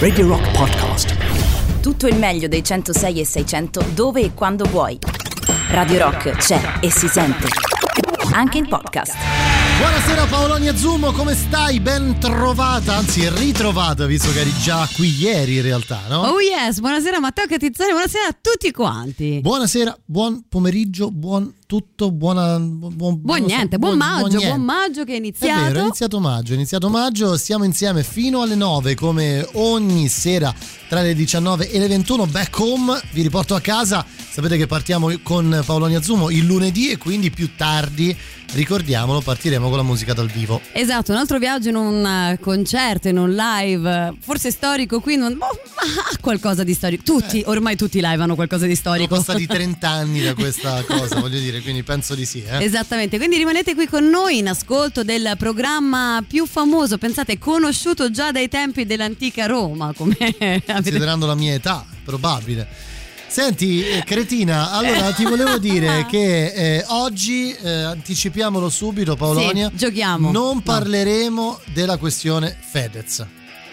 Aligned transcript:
Radio 0.00 0.26
Rock 0.26 0.50
Podcast. 0.56 1.80
Tutto 1.80 2.08
il 2.08 2.16
meglio 2.16 2.48
dei 2.48 2.64
106 2.64 3.20
e 3.20 3.24
600 3.24 3.84
dove 3.94 4.22
e 4.22 4.34
quando 4.34 4.64
vuoi. 4.64 4.98
Radio 5.68 5.98
Rock 5.98 6.30
c'è 6.32 6.80
e 6.80 6.90
si 6.90 7.06
sente. 7.06 7.46
Anche 8.32 8.58
in 8.58 8.66
podcast. 8.66 9.14
Buonasera 9.78 10.24
Paolonia 10.26 10.74
Zumo, 10.74 11.12
come 11.12 11.36
stai? 11.36 11.78
Ben 11.78 12.18
trovata, 12.18 12.96
anzi 12.96 13.28
ritrovata, 13.30 14.04
visto 14.06 14.32
che 14.32 14.40
eri 14.40 14.52
già 14.54 14.88
qui 14.96 15.16
ieri 15.16 15.58
in 15.58 15.62
realtà, 15.62 16.00
no? 16.08 16.22
Oh 16.22 16.40
yes, 16.40 16.80
buonasera 16.80 17.20
Matteo 17.20 17.46
Catizzoni, 17.46 17.92
buonasera 17.92 18.26
a 18.26 18.36
tutti 18.40 18.72
quanti. 18.72 19.38
Buonasera, 19.40 19.96
buon 20.06 20.44
pomeriggio, 20.48 21.12
buon 21.12 21.54
tutto, 21.70 22.10
buona, 22.10 22.58
buon, 22.58 23.20
buon 23.20 23.42
niente, 23.44 23.74
so, 23.74 23.78
buon, 23.78 23.96
buon, 23.96 24.10
maggio, 24.10 24.38
buon, 24.38 24.48
buon, 24.48 24.62
maggio 24.62 25.04
che 25.04 25.12
è 25.12 25.16
iniziato. 25.18 25.60
È 25.60 25.66
vero, 25.68 25.78
è 25.78 25.82
iniziato 25.82 26.18
maggio, 26.18 26.50
è 26.50 26.54
iniziato 26.56 26.88
maggio, 26.88 27.36
stiamo 27.36 27.62
insieme 27.62 28.02
fino 28.02 28.42
alle 28.42 28.56
9 28.56 28.96
come 28.96 29.48
ogni 29.52 30.08
sera 30.08 30.52
tra 30.88 31.00
le 31.00 31.14
19 31.14 31.70
e 31.70 31.78
le 31.78 31.86
21 31.86 32.26
back 32.26 32.58
home, 32.58 33.00
vi 33.12 33.22
riporto 33.22 33.54
a 33.54 33.60
casa, 33.60 34.04
sapete 34.04 34.56
che 34.56 34.66
partiamo 34.66 35.12
con 35.22 35.62
Paolonia 35.64 36.02
Zumo 36.02 36.30
il 36.30 36.44
lunedì 36.44 36.90
e 36.90 36.98
quindi 36.98 37.30
più 37.30 37.54
tardi 37.54 38.16
ricordiamolo, 38.52 39.20
partiremo 39.20 39.68
con 39.68 39.76
la 39.76 39.82
musica 39.82 40.12
dal 40.12 40.28
vivo. 40.28 40.60
Esatto, 40.72 41.12
un 41.12 41.18
altro 41.18 41.38
viaggio 41.38 41.68
in 41.68 41.76
un 41.76 42.04
eh, 42.04 42.38
concerto, 42.40 43.08
in 43.08 43.18
un 43.18 43.32
live, 43.32 44.14
forse 44.20 44.50
storico 44.50 45.00
qui, 45.00 45.16
non, 45.16 45.34
ma 45.34 45.46
ha 45.46 46.16
qualcosa 46.20 46.64
di 46.64 46.74
storico. 46.74 47.02
Tutti, 47.04 47.40
eh. 47.40 47.44
ormai 47.46 47.76
tutti 47.76 47.98
i 47.98 48.00
live 48.00 48.22
hanno 48.22 48.34
qualcosa 48.34 48.66
di 48.66 48.74
storico. 48.74 49.14
Sono 49.14 49.24
passati 49.24 49.46
30 49.46 49.88
anni 49.88 50.22
da 50.22 50.34
questa 50.34 50.82
cosa, 50.86 51.20
voglio 51.20 51.38
dire, 51.38 51.59
quindi 51.60 51.82
penso 51.82 52.14
di 52.14 52.24
sì. 52.24 52.42
Eh? 52.42 52.64
Esattamente, 52.64 53.16
quindi 53.16 53.36
rimanete 53.36 53.74
qui 53.74 53.86
con 53.86 54.08
noi 54.08 54.38
in 54.38 54.48
ascolto 54.48 55.02
del 55.04 55.34
programma 55.38 56.22
più 56.26 56.46
famoso, 56.46 56.98
pensate, 56.98 57.38
conosciuto 57.38 58.10
già 58.10 58.32
dai 58.32 58.48
tempi 58.48 58.86
dell'antica 58.86 59.46
Roma, 59.46 59.92
come 59.94 60.16
considerando 60.66 61.26
la 61.26 61.34
mia 61.34 61.54
età, 61.54 61.84
probabile. 62.04 62.88
Senti, 63.26 63.86
eh, 63.86 64.02
cretina, 64.04 64.72
allora 64.72 65.12
ti 65.12 65.22
volevo 65.22 65.56
dire 65.58 66.04
che 66.10 66.46
eh, 66.46 66.84
oggi, 66.88 67.52
eh, 67.52 67.70
anticipiamolo 67.70 68.68
subito 68.68 69.14
Paolonia, 69.14 69.68
sì, 69.70 69.76
giochiamo. 69.76 70.32
non 70.32 70.62
parleremo 70.62 71.42
no. 71.42 71.60
della 71.72 71.96
questione 71.96 72.56
Fedez. 72.60 73.24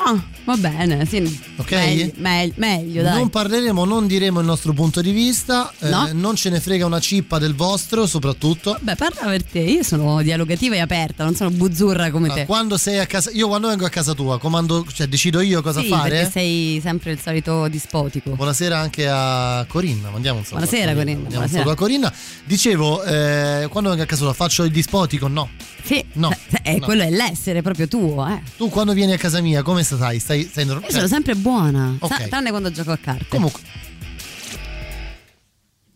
Ah, 0.09 0.23
va 0.45 0.55
bene, 0.55 1.05
sì. 1.05 1.17
Ok? 1.57 1.71
Meglio, 1.71 2.11
meglio, 2.15 2.53
meglio 2.55 3.03
dai. 3.03 3.17
Non 3.17 3.29
parleremo, 3.29 3.83
non 3.83 4.07
diremo 4.07 4.39
il 4.39 4.45
nostro 4.45 4.71
punto 4.71 5.01
di 5.01 5.11
vista, 5.11 5.69
eh, 5.79 5.89
no. 5.89 6.07
non 6.13 6.37
ce 6.37 6.49
ne 6.49 6.61
frega 6.61 6.85
una 6.85 7.01
cippa 7.01 7.39
del 7.39 7.53
vostro, 7.53 8.07
soprattutto. 8.07 8.77
Beh, 8.79 8.95
parla 8.95 9.27
per 9.27 9.43
te, 9.43 9.59
io 9.59 9.83
sono 9.83 10.21
dialogativa 10.21 10.75
e 10.75 10.79
aperta, 10.79 11.25
non 11.25 11.35
sono 11.35 11.49
buzzurra 11.49 12.09
come 12.09 12.29
ah, 12.29 12.33
te. 12.35 12.45
Quando 12.45 12.77
sei 12.77 12.99
a 12.99 13.05
casa, 13.05 13.31
io 13.33 13.49
quando 13.49 13.67
vengo 13.67 13.83
a 13.83 13.89
casa 13.89 14.13
tua, 14.13 14.39
comando, 14.39 14.85
cioè 14.93 15.07
decido 15.07 15.41
io 15.41 15.61
cosa 15.61 15.81
sì, 15.81 15.89
fare. 15.89 16.09
Perché 16.09 16.31
sei 16.31 16.79
sempre 16.81 17.11
il 17.11 17.19
solito 17.19 17.67
dispotico. 17.67 18.29
Buonasera 18.31 18.79
anche 18.79 19.09
a 19.09 19.65
Corinna, 19.67 20.09
mandiamo 20.09 20.37
un 20.37 20.45
saluto. 20.45 20.65
Buonasera 20.65 20.91
a 20.91 20.95
Corinna. 20.95 21.19
Mandiamo 21.19 21.45
buonasera. 21.45 21.59
un 21.59 21.65
saluto 21.65 21.71
a 21.71 21.75
Corinna. 21.75 22.13
Dicevo, 22.45 23.03
eh, 23.03 23.67
quando 23.69 23.89
vengo 23.89 24.03
a 24.03 24.07
casa 24.07 24.23
tua 24.23 24.33
faccio 24.33 24.63
il 24.63 24.71
dispotico? 24.71 25.27
No. 25.27 25.49
Sì, 25.83 26.03
no, 26.13 26.33
eh, 26.63 26.79
no. 26.79 26.85
quello 26.85 27.03
è 27.03 27.09
l'essere 27.09 27.61
proprio 27.61 27.87
tuo. 27.87 28.27
Eh. 28.27 28.41
Tu 28.57 28.69
quando 28.69 28.91
vieni 28.91 29.13
a 29.13 29.17
casa 29.17 29.39
mia, 29.39 29.61
come 29.61 29.83
stai? 29.83 29.96
Stai, 29.97 30.43
stai 30.43 30.65
normale? 30.65 30.87
Io 30.87 30.93
sono 30.93 31.07
sempre 31.07 31.35
buona, 31.35 31.95
okay. 31.99 32.29
tranne 32.29 32.49
quando 32.49 32.71
gioco 32.71 32.91
a 32.91 32.97
carte. 32.97 33.27
Comunque. 33.27 33.61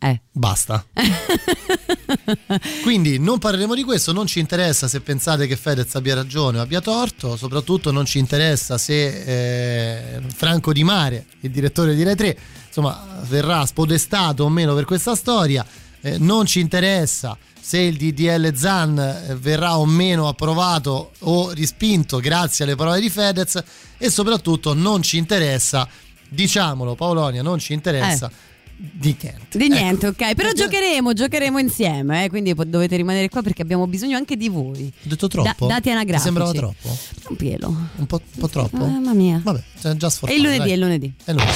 Eh. 0.04 0.20
Basta. 0.32 0.84
Quindi 2.82 3.20
non 3.20 3.38
parleremo 3.38 3.76
di 3.76 3.84
questo, 3.84 4.12
non 4.12 4.26
ci 4.26 4.40
interessa 4.40 4.88
se 4.88 5.00
pensate 5.02 5.46
che 5.46 5.56
Fedez 5.56 5.94
abbia 5.94 6.16
ragione 6.16 6.58
o 6.58 6.62
abbia 6.62 6.82
torto, 6.82 7.38
soprattutto 7.38 7.92
non 7.92 8.06
ci 8.06 8.18
interessa 8.18 8.80
se 8.80 10.16
eh, 10.16 10.22
Franco 10.34 10.74
Di 10.74 10.84
Mare, 10.84 11.26
il 11.42 11.52
direttore 11.52 11.94
di 11.94 12.02
Rai 12.02 12.16
3, 12.16 12.38
insomma, 12.66 13.22
verrà 13.28 13.64
spodestato 13.68 14.44
o 14.44 14.50
meno 14.50 14.74
per 14.74 14.86
questa 14.86 15.16
storia, 15.16 15.64
eh, 16.02 16.18
non 16.18 16.48
ci 16.48 16.60
interessa 16.60 17.38
se 17.72 17.78
il 17.78 17.96
DDL 17.96 18.54
ZAN 18.54 19.00
eh, 19.00 19.36
verrà 19.36 19.78
o 19.78 19.86
meno 19.86 20.28
approvato 20.28 21.12
o 21.20 21.52
rispinto 21.52 22.20
grazie 22.20 22.66
alle 22.66 22.76
parole 22.76 23.00
di 23.00 23.10
Fedez 23.10 23.64
e 23.98 24.10
soprattutto 24.10 24.74
non 24.74 25.02
ci 25.02 25.16
interessa, 25.16 25.88
diciamolo 26.28 26.96
Paolonia, 26.96 27.42
non 27.42 27.60
ci 27.60 27.72
interessa. 27.72 28.28
Eh. 28.28 28.50
Di 28.76 29.16
niente. 29.22 29.58
Di 29.58 29.70
niente, 29.70 30.08
ecco. 30.08 30.22
ok. 30.22 30.36
Però 30.36 30.50
Perché... 30.50 30.64
giocheremo, 30.64 31.14
giocheremo 31.14 31.60
insieme, 31.60 32.26
eh? 32.26 32.30
quindi 32.30 32.54
dovete 32.54 32.98
rimanere 32.98 33.30
qua 33.30 33.42
perché 33.42 33.62
abbiamo 33.62 33.88
bisogno 33.88 34.18
anche 34.18 34.36
di 34.36 34.50
voi. 34.50 34.92
Ho 34.94 35.08
detto 35.08 35.30
troppo? 35.30 35.68
Da- 35.68 35.76
dati 35.76 35.92
anagrafici. 35.92 36.18
Ti 36.18 36.24
sembrava 36.24 36.52
troppo? 36.52 36.98
Un 37.30 37.36
pielo. 37.38 37.68
Un 37.96 38.06
po', 38.06 38.22
un 38.34 38.40
po 38.40 38.50
troppo? 38.50 38.86
Mamma 38.86 39.14
mia. 39.14 39.40
Vabbè, 39.42 39.62
già 39.96 40.10
sforzato. 40.10 40.26
È 40.26 40.34
il 40.34 40.42
lunedì, 40.42 40.70
è 40.72 40.74
il 40.74 40.80
lunedì. 40.80 41.14
È 41.24 41.32
lunedì. 41.32 41.52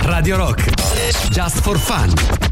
Radio 0.00 0.36
Rock. 0.36 1.30
Just 1.30 1.60
for 1.62 1.78
fun. 1.78 2.50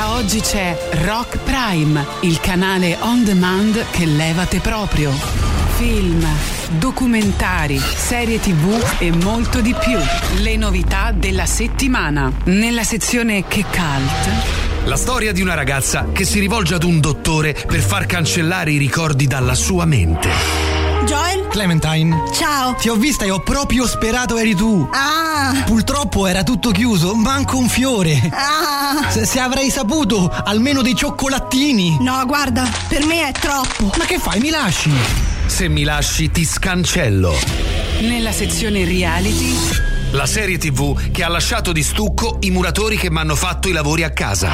Da 0.00 0.14
oggi 0.14 0.40
c'è 0.40 0.74
Rock 1.04 1.36
Prime, 1.40 2.06
il 2.22 2.40
canale 2.40 2.96
on 3.00 3.22
demand 3.22 3.84
che 3.90 4.06
levate 4.06 4.58
proprio. 4.58 5.12
Film, 5.76 6.26
documentari, 6.78 7.78
serie 7.78 8.40
tv 8.40 8.82
e 8.98 9.10
molto 9.10 9.60
di 9.60 9.74
più. 9.78 9.98
Le 10.40 10.56
novità 10.56 11.12
della 11.12 11.44
settimana. 11.44 12.32
Nella 12.44 12.82
sezione 12.82 13.46
Che 13.46 13.62
Cult. 13.62 14.86
La 14.86 14.96
storia 14.96 15.32
di 15.32 15.42
una 15.42 15.52
ragazza 15.52 16.06
che 16.10 16.24
si 16.24 16.38
rivolge 16.38 16.76
ad 16.76 16.84
un 16.84 16.98
dottore 16.98 17.52
per 17.52 17.80
far 17.80 18.06
cancellare 18.06 18.70
i 18.70 18.78
ricordi 18.78 19.26
dalla 19.26 19.54
sua 19.54 19.84
mente. 19.84 20.79
Joel? 21.06 21.46
Clementine. 21.48 22.30
Ciao. 22.32 22.74
Ti 22.74 22.88
ho 22.88 22.94
vista 22.94 23.24
e 23.24 23.30
ho 23.30 23.40
proprio 23.40 23.86
sperato 23.86 24.36
eri 24.36 24.54
tu. 24.54 24.88
Ah. 24.92 25.62
Purtroppo 25.64 26.26
era 26.26 26.42
tutto 26.42 26.70
chiuso, 26.70 27.14
manco 27.14 27.56
un 27.56 27.68
fiore. 27.68 28.18
Ah. 28.32 29.08
Se, 29.10 29.24
se, 29.24 29.40
avrei 29.40 29.70
saputo, 29.70 30.30
almeno 30.30 30.82
dei 30.82 30.94
cioccolatini. 30.94 31.98
No, 32.00 32.24
guarda, 32.26 32.68
per 32.88 33.04
me 33.04 33.28
è 33.28 33.32
troppo. 33.32 33.92
Ma 33.96 34.04
che 34.04 34.18
fai, 34.18 34.40
mi 34.40 34.50
lasci? 34.50 34.90
Se 35.46 35.68
mi 35.68 35.82
lasci, 35.82 36.30
ti 36.30 36.44
scancello. 36.44 37.34
Nella 38.00 38.32
sezione 38.32 38.84
reality 38.84 39.89
la 40.10 40.26
serie 40.26 40.58
TV 40.58 41.10
che 41.10 41.22
ha 41.22 41.28
lasciato 41.28 41.72
di 41.72 41.82
stucco 41.82 42.38
i 42.40 42.50
muratori 42.50 42.96
che 42.96 43.10
mi 43.10 43.18
hanno 43.18 43.34
fatto 43.36 43.68
i 43.68 43.72
lavori 43.72 44.02
a 44.02 44.10
casa. 44.10 44.50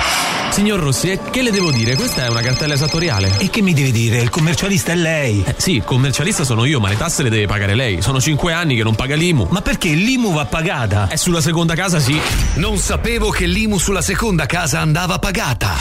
Signor 0.50 0.80
Rossi, 0.80 1.18
che 1.30 1.42
le 1.42 1.50
devo 1.50 1.70
dire? 1.70 1.94
Questa 1.94 2.24
è 2.24 2.28
una 2.28 2.40
cartella 2.40 2.74
esattoriale. 2.74 3.32
E 3.38 3.50
che 3.50 3.62
mi 3.62 3.72
deve 3.72 3.90
dire? 3.90 4.20
Il 4.20 4.30
commercialista 4.30 4.92
è 4.92 4.94
lei. 4.94 5.42
Eh, 5.46 5.54
sì, 5.56 5.76
il 5.76 5.84
commercialista 5.84 6.44
sono 6.44 6.64
io, 6.64 6.80
ma 6.80 6.88
le 6.88 6.96
tasse 6.96 7.22
le 7.22 7.30
deve 7.30 7.46
pagare 7.46 7.74
lei. 7.74 8.02
Sono 8.02 8.20
cinque 8.20 8.52
anni 8.52 8.76
che 8.76 8.82
non 8.82 8.94
paga 8.94 9.14
l'IMU. 9.14 9.48
Ma 9.50 9.60
perché 9.60 9.88
l'IMU 9.88 10.32
va 10.32 10.44
pagata? 10.46 11.08
È 11.08 11.16
sulla 11.16 11.40
seconda 11.40 11.74
casa, 11.74 11.98
sì. 11.98 12.18
Non 12.54 12.78
sapevo 12.78 13.30
che 13.30 13.46
l'IMU 13.46 13.78
sulla 13.78 14.02
seconda 14.02 14.46
casa 14.46 14.80
andava 14.80 15.18
pagata. 15.18 15.74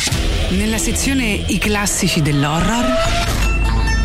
Nella 0.49 0.77
sezione 0.77 1.25
I 1.25 1.57
classici 1.57 2.21
dell'horror 2.21 3.43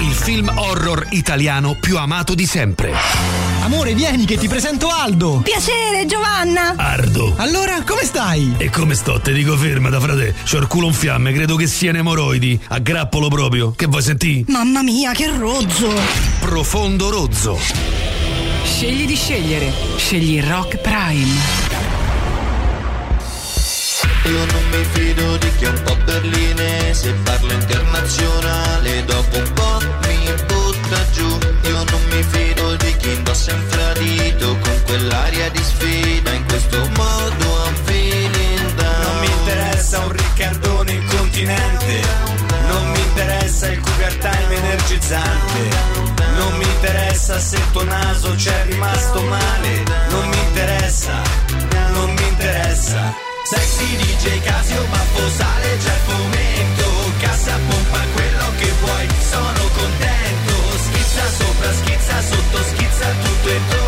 il 0.00 0.12
film 0.12 0.50
horror 0.54 1.06
italiano 1.10 1.76
più 1.78 1.98
amato 1.98 2.34
di 2.34 2.46
sempre. 2.46 3.49
Amore, 3.60 3.94
vieni 3.94 4.24
che 4.24 4.36
ti 4.36 4.48
presento 4.48 4.88
Aldo. 4.88 5.40
Piacere, 5.44 6.06
Giovanna. 6.06 6.74
Ardo. 6.76 7.34
Allora, 7.36 7.82
come 7.82 8.04
stai? 8.04 8.54
E 8.56 8.70
come 8.70 8.94
sto? 8.94 9.20
Te 9.20 9.32
dico 9.32 9.56
ferma 9.56 9.90
da 9.90 10.00
frate. 10.00 10.34
C'ho 10.44 10.58
il 10.58 10.66
culo 10.66 10.86
in 10.86 10.94
fiamme, 10.94 11.32
credo 11.32 11.56
che 11.56 11.66
sia 11.66 11.92
emoroidi. 11.92 12.58
Aggrappolo 12.68 13.28
proprio. 13.28 13.72
Che 13.72 13.86
vuoi 13.86 14.02
sentire? 14.02 14.44
Mamma 14.48 14.82
mia, 14.82 15.12
che 15.12 15.30
rozzo. 15.36 15.92
Profondo 16.40 17.10
rozzo. 17.10 17.58
Scegli 18.64 19.06
di 19.06 19.14
scegliere. 19.14 19.72
Scegli 19.96 20.40
Rock 20.42 20.78
Prime. 20.78 21.68
Io 24.24 24.44
non 24.44 24.64
mi 24.70 24.84
fido 24.92 25.36
di 25.36 25.50
chi 25.58 25.64
è 25.64 25.68
un 25.68 25.82
po' 25.82 25.96
berlinese 26.04 27.12
Parla 27.24 27.54
internazionale 27.54 29.04
Dopo 29.04 29.38
un 29.38 29.52
po' 29.54 29.78
mi 30.06 30.24
indossa 33.40 33.52
infradito 33.52 34.58
Con 34.58 34.82
quell'aria 34.84 35.50
di 35.50 35.62
sfida. 35.62 36.30
In 36.32 36.44
questo 36.46 36.78
modo 36.96 37.64
I'm 37.66 37.74
feeling 37.84 38.74
down. 38.74 39.00
Non 39.02 39.18
mi 39.20 39.26
interessa 39.26 39.98
un 40.00 40.12
Riccardone 40.12 40.92
in 40.92 41.06
continente. 41.06 42.00
Non 42.68 42.90
mi 42.90 43.00
interessa 43.00 43.68
il 43.68 43.80
cougar 43.80 44.14
time 44.14 44.54
energizzante. 44.54 45.58
Non 46.36 46.56
mi 46.58 46.64
interessa 46.64 47.38
se 47.38 47.56
il 47.56 47.70
tuo 47.72 47.84
naso 47.84 48.34
c'è 48.34 48.64
rimasto 48.66 49.22
male. 49.22 49.82
Non 50.08 50.28
mi 50.28 50.38
interessa, 50.38 51.22
non 51.92 52.12
mi 52.12 52.28
interessa. 52.28 53.14
Sexy 53.44 53.96
DJ 53.96 54.40
Casio, 54.42 54.84
baffo 54.90 55.28
sale, 55.36 55.76
c'è 55.78 55.92
il 55.92 56.14
momento 56.14 56.90
Cassa, 57.18 57.58
pompa, 57.68 57.98
quello 58.14 58.52
che 58.58 58.72
vuoi, 58.80 59.08
sono 59.28 59.68
contento. 59.74 60.78
Schizza 60.78 61.26
sopra, 61.36 61.72
schizza 61.72 62.22
sotto, 62.22 62.58
schizza 62.68 62.79
tutto 63.42 63.79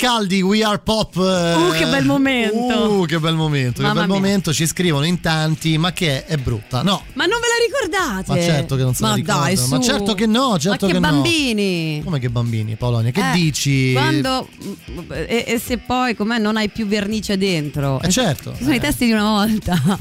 caldi, 0.00 0.40
We 0.40 0.64
Are 0.64 0.78
Pop. 0.78 1.14
Uh, 1.16 1.72
che 1.76 1.84
bel 1.86 2.06
momento. 2.06 2.56
Uh, 3.00 3.04
che 3.04 3.18
bel 3.20 3.34
momento. 3.34 3.82
Mamma 3.82 3.92
che 3.92 4.00
bel 4.00 4.08
mia. 4.08 4.16
momento. 4.18 4.52
Ci 4.54 4.66
scrivono 4.66 5.04
in 5.04 5.20
tanti, 5.20 5.76
ma 5.76 5.92
che 5.92 6.24
è, 6.24 6.32
è 6.32 6.36
brutta. 6.38 6.80
No, 6.82 7.02
Ma 7.12 7.26
non 7.26 7.38
ve 7.38 7.46
la 7.46 7.88
ricordate? 7.92 8.32
ma 8.32 8.40
certo 8.42 8.76
che 8.76 8.82
non 8.82 8.94
se 8.94 9.02
Ma 9.02 9.10
la 9.10 9.14
ricordano. 9.16 9.44
dai, 9.44 9.56
su. 9.58 9.68
Ma 9.68 9.80
certo 9.80 10.14
che 10.14 10.26
no, 10.26 10.58
certo 10.58 10.86
Ma 10.86 10.92
che, 10.92 10.98
che 10.98 11.06
no. 11.06 11.10
bambini. 11.10 12.00
Come 12.02 12.18
che 12.18 12.30
bambini, 12.30 12.76
Polonia? 12.76 13.10
Che 13.10 13.20
Eh, 13.20 13.32
dici? 13.34 13.92
Quando 13.92 14.48
e, 15.10 15.44
e 15.46 15.58
se 15.62 15.76
poi 15.76 16.16
com'è 16.16 16.38
non 16.38 16.56
hai 16.56 16.70
più 16.70 16.86
vernice 16.86 17.36
dentro? 17.36 18.00
Eh, 18.00 18.08
certo. 18.08 18.54
Sono 18.58 18.74
i 18.74 18.80
testi 18.80 19.04
di 19.04 19.12
una 19.12 19.24
volta. 19.24 19.98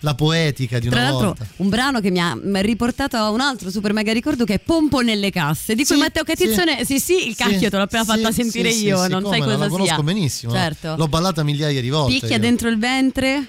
La 0.00 0.14
poetica 0.14 0.78
di 0.78 0.88
Tra 0.88 1.00
una 1.00 1.08
l'altro, 1.10 1.26
volta. 1.28 1.46
un 1.56 1.68
brano 1.68 2.00
che 2.00 2.10
mi 2.10 2.20
ha 2.20 2.36
riportato 2.60 3.16
a 3.16 3.30
un 3.30 3.40
altro 3.40 3.70
super 3.70 3.92
mega 3.92 4.12
ricordo 4.12 4.44
che 4.44 4.54
è 4.54 4.58
Pompo 4.58 5.00
nelle 5.00 5.30
casse. 5.30 5.74
Di 5.74 5.84
cui 5.84 5.94
Sì, 5.96 6.00
Matteo 6.00 6.22
Catizzone, 6.22 6.84
sì, 6.84 6.98
sì, 7.00 7.28
il 7.28 7.34
cacchio 7.34 7.70
te 7.70 7.76
l'ho 7.76 7.82
appena 7.82 8.04
sì, 8.04 8.10
fatta 8.10 8.30
sì, 8.32 8.42
sentire 8.42 8.70
sì, 8.70 8.84
io, 8.84 9.02
sì, 9.02 9.08
non 9.08 9.24
sai 9.24 9.40
cosa 9.40 9.56
La 9.56 9.68
conosco 9.68 9.94
sia. 9.94 10.02
benissimo. 10.02 10.52
no? 10.52 10.58
Certo. 10.58 10.94
L'ho 10.96 11.08
ballata 11.08 11.42
migliaia 11.42 11.80
di 11.80 11.88
volte. 11.90 12.12
Picchia 12.12 12.36
io. 12.36 12.38
dentro 12.38 12.68
il 12.68 12.78
ventre. 12.78 13.48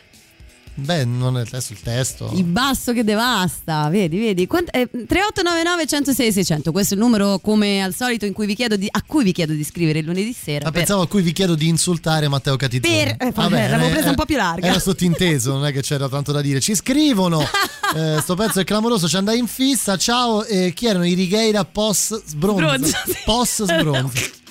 Beh, 0.80 1.06
non 1.06 1.38
è 1.40 1.42
adesso 1.42 1.74
il 1.74 1.82
testo. 1.82 2.30
Il 2.36 2.44
basso 2.44 2.94
che 2.94 3.04
devasta, 3.04 3.90
vedi, 3.90 4.20
vedi. 4.20 4.46
Quant- 4.46 4.70
eh, 4.72 4.88
3899 4.88 5.88
106 5.88 6.32
600, 6.32 6.72
questo 6.72 6.94
è 6.94 6.98
il 6.98 7.04
numero 7.04 7.40
come 7.40 7.82
al 7.82 7.96
solito 7.96 8.26
in 8.26 8.34
cui 8.34 8.46
vi 8.46 8.54
chiedo 8.54 8.76
di, 8.76 8.88
a 8.90 9.02
cui 9.06 9.24
vi 9.24 9.32
chiedo 9.32 9.54
di 9.54 9.64
scrivere 9.64 10.00
il 10.00 10.06
lunedì 10.06 10.34
sera. 10.34 10.66
Ma 10.66 10.72
per- 10.72 10.82
pensavo 10.82 11.02
a 11.02 11.08
cui 11.08 11.24
vi 11.24 11.32
chiedo 11.32 11.56
di 11.56 11.68
insultare 11.68 12.28
Matteo 12.28 12.56
Catizzone. 12.58 13.16
Per- 13.18 13.28
eh, 13.28 13.32
vabbè, 13.32 13.70
l'avevo 13.70 13.90
presa 13.90 14.10
un 14.10 14.16
po' 14.16 14.26
più 14.26 14.36
larga. 14.38 14.68
Era 14.68 14.80
sottinteso, 14.80 15.54
non 15.54 15.66
è 15.66 15.72
che 15.72 15.82
c'era 15.82 16.08
tanto 16.08 16.32
da 16.32 16.42
dire. 16.42 16.60
Ci 16.60 16.76
scrivono, 16.76 17.42
eh, 17.96 18.20
sto 18.22 18.36
pezzo 18.36 18.60
è 18.60 18.64
clamoroso, 18.64 19.08
ci 19.08 19.18
andai 19.18 19.40
in 19.40 19.48
fissa. 19.48 19.98
Ciao, 19.98 20.46
eh, 20.46 20.74
chi 20.74 20.86
erano 20.86 21.08
i 21.08 21.14
Righeira 21.14 21.66
post 21.66 22.22
sì. 22.24 22.38
Post 23.26 23.64
sbronzo. 23.64 24.20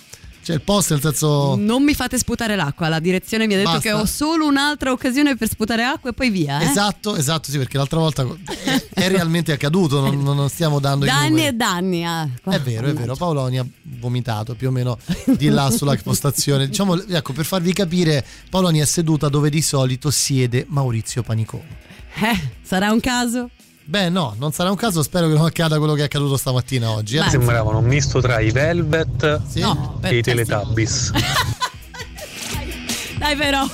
Cioè 0.47 0.55
il 0.55 0.63
post 0.63 0.93
nel 0.93 1.01
senso... 1.01 1.57
Non 1.57 1.83
mi 1.83 1.93
fate 1.93 2.17
sputare 2.19 2.55
l'acqua, 2.55 2.87
la 2.87 3.01
direzione 3.01 3.49
mi 3.49 3.55
ha 3.55 3.57
detto 3.57 3.71
Basta. 3.73 3.89
che 3.89 3.93
ho 3.93 4.05
solo 4.05 4.47
un'altra 4.47 4.93
occasione 4.93 5.35
per 5.35 5.49
sputare 5.49 5.83
acqua 5.83 6.11
e 6.11 6.13
poi 6.13 6.31
via. 6.31 6.61
Eh? 6.61 6.67
Esatto, 6.67 7.17
esatto, 7.17 7.51
sì, 7.51 7.59
perché 7.59 7.77
l'altra 7.77 7.99
volta 7.99 8.25
è, 8.95 9.09
realmente 9.09 9.51
accaduto, 9.51 9.99
non, 9.99 10.23
non 10.23 10.49
stiamo 10.49 10.79
dando 10.79 11.05
i 11.05 11.09
Danni 11.09 11.47
e 11.47 11.53
danni. 11.53 12.07
ah. 12.07 12.29
È 12.45 12.61
vero, 12.61 12.87
è 12.87 12.93
vero. 12.93 13.17
Paoloni 13.17 13.59
ha 13.59 13.67
vomitato 13.99 14.55
più 14.55 14.69
o 14.69 14.71
meno 14.71 15.01
di 15.25 15.49
là 15.49 15.69
sulla 15.69 15.97
postazione. 16.01 16.69
Diciamo, 16.69 16.95
ecco, 17.09 17.33
per 17.33 17.45
farvi 17.45 17.73
capire, 17.73 18.25
Paoloni 18.49 18.79
è 18.79 18.85
seduta 18.85 19.29
dove 19.29 19.51
di 19.51 19.63
solito 19.63 20.13
siede 20.13 20.65
Maurizio 20.69 21.25
Panicone. 21.25 21.67
Eh, 22.23 22.51
sarà 22.63 22.93
un 22.93 23.01
caso? 23.01 23.51
Beh, 23.89 24.09
no, 24.09 24.35
non 24.39 24.53
sarà 24.53 24.71
un 24.71 24.77
caso. 24.77 25.03
Spero 25.03 25.29
che 25.29 25.35
non 25.35 25.45
accada 25.47 25.79
quello 25.79 25.95
che 25.95 26.03
è 26.03 26.05
accaduto 26.05 26.37
stamattina 26.37 26.91
oggi. 26.91 27.17
eh. 27.17 27.29
Sembravano 27.29 27.79
un 27.79 27.85
misto 27.85 28.21
tra 28.21 28.41
i 28.41 28.51
Velvet 28.51 29.43
Sì? 29.49 29.61
No, 29.61 29.99
e 30.03 30.19
i 30.19 30.23
per- 30.23 30.35
Teletubbies. 30.35 31.13
Dai 33.19 33.37
però. 33.37 33.65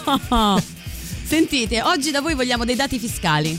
Sentite, 1.25 1.83
oggi 1.83 2.11
da 2.11 2.21
voi 2.21 2.35
vogliamo 2.35 2.65
dei 2.65 2.77
dati 2.77 2.99
fiscali. 2.99 3.59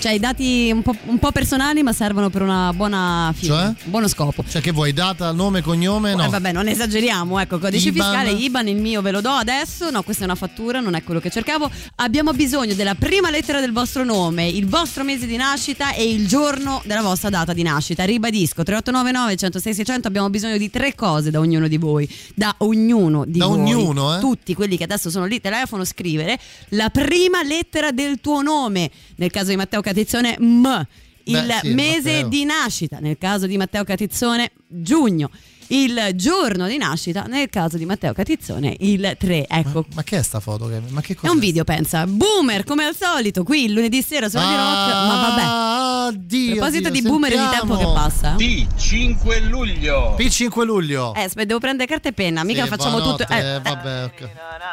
Cioè 0.00 0.12
i 0.12 0.18
dati 0.18 0.70
un 0.72 0.80
po', 0.80 0.94
un 1.04 1.18
po' 1.18 1.30
personali 1.30 1.82
ma 1.82 1.92
servono 1.92 2.30
per 2.30 2.40
una 2.40 2.72
buona 2.72 3.32
fine, 3.36 3.52
Cioè? 3.52 3.72
buono 3.84 4.08
scopo. 4.08 4.42
Cioè, 4.48 4.62
che 4.62 4.72
vuoi? 4.72 4.94
Data, 4.94 5.30
nome, 5.32 5.60
cognome? 5.60 6.14
No. 6.14 6.24
Eh, 6.24 6.28
vabbè, 6.28 6.52
non 6.52 6.68
esageriamo, 6.68 7.38
ecco, 7.38 7.58
codice 7.58 7.88
IBAN. 7.90 8.06
fiscale, 8.10 8.30
IBAN, 8.30 8.68
il 8.68 8.76
mio 8.76 9.02
ve 9.02 9.10
lo 9.10 9.20
do 9.20 9.28
adesso. 9.28 9.90
No, 9.90 10.02
questa 10.02 10.22
è 10.22 10.24
una 10.24 10.36
fattura, 10.36 10.80
non 10.80 10.94
è 10.94 11.02
quello 11.04 11.20
che 11.20 11.28
cercavo. 11.28 11.70
Abbiamo 11.96 12.32
bisogno 12.32 12.72
della 12.74 12.94
prima 12.94 13.28
lettera 13.28 13.60
del 13.60 13.72
vostro 13.72 14.02
nome, 14.04 14.48
il 14.48 14.66
vostro 14.66 15.04
mese 15.04 15.26
di 15.26 15.36
nascita 15.36 15.92
e 15.92 16.08
il 16.10 16.26
giorno 16.26 16.80
della 16.86 17.02
vostra 17.02 17.28
data 17.28 17.52
di 17.52 17.62
nascita. 17.62 18.04
Ribadisco, 18.04 18.62
3899 18.62 19.36
106 19.36 19.74
600 19.74 20.08
abbiamo 20.08 20.30
bisogno 20.30 20.56
di 20.56 20.70
tre 20.70 20.94
cose 20.94 21.30
da 21.30 21.40
ognuno 21.40 21.68
di 21.68 21.76
voi. 21.76 22.08
Da 22.34 22.54
ognuno 22.58 23.26
di 23.26 23.38
Da 23.38 23.46
voi. 23.46 23.58
ognuno, 23.58 24.16
eh? 24.16 24.20
Tutti 24.20 24.54
quelli 24.54 24.78
che 24.78 24.84
adesso 24.84 25.10
sono 25.10 25.26
lì, 25.26 25.42
telefono, 25.42 25.84
scrivere 25.84 26.38
la 26.70 26.88
prima 26.88 27.42
lettera 27.42 27.90
del 27.92 28.18
tuo 28.22 28.40
nome. 28.40 28.90
Nel 29.16 29.30
caso 29.30 29.50
di 29.50 29.56
Matteo 29.56 29.82
Catizzone, 29.92 30.36
M. 30.38 30.86
Il 31.24 31.44
Beh, 31.46 31.58
sì, 31.62 31.74
mese 31.74 32.10
Matteo. 32.12 32.28
di 32.28 32.44
nascita, 32.44 32.98
nel 32.98 33.18
caso 33.18 33.46
di 33.46 33.56
Matteo 33.56 33.84
Catizzone, 33.84 34.50
giugno. 34.66 35.30
Il 35.72 36.08
giorno 36.14 36.66
di 36.66 36.76
nascita, 36.78 37.22
nel 37.28 37.48
caso 37.48 37.76
di 37.76 37.84
Matteo 37.84 38.12
Catizzone, 38.12 38.74
il 38.80 39.14
3. 39.16 39.46
Ecco. 39.46 39.84
Ma 39.94 40.02
che 40.02 40.18
è 40.18 40.22
sta 40.22 40.40
foto? 40.40 40.66
Che- 40.66 40.80
Ma 40.88 41.00
che 41.00 41.12
È 41.12 41.16
cosa? 41.16 41.32
un 41.32 41.38
video, 41.38 41.62
pensa. 41.62 42.04
Boomer, 42.08 42.64
come 42.64 42.84
al 42.86 42.96
solito, 42.96 43.44
qui 43.44 43.66
il 43.66 43.72
lunedì 43.72 44.02
sera 44.02 44.28
su 44.28 44.36
Radio 44.36 44.56
Rock. 44.56 44.92
Ma 44.92 45.16
vabbè. 45.28 45.42
Ah, 45.42 46.06
A 46.06 46.12
proposito 46.56 46.90
Dio, 46.90 46.90
di 46.90 47.02
boomer 47.02 47.32
e 47.32 47.36
di 47.36 47.48
tempo 47.56 47.76
che 47.76 47.84
passa. 47.84 48.34
P5 48.34 49.48
luglio. 49.48 50.16
P5 50.18 50.64
luglio. 50.64 51.14
Eh, 51.14 51.22
aspetta, 51.22 51.46
devo 51.46 51.60
prendere 51.60 51.88
carta 51.88 52.08
e 52.08 52.12
penna, 52.14 52.42
mica 52.42 52.64
Sì, 52.64 52.68
facciamo 52.68 52.96
buonanotte, 52.96 53.24
tutto. 53.26 53.38
Eh, 53.38 53.54
eh, 53.54 53.60
vabbè, 53.60 54.04
ok. 54.04 54.14
che 54.14 54.30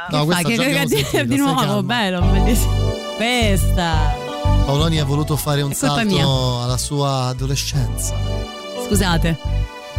No, 0.10 0.18
fa? 0.18 0.24
questa 0.26 0.48
Che, 0.50 0.56
che- 0.56 0.88
sentita, 0.88 1.24
di 1.24 1.36
nuovo, 1.38 1.60
calma. 1.60 1.84
bello, 1.84 2.22
bellissimo. 2.22 2.96
Questa. 3.18 4.27
Paoloni 4.68 5.00
ha 5.00 5.06
voluto 5.06 5.38
fare 5.38 5.62
un 5.62 5.72
È 5.72 5.74
salto 5.74 6.06
mia. 6.06 6.26
alla 6.26 6.76
sua 6.78 7.28
adolescenza. 7.28 8.14
Scusate. 8.86 9.38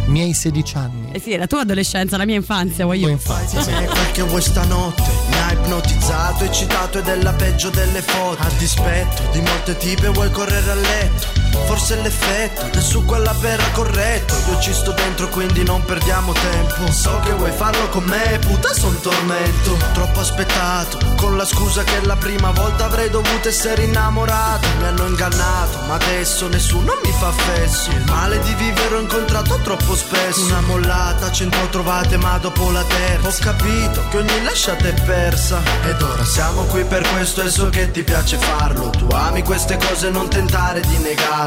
Miei 0.05 0.31
16 0.35 0.77
anni. 0.77 1.09
Eh 1.11 1.19
sì, 1.19 1.35
la 1.37 1.47
tua 1.47 1.61
adolescenza, 1.61 2.17
la 2.17 2.25
mia 2.25 2.35
infanzia, 2.35 2.85
vuoi 2.85 2.99
io. 2.99 3.07
infanzia, 3.09 3.63
sì. 3.63 3.71
Perché 3.71 4.23
questa 4.25 4.63
notte 4.65 5.01
mi 5.29 5.35
ha 5.39 5.53
ipnotizzato, 5.53 6.43
eccitato 6.43 6.99
e 6.99 7.01
della 7.01 7.33
peggio 7.33 7.71
delle 7.71 8.01
foto. 8.03 8.43
A 8.43 8.49
dispetto 8.59 9.23
di 9.31 9.41
molte 9.41 9.75
tipe 9.75 10.09
vuoi 10.09 10.29
correre 10.29 10.69
a 10.69 10.75
letto. 10.75 11.48
Forse 11.65 11.97
è 11.97 12.01
l'effetto 12.01 12.67
del 12.71 12.81
succo 12.81 13.15
alla 13.15 13.33
perra 13.39 13.69
corretto 13.71 14.33
Io 14.49 14.59
ci 14.59 14.73
sto 14.73 14.91
dentro 14.91 15.27
quindi 15.29 15.63
non 15.63 15.83
perdiamo 15.85 16.33
tempo. 16.33 16.91
So 16.91 17.19
che 17.23 17.31
vuoi 17.33 17.51
farlo 17.51 17.87
con 17.89 18.03
me, 18.03 18.39
puta 18.39 18.73
son 18.73 18.99
tormento. 19.01 19.77
Troppo 19.93 20.19
aspettato, 20.19 20.97
con 21.15 21.37
la 21.37 21.45
scusa 21.45 21.83
che 21.83 22.03
la 22.05 22.15
prima 22.15 22.51
volta 22.51 22.85
avrei 22.85 23.09
dovuto 23.09 23.47
essere 23.47 23.83
innamorato. 23.83 24.67
Mi 24.79 24.85
hanno 24.85 25.05
ingannato, 25.05 25.79
ma 25.87 25.95
adesso 25.95 26.47
nessuno 26.47 26.97
mi 27.03 27.11
fa 27.11 27.31
fesso 27.31 27.91
Il 27.91 28.03
male 28.05 28.39
di 28.39 28.53
vivere 28.55 28.95
ho 28.95 28.99
incontrato 28.99 29.59
troppo 29.63 29.95
spesso. 29.95 30.41
Una 30.45 30.61
mollata, 30.61 31.31
cento 31.31 31.57
trovate 31.69 32.17
ma 32.17 32.37
dopo 32.37 32.71
la 32.71 32.83
terza. 32.83 33.27
Ho 33.27 33.33
capito 33.39 34.07
che 34.09 34.17
ogni 34.17 34.43
lasciata 34.43 34.87
è 34.87 34.93
persa. 34.93 35.61
Ed 35.85 36.01
ora 36.01 36.25
siamo 36.25 36.63
qui 36.63 36.83
per 36.83 37.07
questo 37.09 37.41
e 37.41 37.49
so 37.49 37.69
che 37.69 37.91
ti 37.91 38.03
piace 38.03 38.37
farlo. 38.37 38.89
Tu 38.89 39.07
ami 39.11 39.43
queste 39.43 39.77
cose 39.77 40.09
non 40.09 40.29
tentare 40.29 40.81
di 40.81 40.97
negarlo 40.97 41.38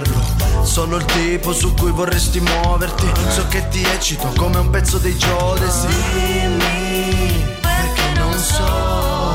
Sono 0.62 0.96
il 0.96 1.04
tipo 1.04 1.52
su 1.52 1.74
cui 1.74 1.90
vorresti 1.90 2.40
muoverti. 2.40 3.12
So 3.28 3.46
che 3.48 3.68
ti 3.68 3.82
eccito 3.82 4.32
come 4.38 4.56
un 4.56 4.70
pezzo 4.70 4.96
dei 4.96 5.14
Giodesi. 5.18 5.86
Dimmi 6.14 7.44
perché 7.60 8.18
non 8.18 8.32
so 8.38 9.34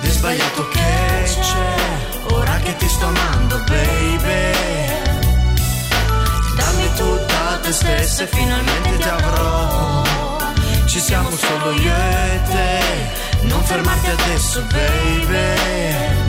Di 0.00 0.10
sbagliato 0.10 0.68
che 0.68 1.24
c'è. 1.40 2.34
Ora 2.34 2.56
che 2.58 2.76
ti 2.76 2.88
sto 2.88 3.06
amando 3.06 3.56
baby. 3.66 4.52
Dammi 6.54 6.94
tutta 6.94 7.58
te 7.60 7.72
stessa 7.72 8.22
e 8.22 8.26
finalmente 8.28 8.96
ti 8.98 9.08
avrò. 9.08 10.04
Ci 10.86 11.00
siamo 11.00 11.30
solo 11.30 11.72
io 11.72 11.94
e 11.94 12.42
te. 12.48 13.46
Non 13.48 13.60
fermarti 13.64 14.08
adesso 14.08 14.62
baby 14.70 16.27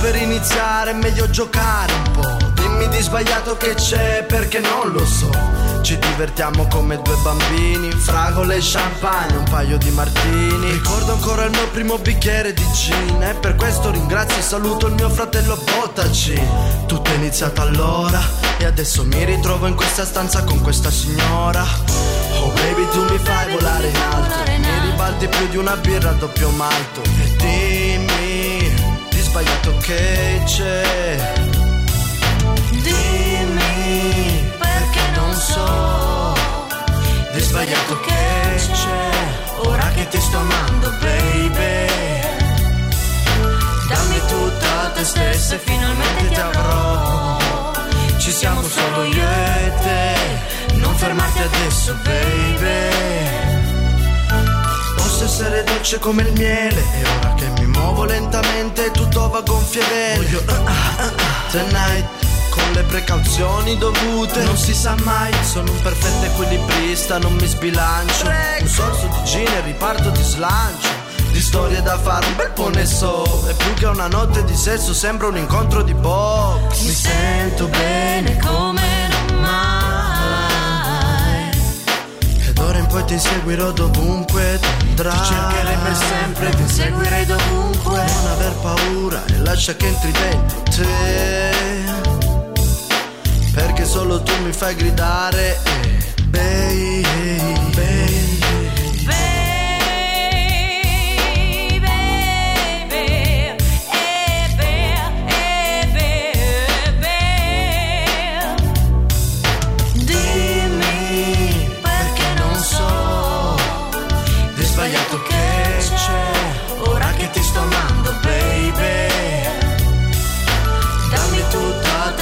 per 0.00 0.16
iniziare 0.16 0.90
è 0.90 0.94
meglio 0.94 1.28
giocare 1.30 1.92
un 1.92 2.10
po' 2.12 2.36
Dimmi 2.54 2.88
di 2.88 3.00
sbagliato 3.00 3.56
che 3.56 3.74
c'è 3.74 4.24
perché 4.24 4.60
non 4.60 4.90
lo 4.92 5.04
so. 5.06 5.30
Ci 5.82 5.98
divertiamo 5.98 6.66
come 6.66 7.00
due 7.00 7.16
bambini 7.22 7.90
Fragole 7.92 8.56
e 8.56 8.60
champagne, 8.60 9.36
un 9.36 9.44
paio 9.48 9.78
di 9.78 9.90
martini. 9.90 10.72
Ricordo 10.72 11.12
ancora 11.12 11.44
il 11.44 11.52
mio 11.52 11.68
primo 11.68 11.96
bicchiere 11.98 12.52
di 12.52 12.64
gin 12.72 13.22
E 13.22 13.34
per 13.34 13.54
questo 13.54 13.90
ringrazio 13.90 14.38
e 14.38 14.42
saluto 14.42 14.88
il 14.88 14.94
mio 14.94 15.08
fratello 15.08 15.56
Bottaci 15.56 16.40
Tutto 16.86 17.10
è 17.10 17.14
iniziato 17.14 17.60
allora 17.60 18.20
E 18.58 18.64
adesso 18.64 19.04
mi 19.04 19.24
ritrovo 19.24 19.66
in 19.68 19.74
questa 19.74 20.04
stanza 20.04 20.42
con 20.44 20.60
questa 20.60 20.90
signora. 20.90 21.64
Oh 22.40 22.50
baby 22.50 22.88
tu 22.90 23.04
mi 23.10 23.18
fai 23.18 23.52
volare 23.52 23.88
in 23.88 23.96
alto. 23.96 24.50
Mi 24.50 24.90
ribalti 24.90 25.28
più 25.28 25.48
di 25.48 25.56
una 25.56 25.76
birra 25.76 26.10
a 26.10 26.14
doppio 26.14 26.50
malto. 26.50 27.02
E 27.02 27.36
dimmi 27.36 28.15
di 28.15 28.15
sbagliato 29.36 29.76
che 29.82 30.42
c'è. 30.46 31.34
Dimmi 32.70 34.50
perché 34.56 35.00
non 35.14 35.34
so 35.34 36.34
Di 37.32 37.40
sbagliato 37.40 38.00
che 38.00 38.56
c'è. 38.72 39.10
Ora 39.66 39.88
che 39.90 40.08
ti 40.08 40.18
sto 40.20 40.38
amando 40.38 40.90
baby. 41.00 41.86
Dammi 43.88 44.20
tutta 44.26 44.90
te 44.94 45.04
stessa 45.04 45.54
e 45.56 45.58
finalmente 45.58 46.28
ti 46.28 46.40
avrò. 46.40 47.36
Ci 48.16 48.30
siamo 48.30 48.62
solo 48.62 49.02
io 49.02 49.22
e 49.22 49.72
te. 49.82 50.76
Non 50.76 50.94
fermarti 50.94 51.42
adesso 51.42 51.94
baby 52.04 53.45
essere 55.26 55.64
dolce 55.64 55.98
come 55.98 56.22
il 56.22 56.32
miele. 56.32 56.80
E 56.80 57.02
ora 57.18 57.34
che 57.34 57.48
mi 57.58 57.66
muovo 57.66 58.04
lentamente 58.04 58.90
tutto 58.92 59.28
va 59.28 59.40
gonfie 59.40 59.82
vele 59.82 60.16
Voglio 60.22 60.38
uh, 60.38 60.52
uh, 60.52 61.04
uh, 61.04 61.50
tonight 61.50 62.06
con 62.50 62.72
le 62.72 62.82
precauzioni 62.84 63.76
dovute. 63.76 64.44
Non 64.44 64.56
si 64.56 64.72
sa 64.72 64.94
mai, 65.02 65.32
sono 65.42 65.70
un 65.70 65.82
perfetto 65.82 66.26
equilibrista, 66.26 67.18
non 67.18 67.34
mi 67.34 67.46
sbilancio. 67.46 68.26
Un 68.60 68.68
sorso 68.68 69.06
di 69.06 69.24
gin 69.24 69.48
e 69.48 69.60
riparto 69.62 70.10
di 70.10 70.22
slancio. 70.22 71.04
Di 71.32 71.40
storie 71.40 71.82
da 71.82 71.98
fare 71.98 72.24
un 72.26 72.36
bel 72.36 72.52
po' 72.52 72.70
ne 72.70 72.86
so. 72.86 73.24
E 73.48 73.54
più 73.54 73.74
che 73.74 73.86
una 73.86 74.06
notte 74.06 74.44
di 74.44 74.54
sesso 74.54 74.94
sembra 74.94 75.26
un 75.26 75.36
incontro 75.36 75.82
di 75.82 75.92
box. 75.92 76.82
Mi 76.82 76.92
sento 76.92 77.66
bene 77.66 78.38
come 78.38 78.95
poi 82.96 83.04
ti 83.04 83.18
seguirò 83.18 83.72
dovunque 83.72 84.58
tu 84.58 84.68
andrai 84.80 85.18
Ti 85.18 85.24
cercherei 85.26 85.76
per 85.82 85.96
sempre, 85.96 86.50
ti 86.50 86.68
seguirei 86.68 87.26
dovunque 87.26 88.04
Non 88.04 88.26
aver 88.30 88.52
paura 88.62 89.24
e 89.26 89.38
lascia 89.40 89.76
che 89.76 89.86
entri 89.86 90.12
dentro 90.12 90.62
te 90.62 91.54
perché 93.52 93.86
solo 93.86 94.22
tu 94.22 94.32
mi 94.42 94.52
fai 94.52 94.74
gridare 94.74 95.58
eh, 95.64 96.22
baby, 96.24 97.02
baby. 97.74 98.25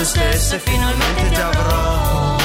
Te 0.04 0.10
stessa 0.10 0.56
e 0.56 0.58
finalmente 0.58 1.28
ti 1.30 1.40
avrò. 1.40 2.36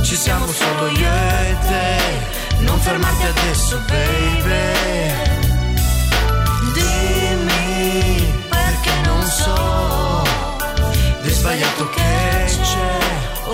Ci 0.00 0.16
siamo 0.16 0.46
solo 0.46 0.86
io 0.88 1.12
e 1.12 1.56
te. 1.68 2.60
Non 2.60 2.78
fermarti 2.80 3.26
adesso 3.26 3.80
baby. 3.86 5.12
Dimmi 6.72 8.32
perché 8.48 8.92
non 9.04 9.22
so. 9.22 10.22
Di 11.22 11.30
sbagliato 11.30 11.88
che 11.90 12.58
c'è 12.62 12.98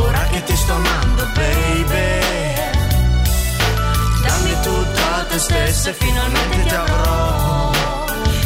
Ora 0.02 0.22
che 0.30 0.42
ti 0.44 0.56
sto 0.56 0.74
amando 0.74 1.26
baby. 1.34 2.22
Dammi 4.22 4.54
tutto 4.62 5.00
a 5.16 5.24
te 5.24 5.38
stessa 5.38 5.90
e 5.90 5.92
finalmente 5.92 6.62
ti 6.68 6.74
avrò. 6.74 7.72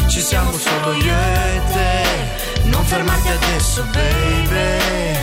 Ci 0.07 0.21
siamo 0.21 0.51
solo 0.57 0.93
io 0.93 1.13
e 1.13 1.61
te 1.73 2.08
Non 2.69 2.83
fermarti 2.85 3.27
adesso 3.27 3.83
baby 3.91 5.17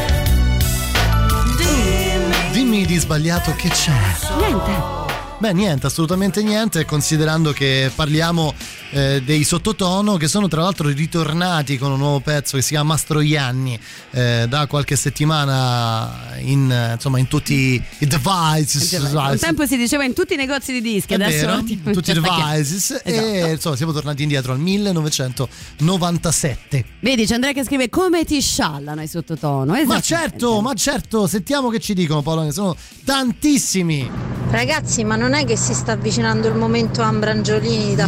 Dimmi 1.56 2.50
Dimmi 2.52 2.86
di 2.86 2.96
sbagliato 2.98 3.54
che 3.54 3.68
c'è. 3.68 3.92
Niente. 4.38 5.04
Beh, 5.38 5.52
niente, 5.52 5.86
assolutamente 5.86 6.42
niente, 6.42 6.86
considerando 6.86 7.52
che 7.52 7.90
parliamo 7.94 8.54
eh, 8.90 9.22
dei 9.24 9.44
sottotono 9.44 10.16
che 10.16 10.26
sono 10.28 10.48
tra 10.48 10.62
l'altro 10.62 10.88
ritornati 10.88 11.76
con 11.78 11.90
un 11.92 11.98
nuovo 11.98 12.20
pezzo 12.20 12.56
che 12.56 12.62
si 12.62 12.70
chiama 12.70 12.92
Mastroianni 12.92 13.78
eh, 14.12 14.46
da 14.48 14.66
qualche 14.66 14.96
settimana 14.96 16.34
in, 16.38 16.90
insomma, 16.94 17.18
in 17.18 17.28
tutti 17.28 17.82
i 17.98 18.06
devices. 18.06 18.92
Un 18.92 19.36
tempo 19.38 19.66
si 19.66 19.76
diceva 19.76 20.04
in 20.04 20.14
tutti 20.14 20.32
i 20.34 20.36
negozi 20.36 20.72
di 20.72 20.80
dischi, 20.80 21.12
È 21.12 21.16
adesso 21.16 21.46
vero, 21.46 21.62
ti- 21.64 21.82
tutti 21.82 22.10
i 22.10 22.14
cioè, 22.14 22.22
devices. 22.22 23.00
E 23.04 23.14
Esatto. 23.16 23.50
insomma 23.52 23.76
siamo 23.76 23.92
tornati 23.92 24.22
indietro 24.22 24.52
al 24.52 24.58
1997 24.60 26.84
Vedi, 27.00 27.26
c'è 27.26 27.34
Andrea 27.34 27.52
che 27.52 27.64
scrive 27.64 27.88
come 27.88 28.24
ti 28.24 28.40
sciallano 28.40 29.02
i 29.02 29.08
sottotono. 29.08 29.74
ma 29.84 30.00
certo 30.00 30.60
ma 30.60 30.74
certo 30.74 31.26
sentiamo 31.26 31.68
che 31.70 31.80
ci 31.80 31.94
dicono 31.94 32.22
Paolo 32.22 32.42
ne 32.42 32.52
sono 32.52 32.76
tantissimi. 33.04 34.08
Ragazzi, 34.50 35.02
ma 35.04 35.16
non 35.16 35.34
è 35.34 35.44
che 35.44 35.56
si 35.56 35.74
sta 35.74 35.92
avvicinando 35.92 36.46
il 36.48 36.54
momento 36.54 37.02
Ambrangiolini 37.02 37.94
ti 37.96 38.00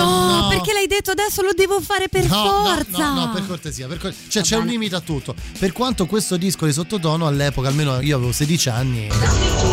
appartengo? 0.00 0.42
No, 0.42 0.48
perché 0.48 0.72
l'hai 0.72 0.86
detto 0.86 1.10
adesso 1.10 1.42
lo 1.42 1.52
devo 1.54 1.80
fare 1.80 2.08
per 2.08 2.26
No, 2.28 2.44
no, 2.44 2.64
forza. 2.64 3.12
No, 3.12 3.26
no, 3.26 3.30
per 3.32 3.46
cortesia, 3.46 3.86
per 3.86 3.98
cor- 3.98 4.14
cioè, 4.28 4.42
c'è 4.42 4.56
un 4.56 4.66
limite 4.66 4.94
a 4.94 5.00
tutto. 5.00 5.34
Per 5.58 5.72
quanto 5.72 6.06
questo 6.06 6.36
disco 6.36 6.66
di 6.66 6.72
sottotono 6.72 7.26
all'epoca, 7.26 7.68
almeno 7.68 8.00
io 8.00 8.16
avevo 8.16 8.32
16 8.32 8.68
anni. 8.68 9.08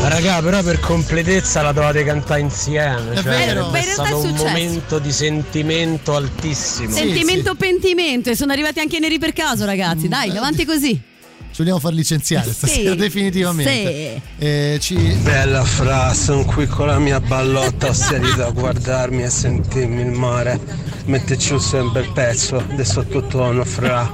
Raga, 0.03 0.41
però 0.41 0.61
per 0.63 0.79
completezza 0.79 1.61
la 1.61 1.71
dovete 1.71 2.03
cantare 2.03 2.41
insieme. 2.41 3.11
È 3.11 3.15
cioè, 3.15 3.23
vero. 3.23 3.71
È 3.71 3.81
stato 3.81 4.09
è 4.09 4.13
un 4.13 4.21
successo. 4.21 4.45
momento 4.45 4.99
di 4.99 5.11
sentimento 5.11 6.15
altissimo. 6.15 6.93
Sentimento 6.93 7.55
pentimento 7.55 8.29
e 8.29 8.35
sono 8.35 8.51
arrivati 8.51 8.79
anche 8.79 8.97
i 8.97 8.99
neri 8.99 9.19
per 9.19 9.33
caso, 9.33 9.65
ragazzi. 9.65 10.07
Dai, 10.07 10.35
avanti 10.35 10.65
così. 10.65 11.09
Ci 11.51 11.57
vogliamo 11.57 11.79
far 11.79 11.93
licenziare 11.93 12.51
stasera, 12.53 12.91
Sì. 12.91 12.95
definitivamente. 12.95 14.21
Eh, 14.37 14.77
ci... 14.79 14.95
Bella 14.95 15.63
fra, 15.65 16.13
sono 16.13 16.45
qui 16.45 16.65
con 16.65 16.87
la 16.87 16.97
mia 16.97 17.19
ballotta, 17.19 17.89
ho 17.89 17.93
seduto 17.93 18.45
a 18.45 18.51
guardarmi 18.51 19.23
e 19.23 19.29
sentirmi 19.29 20.01
il 20.01 20.11
mare. 20.11 20.59
Metterci 21.05 21.53
un 21.53 21.91
bel 21.91 22.09
pezzo 22.13 22.63
del 22.73 22.85
sottotono 22.85 23.65
fra. 23.65 24.09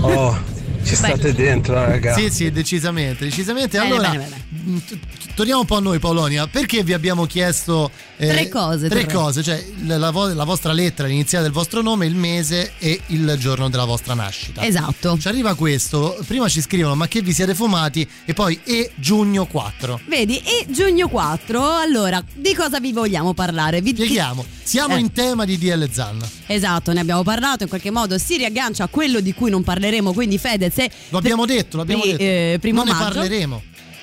Oh, 0.00 0.36
Ci 0.84 0.96
state 0.96 1.32
dentro, 1.34 1.74
raga. 1.74 2.14
Sì, 2.16 2.28
sì, 2.30 2.50
decisamente, 2.50 3.24
decisamente. 3.24 3.78
Bene, 3.78 3.90
allora, 3.94 4.10
bene, 4.10 4.28
bene. 4.28 4.80
Torniamo 5.34 5.60
un 5.60 5.66
po' 5.66 5.76
a 5.76 5.80
noi, 5.80 5.98
Paolonia. 5.98 6.46
Perché 6.46 6.82
vi 6.84 6.92
abbiamo 6.92 7.26
chiesto 7.26 7.90
eh, 8.16 8.28
Tre 8.28 8.48
cose, 8.48 8.88
Tre 8.88 9.04
tre. 9.04 9.12
cose, 9.12 9.42
cioè 9.42 9.64
la, 9.84 9.98
la 9.98 10.10
vo- 10.10 10.32
la 10.32 10.44
vostra 10.44 10.72
lettera, 10.72 11.08
l'iniziale 11.08 11.44
del 11.44 11.52
vostro 11.52 11.82
nome, 11.82 12.06
il 12.06 12.14
mese 12.14 12.72
e 12.78 13.00
il 13.08 13.34
giorno 13.38 13.68
della 13.68 13.84
vostra 13.84 14.14
nascita. 14.14 14.62
Esatto. 14.64 15.18
Ci 15.18 15.28
arriva 15.28 15.54
questo. 15.54 16.16
Prima 16.26 16.48
ci 16.48 16.60
scrivono, 16.60 16.94
ma 16.94 17.08
che 17.08 17.20
vi 17.22 17.32
siete 17.32 17.54
fumati? 17.54 18.08
E 18.24 18.32
poi 18.34 18.58
e 18.64 18.90
giugno 18.94 19.46
4. 19.46 20.00
Vedi, 20.06 20.38
e 20.38 20.66
giugno 20.68 21.08
4, 21.08 21.64
allora, 21.76 22.22
di 22.34 22.54
cosa 22.54 22.78
vi 22.80 22.92
vogliamo 22.92 23.34
parlare? 23.34 23.80
Vi 23.80 23.94
Spieghiamo. 23.94 24.44
Siamo 24.62 24.94
Eh. 24.96 25.00
in 25.00 25.12
tema 25.12 25.44
di 25.44 25.58
DL 25.58 25.88
Zanna. 25.90 26.28
Esatto, 26.46 26.92
ne 26.92 27.00
abbiamo 27.00 27.22
parlato, 27.22 27.64
in 27.64 27.68
qualche 27.68 27.90
modo 27.90 28.16
si 28.18 28.36
riaggancia 28.36 28.84
a 28.84 28.88
quello 28.88 29.20
di 29.20 29.34
cui 29.34 29.50
non 29.50 29.62
parleremo, 29.64 30.12
quindi 30.12 30.38
Fedez. 30.38 30.76
Lo 31.08 31.18
abbiamo 31.18 31.44
detto, 31.46 31.76
lo 31.76 31.82
abbiamo 31.82 32.04
detto. 32.04 32.22
eh, 32.22 32.58
primo 32.60 32.84
non 32.84 32.94
ne 32.96 33.02
parleremo. 33.02 33.62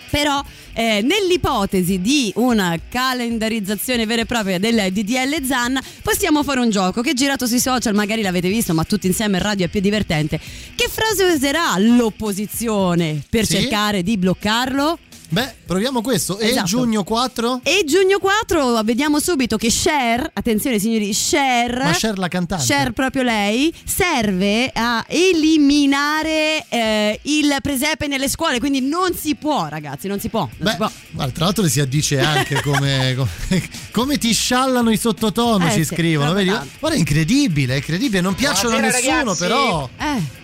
Però 0.09 0.43
eh, 0.73 1.01
nell'ipotesi 1.03 2.01
di 2.01 2.31
una 2.35 2.77
calendarizzazione 2.89 4.05
vera 4.05 4.21
e 4.21 4.25
propria 4.25 4.59
del 4.59 4.91
DDL 4.91 5.43
Zan 5.45 5.79
possiamo 6.01 6.43
fare 6.43 6.59
un 6.59 6.69
gioco 6.69 7.01
che 7.01 7.13
girato 7.13 7.45
sui 7.47 7.59
social, 7.59 7.93
magari 7.93 8.21
l'avete 8.21 8.49
visto, 8.49 8.73
ma 8.73 8.83
tutti 8.83 9.07
insieme 9.07 9.37
in 9.37 9.43
radio 9.43 9.65
è 9.65 9.69
più 9.69 9.81
divertente. 9.81 10.39
Che 10.75 10.89
frase 10.89 11.25
userà 11.25 11.77
l'opposizione 11.77 13.21
per 13.29 13.45
Sì? 13.45 13.53
cercare 13.55 14.03
di 14.03 14.17
bloccarlo? 14.17 14.97
Beh, 15.31 15.53
proviamo 15.65 16.01
questo. 16.01 16.39
E 16.39 16.47
Esatto. 16.49 16.65
giugno 16.65 17.03
4? 17.03 17.61
E 17.63 17.83
giugno 17.85 18.17
4 18.17 18.81
vediamo 18.83 19.19
subito 19.19 19.57
che 19.57 19.69
Cher, 19.69 20.27
attenzione 20.33 20.79
signori, 20.79 21.11
Cher, 21.13 21.83
Ma 21.83 21.91
Cher 21.91 22.17
la 22.17 22.27
cantante. 22.27 22.65
Cher 22.65 22.91
proprio 22.93 23.21
lei, 23.21 23.71
serve 23.85 24.71
a 24.73 25.05
eliminare 25.07 26.65
eh, 26.69 27.19
il 27.23 27.55
presepe 27.61 28.07
nelle 28.07 28.27
scuole, 28.27 28.59
quindi 28.59 28.81
non 28.81 29.13
si 29.13 29.35
può 29.35 29.67
ragazzi, 29.67 30.07
non 30.07 30.19
si 30.19 30.29
può. 30.29 30.39
Non 30.39 30.49
Beh, 30.57 30.71
si 30.71 30.77
può. 30.77 30.91
guarda, 31.11 31.31
tra 31.33 31.43
l'altro 31.45 31.63
le 31.63 31.69
si 31.69 31.79
addice 31.79 32.19
anche 32.19 32.61
come, 32.65 33.15
come, 33.15 33.69
come 33.91 34.17
ti 34.17 34.33
sciallano 34.33 34.89
i 34.89 34.97
sottotono, 34.97 35.67
Eh 35.67 35.71
ci 35.71 35.83
sì, 35.85 35.93
scrivono. 35.93 36.33
Vedi? 36.33 36.49
Guarda, 36.79 36.97
è 36.97 36.99
incredibile, 36.99 37.73
è 37.73 37.77
incredibile. 37.77 38.21
Non 38.21 38.33
piacciono 38.33 38.77
a 38.77 38.79
nessuno, 38.79 39.15
ragazzi. 39.19 39.39
però. 39.39 39.89
Eh, 39.97 40.37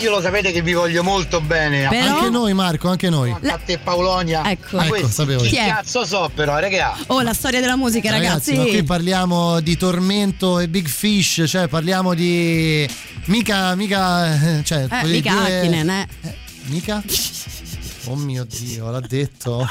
Io 0.00 0.10
lo 0.10 0.20
sapete 0.20 0.50
che 0.52 0.62
vi 0.62 0.72
voglio 0.72 1.02
molto 1.02 1.40
bene. 1.40 1.88
Però- 1.88 2.16
Anche 2.16 2.30
noi, 2.30 2.54
Marco, 2.54 2.88
anche 2.88 3.10
noi. 3.10 3.30
A 3.30 3.58
te 3.64 3.78
Paolonia. 3.78 4.48
Ecco. 4.50 4.76
Ma 4.76 4.86
Ecco, 4.86 5.08
sapevo 5.08 5.40
chi 5.42 5.46
io. 5.46 5.50
Chi 5.50 5.56
è? 5.56 5.68
cazzo 5.68 6.04
so 6.06 6.30
però, 6.34 6.58
raga. 6.58 6.96
Oh, 7.08 7.20
la 7.20 7.34
storia 7.34 7.60
della 7.60 7.76
musica, 7.76 8.10
ragazzi. 8.10 8.54
ma 8.56 8.62
qui 8.64 8.82
parliamo 8.82 9.60
di 9.60 9.76
tormento 9.76 10.58
e 10.58 10.68
big 10.68 10.86
fish, 10.88 11.44
cioè 11.46 11.68
parliamo 11.68 12.14
di. 12.14 12.88
Mica, 13.26 13.74
mica. 13.74 14.58
eh, 14.58 14.64
Cioè, 14.64 14.86
eh, 14.90 15.04
mica 15.06 15.32
dire- 15.32 15.58
Hakkinen, 15.60 15.90
eh. 15.90 16.08
Eh, 16.22 16.34
mica? 16.64 17.02
Oh 18.06 18.16
mio 18.16 18.44
dio, 18.48 18.90
l'ha 18.90 19.00
detto? 19.00 19.64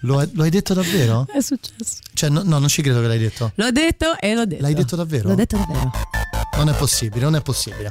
Lo, 0.00 0.26
lo 0.32 0.42
hai 0.42 0.50
detto 0.50 0.72
davvero? 0.72 1.26
È 1.30 1.40
successo. 1.40 1.98
Cioè, 2.14 2.30
no, 2.30 2.40
no, 2.42 2.58
non 2.58 2.68
ci 2.68 2.80
credo 2.80 3.00
che 3.02 3.06
l'hai 3.08 3.18
detto. 3.18 3.52
L'ho 3.56 3.70
detto 3.70 4.16
e 4.18 4.34
l'ho 4.34 4.46
detto. 4.46 4.62
L'hai 4.62 4.74
detto 4.74 4.96
davvero? 4.96 5.28
L'ho 5.28 5.34
detto 5.34 5.56
davvero. 5.58 5.90
Non 6.56 6.70
è 6.70 6.72
possibile, 6.74 7.24
non 7.24 7.36
è 7.36 7.42
possibile. 7.42 7.90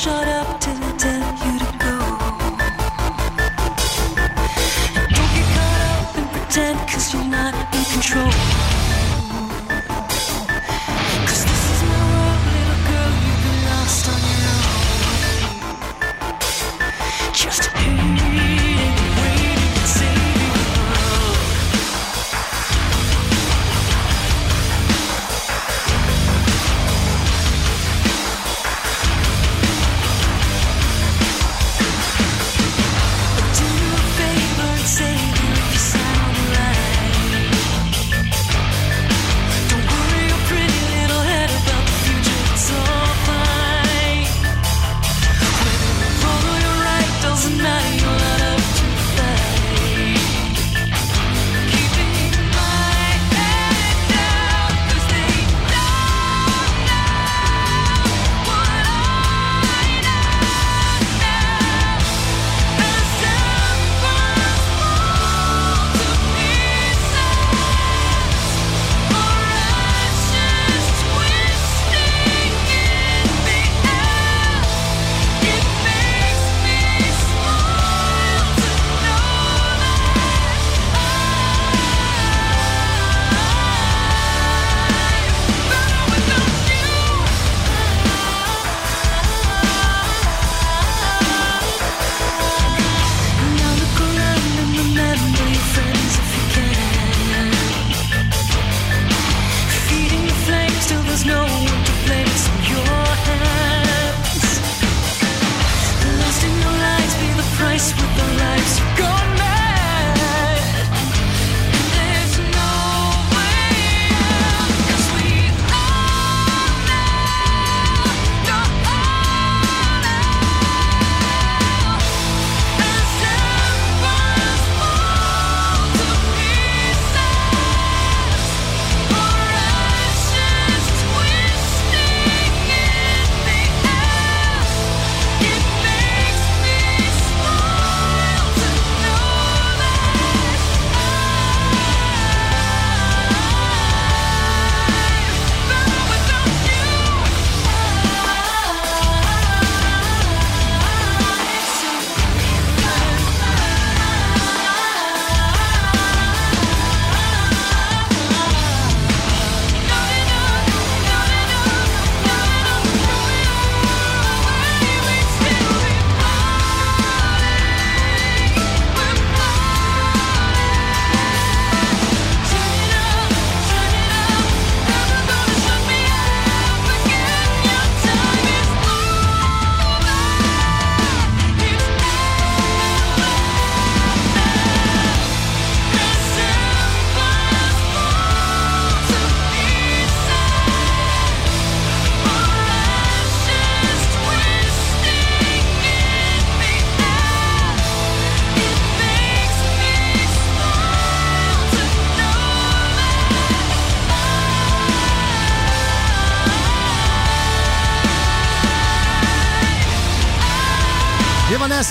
Shut 0.00 0.26
up 0.28 0.58
till 0.58 0.82
I 0.82 0.92
tell 0.96 1.20
you 1.44 1.58
to 1.58 1.70
go. 1.76 1.96
Don't 4.96 5.30
get 5.34 5.46
caught 5.54 5.82
up 5.90 6.16
and 6.16 6.28
pretend 6.32 6.78
cause 6.88 7.12
you're 7.12 7.24
not 7.24 7.52
in 7.74 7.84
control. 7.84 8.69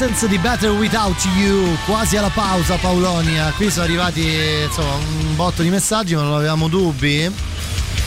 Evanescence 0.02 0.30
di 0.30 0.38
Better 0.38 0.70
Without 0.72 1.26
You, 1.38 1.76
quasi 1.86 2.16
alla 2.16 2.30
pausa 2.30 2.78
Paolonia. 2.78 3.52
Qui 3.52 3.70
sono 3.70 3.84
arrivati 3.84 4.22
insomma 4.66 4.94
un 4.94 5.36
botto 5.36 5.62
di 5.62 5.68
messaggi, 5.68 6.16
ma 6.16 6.22
non 6.22 6.36
avevamo 6.36 6.70
dubbi. 6.70 7.30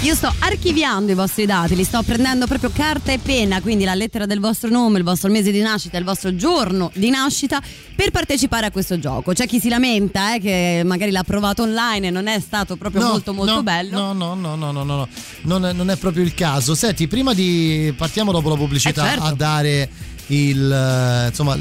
Io 0.01 0.15
sto 0.15 0.33
archiviando 0.39 1.13
i 1.13 1.15
vostri 1.15 1.45
dati, 1.45 1.77
li 1.77 1.85
sto 1.85 2.03
prendendo 2.03 2.47
proprio 2.47 2.71
carta 2.75 3.13
e 3.13 3.19
penna, 3.19 3.61
quindi 3.61 3.85
la 3.85 3.95
lettera 3.95 4.25
del 4.25 4.41
vostro 4.41 4.71
nome, 4.71 4.99
il 4.99 5.05
vostro 5.05 5.31
mese 5.31 5.53
di 5.53 5.61
nascita, 5.61 5.99
il 5.99 6.05
vostro 6.05 6.35
giorno 6.35 6.91
di 6.95 7.11
nascita 7.11 7.61
per 7.95 8.11
partecipare 8.11 8.67
a 8.67 8.71
questo 8.71 8.99
gioco. 8.99 9.35
C'è 9.35 9.47
chi 9.47 9.61
si 9.61 9.69
lamenta 9.69 10.35
eh, 10.35 10.41
che 10.41 10.83
magari 10.87 11.11
l'ha 11.11 11.23
provato 11.25 11.63
online 11.63 12.07
e 12.07 12.11
non 12.11 12.27
è 12.27 12.41
stato 12.41 12.77
proprio 12.77 13.03
No, 13.03 13.09
molto 13.11 13.35
molto 13.35 13.55
no, 13.57 13.63
bello. 13.63 13.97
No, 13.97 14.13
no, 14.15 14.35
no, 14.35 14.57
no, 14.57 14.73
no, 14.73 14.83
no, 14.83 14.97
no. 14.97 15.09
Non, 15.43 15.67
è, 15.67 15.73
non 15.75 15.91
è 15.91 15.97
proprio 15.97 16.25
il 16.25 16.33
caso. 16.33 16.75
Senti, 16.75 17.07
prima 17.07 17.35
di 17.35 17.93
partiamo 17.95 18.33
dopo 18.33 18.49
la 18.49 18.57
pubblicità 18.57 19.05
Eh, 19.05 19.09
certo. 19.11 19.25
a 19.25 19.35
dare 19.35 19.89
il 20.33 20.73
eh, 20.73 21.29
insomma 21.29 21.57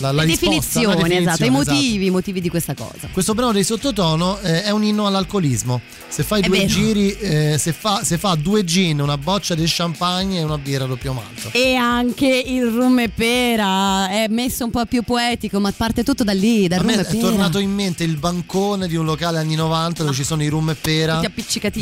la, 0.00 0.12
la 0.12 0.22
risposta, 0.22 0.46
definizioni, 0.48 0.86
la 0.86 0.94
definizione, 0.94 1.20
esatto, 1.30 1.44
i 1.44 1.46
esatto. 1.46 1.72
motivi, 1.72 2.04
i 2.06 2.10
motivi 2.10 2.40
di 2.40 2.48
questa 2.48 2.74
cosa. 2.74 3.08
Questo 3.12 3.34
brano 3.34 3.52
dei 3.52 3.64
sottotono 3.64 4.38
eh, 4.40 4.62
è 4.64 4.70
un 4.70 4.82
inno 4.84 5.06
all'alcolismo. 5.06 5.80
Se 6.08 6.22
fai 6.22 6.42
È 6.42 6.46
due 6.46 6.56
vero. 6.58 6.68
giri, 6.68 7.12
eh, 7.18 7.56
se, 7.58 7.72
fa, 7.72 8.02
se 8.02 8.18
fa 8.18 8.34
due 8.34 8.64
gin, 8.64 9.00
una 9.00 9.16
boccia 9.18 9.54
di 9.54 9.62
champagne 9.66 10.40
e 10.40 10.42
una 10.42 10.58
birra 10.58 10.86
doppio 10.86 11.12
malto. 11.12 11.50
E 11.52 11.74
anche 11.74 12.26
il 12.46 12.66
rum 12.66 12.98
e 13.00 13.08
pera 13.08 14.08
è 14.08 14.26
messo 14.28 14.64
un 14.64 14.70
po' 14.70 14.84
più 14.86 15.02
poetico, 15.02 15.60
ma 15.60 15.70
parte 15.72 16.02
tutto 16.02 16.24
da 16.24 16.32
lì, 16.32 16.66
dal 16.68 16.80
A 16.80 16.82
me 16.82 16.92
rum 16.96 17.00
e 17.00 17.06
è 17.06 17.10
pera. 17.10 17.28
tornato 17.28 17.58
in 17.58 17.70
mente 17.72 18.04
il 18.04 18.16
bancone 18.16 18.88
di 18.88 18.96
un 18.96 19.04
locale 19.04 19.38
anni 19.38 19.54
90 19.54 20.02
dove 20.02 20.14
ci 20.14 20.24
sono 20.24 20.42
i 20.42 20.48
rum 20.48 20.70
e 20.70 20.74
pera, 20.74 21.20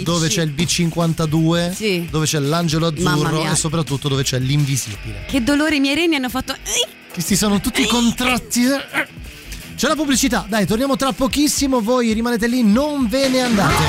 dove 0.02 0.28
c'è 0.28 0.42
il 0.42 0.52
B52, 0.56 1.72
Sì. 1.72 2.06
dove 2.10 2.26
c'è 2.26 2.38
l'angelo 2.38 2.86
azzurro 2.88 3.44
e 3.44 3.54
soprattutto 3.54 4.08
dove 4.08 4.22
c'è 4.22 4.38
l'invisibile. 4.38 5.24
Che 5.26 5.42
dolore 5.42 5.76
i 5.76 5.80
miei 5.80 5.94
reni 5.94 6.16
hanno 6.16 6.28
fatto. 6.28 6.54
Questi 7.18 7.34
sono 7.34 7.60
tutti 7.60 7.84
contratti. 7.84 8.62
C'è 9.74 9.88
la 9.88 9.96
pubblicità, 9.96 10.46
dai, 10.48 10.66
torniamo 10.66 10.94
tra 10.94 11.10
pochissimo, 11.10 11.80
voi 11.80 12.12
rimanete 12.12 12.46
lì, 12.46 12.62
non 12.62 13.08
ve 13.08 13.28
ne 13.28 13.40
andate. 13.40 13.82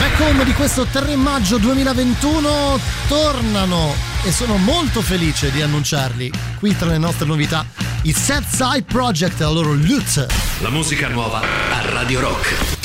Back 0.00 0.18
home 0.18 0.44
di 0.44 0.52
questo 0.54 0.84
3 0.84 1.14
maggio 1.14 1.58
2021 1.58 2.80
tornano 3.06 3.94
e 4.24 4.32
sono 4.32 4.56
molto 4.56 5.00
felice 5.00 5.52
di 5.52 5.62
annunciarli 5.62 6.28
qui 6.58 6.76
tra 6.76 6.88
le 6.88 6.98
nostre 6.98 7.24
novità 7.24 7.64
i 8.02 8.12
Set 8.12 8.42
Side 8.44 8.82
Project, 8.82 9.38
la 9.38 9.50
loro 9.50 9.72
Lutz. 9.74 10.26
La 10.58 10.70
musica 10.70 11.06
nuova 11.06 11.38
a 11.38 11.88
Radio 11.88 12.18
Rock. 12.18 12.77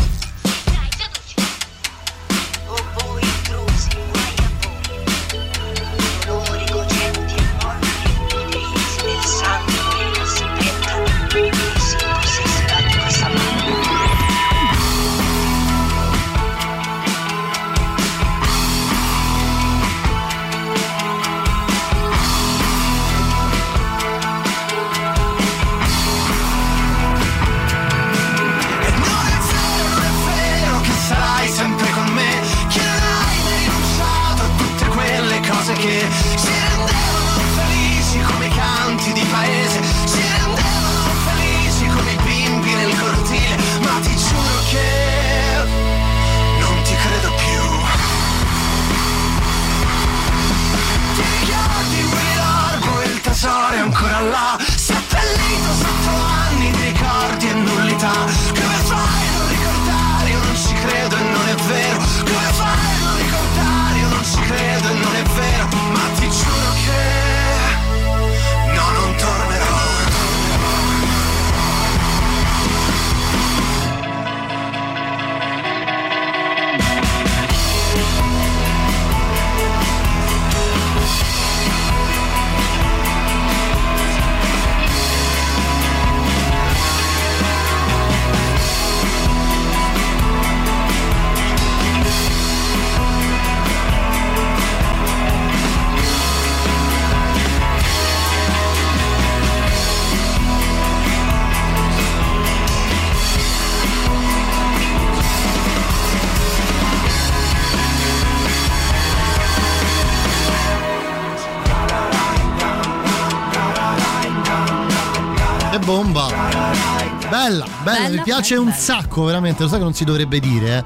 Mi 118.14 118.22
piace 118.22 118.56
un 118.56 118.72
sacco, 118.72 119.24
veramente. 119.24 119.64
Lo 119.64 119.70
so 119.70 119.78
che 119.78 119.84
non 119.84 119.94
si 119.94 120.04
dovrebbe 120.04 120.40
dire, 120.40 120.78
eh. 120.78 120.84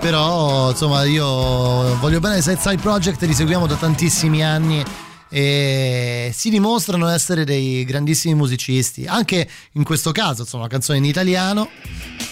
Però, 0.00 0.70
insomma, 0.70 1.02
io 1.04 1.96
voglio 1.98 2.20
bene 2.20 2.40
Side 2.40 2.78
Project, 2.80 3.20
li 3.22 3.34
seguiamo 3.34 3.66
da 3.66 3.74
tantissimi 3.74 4.44
anni 4.44 4.84
e 5.28 6.30
si 6.32 6.50
dimostrano 6.50 7.08
essere 7.08 7.44
dei 7.44 7.84
grandissimi 7.84 8.34
musicisti. 8.34 9.06
Anche 9.06 9.48
in 9.72 9.82
questo 9.82 10.12
caso, 10.12 10.42
insomma, 10.42 10.64
una 10.64 10.72
canzone 10.72 10.98
in 10.98 11.04
italiano. 11.04 11.68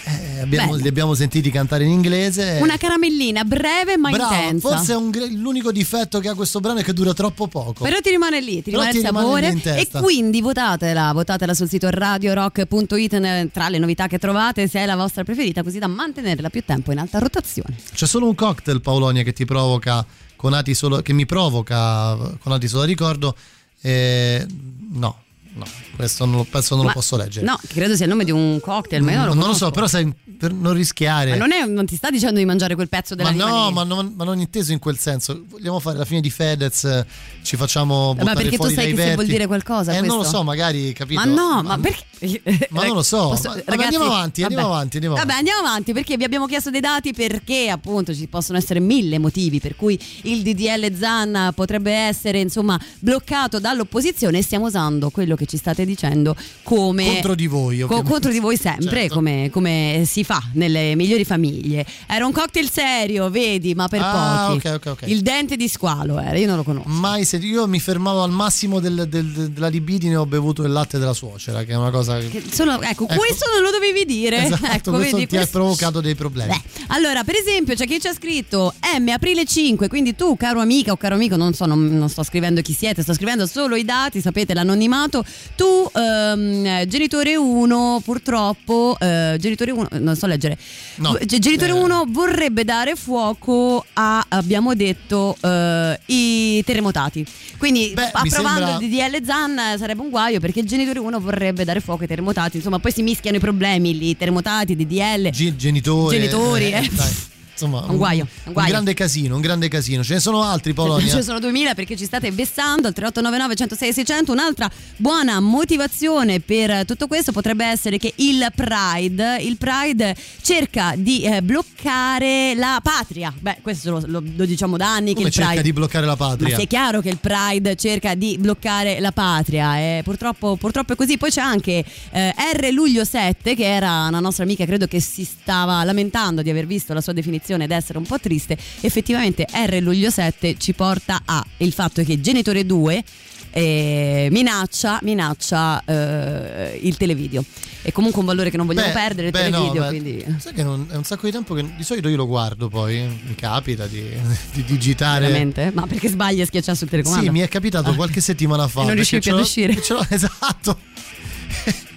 Eh, 0.07 0.40
abbiamo- 0.40 0.77
li 0.77 0.87
abbiamo 0.87 1.14
sentiti 1.14 1.51
cantare 1.51 1.85
in 1.85 1.90
inglese. 1.90 2.59
Una 2.62 2.77
caramellina 2.77 3.42
breve 3.45 3.97
ma 3.97 4.11
Bravo, 4.11 4.33
intensa. 4.35 4.69
forse 4.69 4.92
un 4.95 5.11
l'unico 5.33 5.73
difetto 5.73 6.21
che 6.21 6.29
ha 6.29 6.35
questo 6.35 6.61
brano 6.61 6.79
è 6.79 6.85
che 6.85 6.92
dura 6.92 7.12
troppo 7.12 7.49
poco. 7.49 7.83
Però 7.83 7.99
ti 8.01 8.11
rimane 8.11 8.40
lì, 8.40 8.62
ti 8.62 8.71
Però 8.71 8.83
rimane 8.83 8.90
ti 8.92 8.99
il 8.99 9.05
rimane 9.05 9.25
sapore 9.27 9.49
in 9.49 9.61
e 9.64 9.88
quindi 10.01 10.40
votatela, 10.40 11.12
votatela 11.12 11.55
sul 11.55 11.69
sito 11.69 11.88
radiorock.it 11.90 13.51
tra 13.51 13.69
le 13.69 13.79
novità 13.79 14.07
che 14.07 14.19
trovate 14.19 14.69
se 14.69 14.81
è 14.81 14.87
la 14.87 14.97
vostra 14.97 15.25
preferita 15.25 15.62
così 15.62 15.79
da 15.79 15.87
mantenerla 15.88 16.51
più 16.51 16.62
tempo 16.64 16.92
in 16.92 16.99
alta 16.99 17.19
rotazione. 17.19 17.77
C'è 17.92 18.07
solo 18.07 18.27
un 18.29 18.35
cocktail, 18.35 18.81
Paolonia, 18.81 19.23
che 19.23 19.33
ti 19.33 19.45
provoca 19.45 20.05
conati 20.37 20.75
solo, 20.75 21.03
che 21.03 21.12
mi 21.12 21.27
provoca 21.27 22.16
conati 22.40 22.69
solo 22.69 22.83
a 22.83 22.87
ricordo. 22.87 23.37
Eh, 23.81 24.47
no, 24.92 25.19
no, 25.57 25.64
questo 25.97 26.25
non 26.25 26.37
lo, 26.37 26.45
penso 26.45 26.75
non 26.77 26.85
Ma- 26.85 26.90
lo 26.92 26.97
posso 26.99 27.16
leggere. 27.16 27.45
No, 27.45 27.59
credo 27.69 27.95
sia 27.97 28.05
il 28.05 28.11
nome 28.11 28.25
di 28.25 28.31
un 28.31 28.59
cocktail, 28.61 29.03
ma 29.03 29.11
io 29.12 29.19
non 29.19 29.27
lo, 29.29 29.35
non 29.35 29.49
lo 29.49 29.55
so, 29.55 29.71
però 29.71 29.87
sai, 29.87 30.12
per 30.38 30.53
non 30.53 30.73
rischiare. 30.75 31.31
Ma 31.31 31.37
non, 31.37 31.53
è- 31.53 31.64
non 31.66 31.87
ti 31.87 31.97
sta 31.97 32.11
dicendo 32.11 32.38
di 32.38 32.45
mangiare 32.45 32.75
quel 32.75 32.88
pezzo 32.88 33.14
della 33.14 33.33
Ma 33.33 33.45
no, 33.47 33.71
ma 33.71 33.83
non, 33.85 34.12
ma 34.16 34.25
non 34.25 34.38
inteso 34.38 34.73
in 34.73 34.79
quel 34.79 34.99
senso. 34.99 35.45
Vogliamo 35.49 35.81
fare 35.81 35.99
la 35.99 36.05
fine 36.05 36.21
di 36.21 36.31
Fedez, 36.31 36.85
eh, 36.85 37.07
ci 37.42 37.57
facciamo 37.57 38.09
Ma 38.14 38.21
buttare 38.21 38.42
perché 38.42 38.57
tu 38.59 38.69
sai 38.69 38.95
che 38.95 39.03
se 39.03 39.14
vuol 39.14 39.27
dire 39.27 39.47
qualcosa 39.47 39.92
Eh, 39.92 40.01
non 40.01 40.07
lo 40.09 40.16
questo? 40.19 40.37
so, 40.37 40.42
magari, 40.45 40.92
capito? 40.92 41.21
Ma 41.21 41.27
no, 41.27 41.62
ma 41.62 41.79
perché? 41.79 42.05
Ma 42.71 42.85
non 42.87 42.95
lo 42.97 43.03
so. 43.03 43.29
Posso- 43.29 43.49
Ma- 43.49 43.55
vabbè, 43.57 43.64
ragazzi, 43.66 43.83
andiamo 43.95 44.05
avanti, 44.07 44.42
andiamo 44.42 44.62
vabbè. 44.69 44.75
avanti, 44.77 44.97
andiamo 44.97 45.16
Vabbè, 45.16 45.31
avanti. 45.31 45.51
andiamo 45.51 45.69
avanti 45.69 45.92
perché 45.92 46.16
vi 46.16 46.25
abbiamo 46.25 46.47
chiesto 46.47 46.71
dei 46.71 46.81
dati 46.81 47.12
perché 47.12 47.69
appunto 47.69 48.14
ci 48.14 48.27
possono 48.27 48.57
essere 48.59 48.81
mille 48.81 49.19
motivi 49.19 49.61
per 49.61 49.77
cui 49.77 49.99
il 50.23 50.42
DDL 50.42 50.97
Zanna 50.97 51.53
potrebbe 51.53 51.92
essere 51.92 52.38
insomma 52.40 52.81
bloccato 53.01 53.59
dall'opposizione 53.61 54.38
e 54.38 54.42
stiamo 54.42 54.64
usando 54.66 55.11
quello 55.11 55.37
che 55.37 55.45
che 55.46 55.52
ci 55.52 55.56
state 55.56 55.85
dicendo 55.87 56.35
come 56.62 57.04
Contro 57.06 57.35
di 57.35 57.46
voi, 57.46 57.78
Co- 57.80 58.02
contro 58.02 58.30
di 58.30 58.40
voi 58.40 58.56
sempre, 58.56 59.00
Certo. 59.02 59.14
come, 59.14 59.48
come 59.50 60.02
si 60.04 60.24
fa 60.24 60.42
nelle 60.54 60.94
migliori 60.96 61.24
famiglie. 61.24 61.87
Era 62.06 62.26
un 62.26 62.32
cocktail 62.32 62.68
serio, 62.70 63.30
vedi, 63.30 63.74
ma 63.74 63.88
per 63.88 64.00
Ah, 64.02 64.46
pochi. 64.50 64.66
ok, 64.66 64.74
ok, 64.74 64.87
ok. 65.02 65.09
Il 65.09 65.22
dente 65.22 65.56
di 65.56 65.68
squalo 65.68 66.18
era, 66.18 66.37
io 66.37 66.46
non 66.46 66.56
lo 66.56 66.62
conosco. 66.64 66.88
Mai 66.88 67.24
se 67.24 67.37
io 67.37 67.66
mi 67.66 67.78
fermavo 67.80 68.22
al 68.22 68.30
massimo 68.30 68.80
del- 68.80 69.06
del- 69.09 69.50
della 69.50 69.68
libidine 69.68 70.16
ho 70.16 70.26
bevuto 70.26 70.62
il 70.64 70.72
latte 70.72 70.98
della 70.98 71.12
suocera, 71.14 71.62
che 71.64 71.72
è 71.72 71.76
una 71.76 71.90
cosa 71.90 72.18
che. 72.18 72.42
Sono- 72.50 72.80
ecco, 72.82 73.06
questo 73.06 73.46
non 73.52 73.62
lo 73.62 73.70
dovevi 73.70 74.04
dire. 74.04 74.44
Esatto, 74.44 74.66
ecco, 74.72 74.90
questo 74.92 75.16
vedi, 75.16 75.28
ti 75.28 75.37
ha 75.37 75.40
questo- 75.40 75.59
provocato 75.59 76.00
dei 76.00 76.14
problemi. 76.14 76.61
Allora, 76.88 77.22
per 77.24 77.37
esempio, 77.37 77.74
c'è 77.74 77.87
chi 77.87 78.00
ci 78.00 78.09
ha 78.09 78.12
scritto 78.14 78.74
M 78.98 79.09
aprile 79.09 79.44
5, 79.44 79.88
quindi 79.88 80.14
tu, 80.16 80.37
caro 80.37 80.61
amica 80.61 80.92
o 80.92 80.96
caro 80.96 81.14
amico, 81.14 81.37
non 81.37 81.52
so, 81.54 81.66
non, 81.66 81.87
non 81.96 82.09
sto 82.09 82.22
scrivendo 82.24 82.61
chi 82.62 82.72
siete, 82.72 83.02
sto 83.02 83.14
scrivendo 83.14 83.46
solo 83.46 83.76
i 83.76 83.85
dati, 83.85 84.20
sapete 84.20 84.54
l'anonimato. 84.54 85.24
Tu, 85.57 85.64
ehm, 85.94 86.85
genitore 86.87 87.35
1, 87.35 88.03
purtroppo, 88.05 88.96
eh, 89.01 89.37
genitore 89.40 89.70
1, 89.70 89.88
non 90.01 90.14
so 90.14 90.27
leggere. 90.27 90.59
No. 90.96 91.12
G- 91.20 91.38
genitore 91.38 91.70
Eh. 91.70 91.75
1 91.83 92.05
vorrebbe 92.09 92.62
dare 92.64 92.94
fuoco 92.94 93.85
a, 93.94 94.25
abbiamo 94.29 94.75
detto, 94.75 95.35
eh, 95.40 95.99
i 96.07 96.62
terremotati. 96.64 97.25
Quindi 97.57 97.94
approvando 98.12 98.66
sembra- 98.66 98.79
il 98.85 98.88
DDL 98.90 99.25
Zan 99.25 99.59
eh, 99.59 99.79
sarebbe 99.79 100.03
un 100.03 100.11
guaio 100.11 100.40
perché 100.40 100.61
il 100.61 100.66
genitore 100.66 100.99
1 100.99 101.18
vorrebbe 101.20 101.64
dare 101.64 101.81
fuoco 101.81 102.03
ai 102.03 102.09
terremotati. 102.09 102.57
Insomma, 102.59 102.79
poi 102.79 102.92
si 102.92 103.03
mischiano 103.03 103.38
i 103.38 103.40
problemi 103.40 103.96
lì, 103.96 104.14
terremotati, 104.14 104.77
DDL. 104.77 105.31
Ge- 105.31 105.57
genitori. 105.57 106.16
Genitori, 106.18 106.70
eh. 106.72 106.90
insomma, 107.59 107.85
Un 107.88 107.97
guaio, 107.97 108.27
un 108.45 108.53
guaio. 108.53 108.69
grande 108.69 108.95
casino, 108.95 109.35
un 109.35 109.40
grande 109.40 109.69
casino. 109.69 110.03
Ce 110.05 110.14
ne 110.14 110.21
sono 110.21 110.42
altri, 110.42 110.73
Polonia. 110.75 111.09
Ce 111.09 111.16
ne 111.16 111.23
sono 111.23 111.38
2000 111.40 111.75
perché 111.75 111.97
ci 111.97 112.05
state 112.05 112.31
vessando 112.31 112.87
al 112.88 112.92
3899 112.95 113.55
106 113.57 113.92
600 113.92 114.33
un'altra 114.33 114.71
buona 114.97 115.40
motivazione 115.40 116.40
per 116.40 116.85
tutto 116.85 117.07
questo 117.07 117.33
potrebbe 117.33 117.64
essere 117.64 117.99
che 117.99 118.12
il 118.16 118.47
Pride 118.55 119.38
il 119.40 119.57
Pride 119.57 120.14
cerca 120.42 120.95
di 120.97 121.23
eh, 121.23 121.42
bloccare 121.42 122.55
la 122.55 122.81
patria 122.83 123.33
beh 123.38 123.59
questo 123.62 123.90
lo, 123.90 124.03
lo- 124.07 124.23
lo 124.37 124.45
diciamo 124.45 124.77
da 124.77 124.92
anni 124.92 125.09
che 125.09 125.14
Come 125.16 125.29
il 125.29 125.33
cerca 125.33 125.49
Pride 125.51 125.62
di 125.62 125.73
bloccare 125.73 126.05
la 126.07 126.16
ma 126.19 126.27
patria? 126.29 126.57
sì, 126.57 126.62
è 126.62 126.66
chiaro 126.66 127.01
che 127.01 127.09
il 127.09 127.19
Pride 127.19 127.77
cerca 127.77 128.14
di 128.14 128.37
bloccare 128.38 129.01
la 129.01 129.12
patria, 129.12 129.79
eh, 129.79 130.01
purtroppo, 130.05 130.57
purtroppo 130.57 130.92
è 130.92 130.97
così. 130.97 131.16
Poi 131.16 131.31
c'è 131.31 131.40
anche 131.40 131.85
eh, 132.11 132.35
R 132.55 132.69
Luglio 132.73 133.05
7, 133.05 133.55
che 133.55 133.64
era 133.64 134.07
una 134.09 134.21
nostra 134.21 134.45
amica, 134.45 134.64
credo 134.64 134.87
che 134.87 135.01
si 135.01 135.25
stava 135.25 135.83
lamentando 135.85 136.42
di 136.42 136.51
aver 136.51 136.66
visto 136.66 136.92
la 136.92 137.01
sua 137.01 137.12
definizione 137.12 137.45
ed 137.54 137.70
essere 137.70 137.98
un 137.98 138.04
po' 138.04 138.18
triste. 138.18 138.56
Effettivamente 138.80 139.46
R 139.50 139.78
Luglio 139.80 140.11
7 140.11 140.56
ci 140.59 140.72
porta 140.72 141.22
a 141.24 141.44
il 141.59 141.72
fatto 141.72 142.02
che 142.02 142.20
Genitore 142.20 142.64
2 142.66 143.04
eh, 143.50 144.28
minaccia, 144.30 144.98
minaccia 145.02 145.82
eh, 145.85 146.78
il 146.82 146.96
televideo. 146.96 147.42
È 147.80 147.90
comunque 147.92 148.20
un 148.20 148.26
valore 148.26 148.50
che 148.50 148.56
non 148.59 148.66
vogliamo 148.66 148.88
Beh, 148.88 148.92
perdere, 148.92 149.26
il 149.28 149.32
beh, 149.32 149.48
no, 149.48 149.56
televideo. 149.70 149.82
beh, 149.82 149.88
quindi... 149.88 150.24
Sai 150.40 150.52
che 150.52 150.62
non- 150.64 150.87
è 150.90 150.96
un 150.96 151.04
sacco 151.04 151.24
di 151.26 151.32
tempo 151.32 151.54
che 151.54 151.64
di 151.76 151.85
solito 151.85 152.09
io 152.09 152.16
lo 152.16 152.26
guardo 152.26 152.68
poi, 152.68 152.98
mi 153.00 153.35
capita 153.37 153.87
di, 153.87 154.02
di 154.52 154.64
digitare. 154.64 155.26
Veramente? 155.26 155.70
Ma 155.72 155.87
perché 155.87 156.09
sbagli 156.09 156.40
a 156.42 156.46
schiacciare 156.46 156.76
sul 156.76 156.88
telecomando? 156.88 157.24
Sì, 157.24 157.30
mi 157.30 157.40
è 157.40 157.48
capitato 157.48 157.90
Ah. 157.90 157.94
qualche 157.94 158.20
settimana 158.20 158.66
fa. 158.68 158.82
Non 158.82 158.94
riuscivi 158.94 159.22
perché 159.22 159.30
più 159.30 159.38
ad 159.38 159.44
uscire. 159.44 160.06
esatto. 160.14 160.78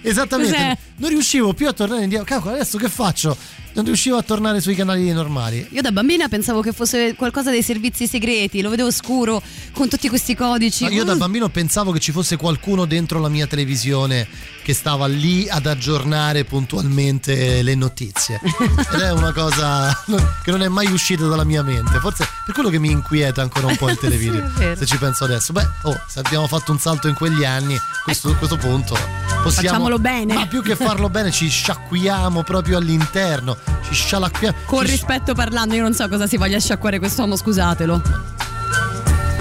Esattamente. 0.02 0.52
Cos'è? 0.52 0.76
Non 0.96 1.10
riuscivo 1.10 1.52
più 1.54 1.68
a 1.68 1.72
tornare 1.72 2.02
indietro. 2.02 2.24
Cavolo, 2.26 2.54
adesso 2.56 2.78
che 2.78 2.88
faccio? 2.88 3.36
Non 3.72 3.84
riuscivo 3.84 4.16
a 4.16 4.22
tornare 4.22 4.60
sui 4.60 4.74
canali 4.74 5.10
normali. 5.12 5.64
Io 5.70 5.80
da 5.80 5.92
bambina 5.92 6.28
pensavo 6.28 6.60
che 6.60 6.72
fosse 6.72 7.14
qualcosa 7.14 7.50
dei 7.50 7.62
servizi 7.62 8.08
segreti, 8.08 8.62
lo 8.62 8.68
vedevo 8.70 8.90
scuro 8.90 9.40
con 9.72 9.88
tutti 9.88 10.08
questi 10.08 10.34
codici. 10.34 10.84
No, 10.84 10.90
io 10.90 11.04
da 11.04 11.14
Mm. 11.14 11.18
bambino 11.18 11.48
pensavo 11.50 11.92
che 11.92 12.00
ci 12.00 12.10
fosse 12.10 12.36
qualcuno 12.36 12.84
dentro 12.84 13.20
la 13.20 13.28
mia 13.28 13.46
televisione 13.46 14.26
che 14.64 14.74
stava 14.74 15.06
lì 15.06 15.48
ad 15.48 15.66
aggiornare 15.66 16.44
puntualmente 16.44 17.62
le 17.62 17.74
notizie. 17.76 18.40
Ed 18.92 19.00
è 19.00 19.12
una 19.12 19.32
cosa 19.32 19.96
che 20.42 20.50
non 20.50 20.62
è 20.62 20.68
mai 20.68 20.90
uscita 20.90 21.26
dalla 21.26 21.44
mia 21.44 21.62
mente. 21.62 21.98
Forse 22.00 22.26
per 22.44 22.52
quello 22.54 22.70
che 22.70 22.78
mi 22.80 22.90
inquieta 22.90 23.40
ancora 23.40 23.68
un 23.68 23.76
po' 23.76 23.88
il 23.88 23.98
televideo. 24.00 24.50
Sì, 24.58 24.64
se 24.78 24.84
ci 24.86 24.98
penso 24.98 25.24
adesso. 25.24 25.52
Beh, 25.52 25.66
oh, 25.82 26.00
se 26.08 26.18
abbiamo 26.18 26.48
fatto 26.48 26.72
un 26.72 26.78
salto 26.80 27.06
in 27.06 27.14
quegli 27.14 27.44
anni, 27.44 27.78
questo- 28.02 28.30
a 28.30 28.34
questo 28.34 28.56
punto 28.56 28.96
possiamo. 29.44 29.88
Facciamolo 29.90 29.98
bene. 29.98 30.34
Ma 30.34 30.46
più 30.46 30.62
che 30.62 30.76
farlo 30.76 31.08
bene, 31.08 31.30
ci 31.30 31.48
sciacquiamo 31.48 32.42
proprio 32.42 32.78
all'interno. 32.78 33.56
Ci 33.82 33.94
scialacquiamo. 33.94 34.56
Con 34.66 34.84
ci- 34.84 34.92
rispetto 34.92 35.34
parlando, 35.34 35.74
io 35.74 35.82
non 35.82 35.94
so 35.94 36.08
cosa 36.08 36.26
si 36.26 36.36
voglia 36.36 36.58
sciacquare 36.58 36.98
quest'uomo, 36.98 37.36
scusatelo. 37.36 38.00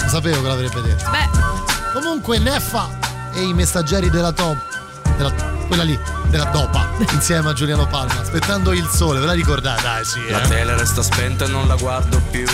Sapevo 0.07 0.41
che 0.41 0.47
l'avrebbe 0.47 0.81
detto. 0.81 1.09
Beh, 1.11 1.99
Comunque 1.99 2.39
Neffa 2.39 2.89
e 3.33 3.43
i 3.43 3.53
messaggeri 3.53 4.09
della 4.09 4.31
top. 4.31 4.57
Della, 5.17 5.31
quella 5.67 5.83
lì, 5.83 5.99
della 6.29 6.45
dopa, 6.45 6.89
insieme 7.11 7.49
a 7.49 7.53
Giuliano 7.53 7.85
Palma, 7.87 8.21
aspettando 8.21 8.71
il 8.71 8.87
sole, 8.87 9.19
ve 9.19 9.25
la 9.25 9.33
ricordate? 9.33 9.81
Dai, 9.81 10.05
sì. 10.05 10.19
La 10.29 10.41
eh. 10.41 10.47
tele 10.47 10.77
resta 10.77 11.03
spenta 11.03 11.45
e 11.45 11.47
non 11.49 11.67
la 11.67 11.75
guardo 11.75 12.21
più. 12.31 12.47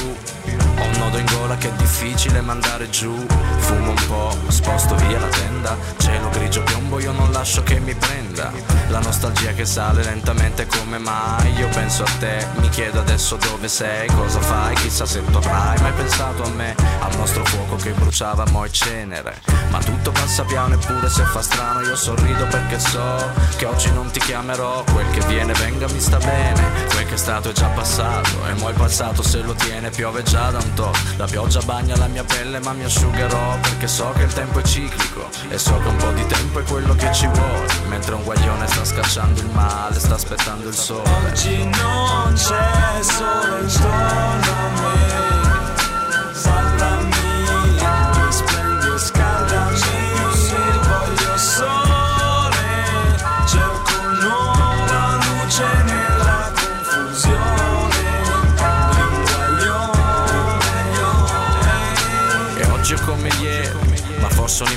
Ho 0.78 0.84
un 0.84 0.98
nodo 0.98 1.18
in 1.18 1.26
gola 1.26 1.56
che 1.58 1.70
è 1.70 1.74
difficile 1.74 2.42
mandare 2.42 2.90
giù. 2.90 3.26
Fumo 3.58 3.92
un 3.92 4.08
po', 4.08 4.38
sposto 4.48 4.96
via 4.96 5.20
la 5.20 5.28
tenda. 5.28 5.78
Cielo 5.98 6.30
grigio 6.30 6.62
piombo, 6.64 7.00
io 7.00 7.12
non 7.12 7.32
lascio 7.32 7.64
che 7.64 7.80
mi 7.80 7.96
prenda. 7.96 8.52
La 8.90 9.00
nostalgia 9.00 9.54
che 9.54 9.66
sale 9.66 10.04
lentamente 10.04 10.68
come 10.68 10.98
mai. 10.98 11.54
Io 11.54 11.68
penso 11.70 12.04
a 12.04 12.12
te, 12.20 12.46
mi 12.56 12.70
chiedo 12.70 13.00
adesso 13.00 13.38
dove 13.38 13.68
sei, 13.68 14.08
cosa 14.08 14.40
fai, 14.40 14.76
chissà 14.76 15.06
se 15.06 15.24
tornerai. 15.24 15.80
Mai 15.82 15.94
pensato 15.94 16.44
a 16.44 16.50
me, 16.50 16.76
al 17.00 17.16
nostro 17.16 17.46
fuoco 17.46 17.76
che 17.78 17.92
bruciava 17.92 18.46
mo' 18.52 18.66
e 18.66 18.72
cenere. 18.72 19.42
Ma 19.70 19.80
tutto 19.80 20.12
passa 20.12 20.44
piano 20.44 20.76
eppure 20.76 21.10
se 21.10 21.24
fa 21.24 21.42
strano, 21.42 21.82
io 21.82 21.96
sorrido 21.96 22.46
perché 22.48 22.80
so 22.80 23.32
che 23.58 23.66
oggi 23.66 23.92
non 23.92 24.12
ti 24.12 24.20
chiamerò. 24.20 24.84
Quel 24.92 25.10
che 25.12 25.26
viene 25.28 25.54
venga 25.54 25.88
mi 25.88 26.00
sta 26.00 26.18
bene, 26.18 26.88
quel 26.92 27.06
che 27.06 27.14
è 27.16 27.18
stato 27.18 27.50
è 27.50 27.54
già 27.54 27.68
passato. 27.68 28.46
E 28.48 28.54
mo' 28.54 28.70
il 28.70 28.76
passato 28.76 29.24
se 29.24 29.42
lo 29.42 29.54
tiene 29.54 29.90
piove 29.90 30.22
già 30.24 30.52
da 30.52 30.64
un 30.66 30.74
to'. 30.74 30.92
La 31.18 31.26
pioggia 31.26 31.62
bagna 31.62 31.96
la 31.96 32.08
mia 32.08 32.24
pelle 32.24 32.60
ma 32.60 32.74
mi 32.74 32.84
asciugherò 32.84 33.58
perché 33.62 33.88
so 33.88 34.12
che 34.16 34.24
il 34.24 34.34
tempo 34.34 34.60
è 34.60 34.64
ciclico. 34.64 35.30
E 35.50 35.58
so 35.58 35.78
che 35.78 35.88
un 35.88 35.96
po' 35.98 36.12
di 36.12 36.26
tempo 36.26 36.60
è 36.60 36.64
quello 36.64 36.96
che 36.96 37.12
ci 37.14 37.28
vuole. 37.28 37.66
Mentre 37.88 38.16
un 38.16 38.24
guaglione 38.24 38.68
sta 38.68 38.84
scacciando 38.84 39.40
il 39.40 39.50
male, 39.52 40.00
sta 40.00 40.16
aspettando 40.16 40.68
il 40.68 40.76
sole. 40.76 41.10
Oggi 41.28 41.64
non 41.64 42.34
c'è 42.34 43.02
sole 43.02 43.62
intorno 43.62 44.52
a 44.52 44.70
me 44.82 45.25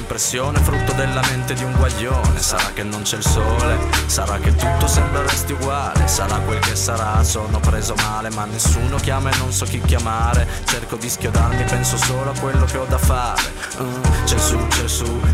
forse 0.09 0.39
un'impressione 0.39 0.59
frutto 0.61 0.93
della 0.95 1.21
mente 1.29 1.55
di 1.55 1.63
un 1.63 1.73
guaglione. 1.77 2.41
Sarà 2.41 2.71
che 2.73 2.83
non 2.83 3.03
c'è 3.03 3.17
il 3.17 3.25
sole, 3.25 3.79
sarà 4.07 4.39
che 4.39 4.55
tutto 4.55 4.87
sembra 4.87 5.23
resti 5.23 5.53
uguale, 5.53 6.09
sarà 6.09 6.39
quel 6.39 6.59
che 6.61 6.75
sarà, 6.75 7.23
sono 7.23 7.61
preso 7.61 7.95
male, 7.97 8.31
ma 8.31 8.45
nessuno 8.47 8.97
chiama 8.97 9.31
e 9.31 9.37
non 9.37 9.53
so 9.53 9.65
chi 9.67 9.81
chiamare. 9.81 10.47
Cerco 10.65 10.97
di 10.97 11.09
schiodarmi, 11.09 11.63
penso 11.65 11.97
solo 11.97 12.31
a 12.31 12.39
quello 12.39 12.65
che 12.65 12.79
ho 12.79 12.87
da 12.87 12.99
fare. 12.99 13.43
Mm, 13.81 14.03
c'è 14.25 14.39
su, 14.39 14.59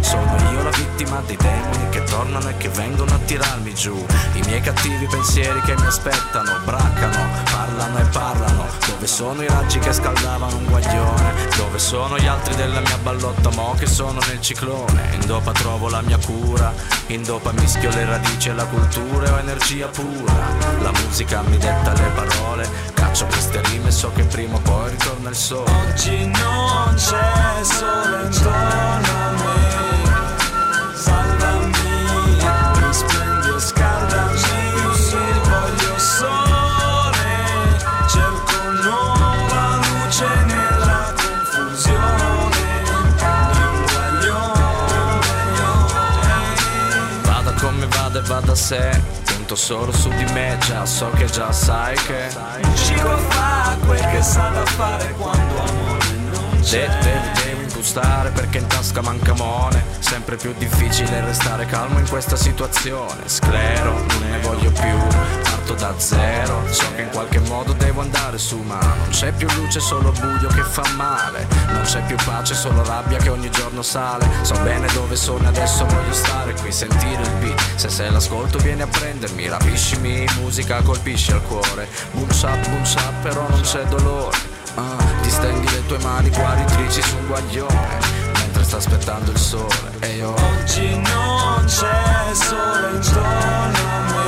sono 0.01 0.53
io 0.53 0.63
la 0.63 0.71
vittima 0.71 1.23
dei 1.27 1.37
demoni 1.37 1.89
che 1.91 2.03
tornano 2.05 2.49
e 2.49 2.57
che 2.57 2.69
vengono 2.69 3.15
a 3.15 3.19
tirarmi 3.19 3.75
giù. 3.75 4.05
I 4.35 4.41
miei 4.47 4.61
cattivi 4.61 5.07
pensieri 5.07 5.61
che 5.63 5.75
mi 5.77 5.87
aspettano, 5.87 6.59
braccano, 6.65 7.29
parlano 7.51 7.99
e 7.99 8.05
parlano. 8.05 8.67
Dove 8.87 9.07
sono 9.07 9.43
i 9.43 9.47
raggi 9.47 9.79
che 9.79 9.93
scaldavano 9.93 10.57
un 10.57 10.65
guaglione? 10.67 11.33
Dove 11.57 11.79
sono 11.79 12.19
gli 12.19 12.27
altri 12.27 12.55
della 12.55 12.81
mia 12.81 12.99
ballotta 12.99 13.51
mo 13.51 13.75
che 13.79 13.87
sono 13.87 14.21
nel 14.27 14.41
ciclone? 14.65 15.11
In 15.15 15.27
dopa 15.27 15.53
trovo 15.53 15.89
la 15.89 16.01
mia 16.01 16.19
cura, 16.19 16.73
in 17.09 17.23
dopa 17.23 17.53
mischio 17.53 17.91
le 17.91 18.05
radici 18.05 18.49
e 18.49 18.55
la 18.55 18.65
cultura 18.65 19.27
e 19.27 19.31
ho 19.31 19.39
energia 19.39 19.89
pura. 19.89 20.33
La 20.81 20.91
musica 21.05 21.43
mi 21.43 21.59
detta 21.59 21.93
le 21.93 22.11
parole, 22.15 22.69
caccio 22.95 23.27
queste 23.27 23.61
rime 23.71 23.91
so 23.91 24.11
che 24.13 24.25
prima 24.25 24.57
o 24.57 24.61
poi 24.61 24.91
ritorna 24.91 25.29
il 25.29 25.37
sole. 25.37 25.71
Oggi 25.71 26.27
non 26.27 26.95
c'è 26.95 27.63
sole 27.63 28.27
intorno 28.27 29.25
a 29.25 29.31
me 29.31 29.54
vada 48.55 48.63
e 48.63 48.69
vada 48.71 48.91
a 48.91 48.93
sé, 48.95 49.03
punto 49.25 49.57
solo 49.57 49.93
su 49.93 50.09
di 50.11 50.25
me, 50.33 50.57
già 50.67 50.87
so 50.87 51.11
che 51.11 51.27
già 51.27 51.53
sai 51.53 51.97
che 51.97 52.29
cibo 52.75 53.17
fa 53.29 53.77
quel 53.85 54.01
che 54.11 54.23
sa 54.23 54.49
da 54.49 54.65
fare 54.65 55.13
quando 55.19 55.59
amore 55.59 56.07
non 56.31 56.61
c'è. 56.61 56.89
Devi, 57.03 57.19
devi 57.45 57.65
aggiustare 57.65 58.31
perché 58.31 58.59
in 58.59 58.67
tasca 58.67 59.03
manca 59.03 59.35
mone 59.35 59.83
Sempre 59.99 60.37
più 60.37 60.55
difficile 60.57 61.21
restare 61.23 61.67
calmo 61.67 61.99
in 61.99 62.09
questa 62.09 62.37
situazione. 62.37 63.23
Sclero, 63.27 63.93
non 63.93 64.31
ne 64.31 64.39
voglio 64.41 64.71
più, 64.71 65.44
parto 65.65 65.75
da 65.75 65.99
zero. 65.99 66.63
So 66.71 66.85
che 66.95 67.03
in 67.03 67.11
qualche 67.11 67.41
modo 67.41 67.73
devo 67.73 68.03
andare 68.03 68.39
su 68.39 68.59
ma 68.59 68.79
non 68.79 69.09
c'è 69.11 69.33
più 69.33 69.49
luce, 69.55 69.81
solo 69.81 70.13
buio 70.13 70.49
che 70.49 70.63
fa 70.63 70.85
male. 70.95 71.47
Non 71.69 71.83
c'è 71.83 72.03
più 72.05 72.17
pace, 72.25 72.55
solo 72.55 72.85
rabbia 72.85 73.19
che 73.19 73.31
ogni 73.31 73.51
giorno 73.51 73.83
sale. 73.83 74.29
So 74.43 74.55
bene 74.63 74.87
dove 74.93 75.17
sono 75.17 75.49
adesso 75.49 75.87
voglio 75.87 76.13
stare 76.13 76.55
qui, 76.55 76.71
sentire 76.71 77.23
il 77.23 77.31
beat. 77.41 77.61
Se 77.77 77.89
sei 77.89 78.11
l'ascolto 78.13 78.59
vieni 78.59 78.83
a 78.83 78.87
prendermi, 78.87 79.49
rapiscimi, 79.49 80.27
musica 80.41 80.83
colpisce 80.83 81.33
al 81.33 81.43
cuore. 81.43 81.89
Boom 82.13 82.31
shap, 82.31 82.69
boom 82.69 82.85
shap, 82.85 83.23
però 83.23 83.49
non 83.49 83.61
c'è 83.63 83.85
dolore. 83.85 84.37
Ah, 84.77 84.97
ti 85.23 85.31
stendi 85.31 85.71
le 85.71 85.87
tue 85.87 85.99
mani 85.99 86.31
guaritrici 86.31 87.01
su 87.01 87.17
un 87.17 87.27
guaglione 87.27 88.23
mentre 88.39 88.65
sta 88.65 88.77
aspettando 88.77 89.31
il 89.31 89.39
sole. 89.39 89.93
E 90.01 90.17
io 90.17 90.35
Oggi 90.35 90.97
non 90.97 91.65
c'è 91.65 92.35
sole 92.35 92.91
intorno 92.97 93.79
a 93.89 94.13
me 94.13 94.24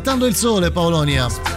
Aspettando 0.00 0.24
il 0.24 0.34
sole, 0.34 0.70
Paolonia. 0.70 1.49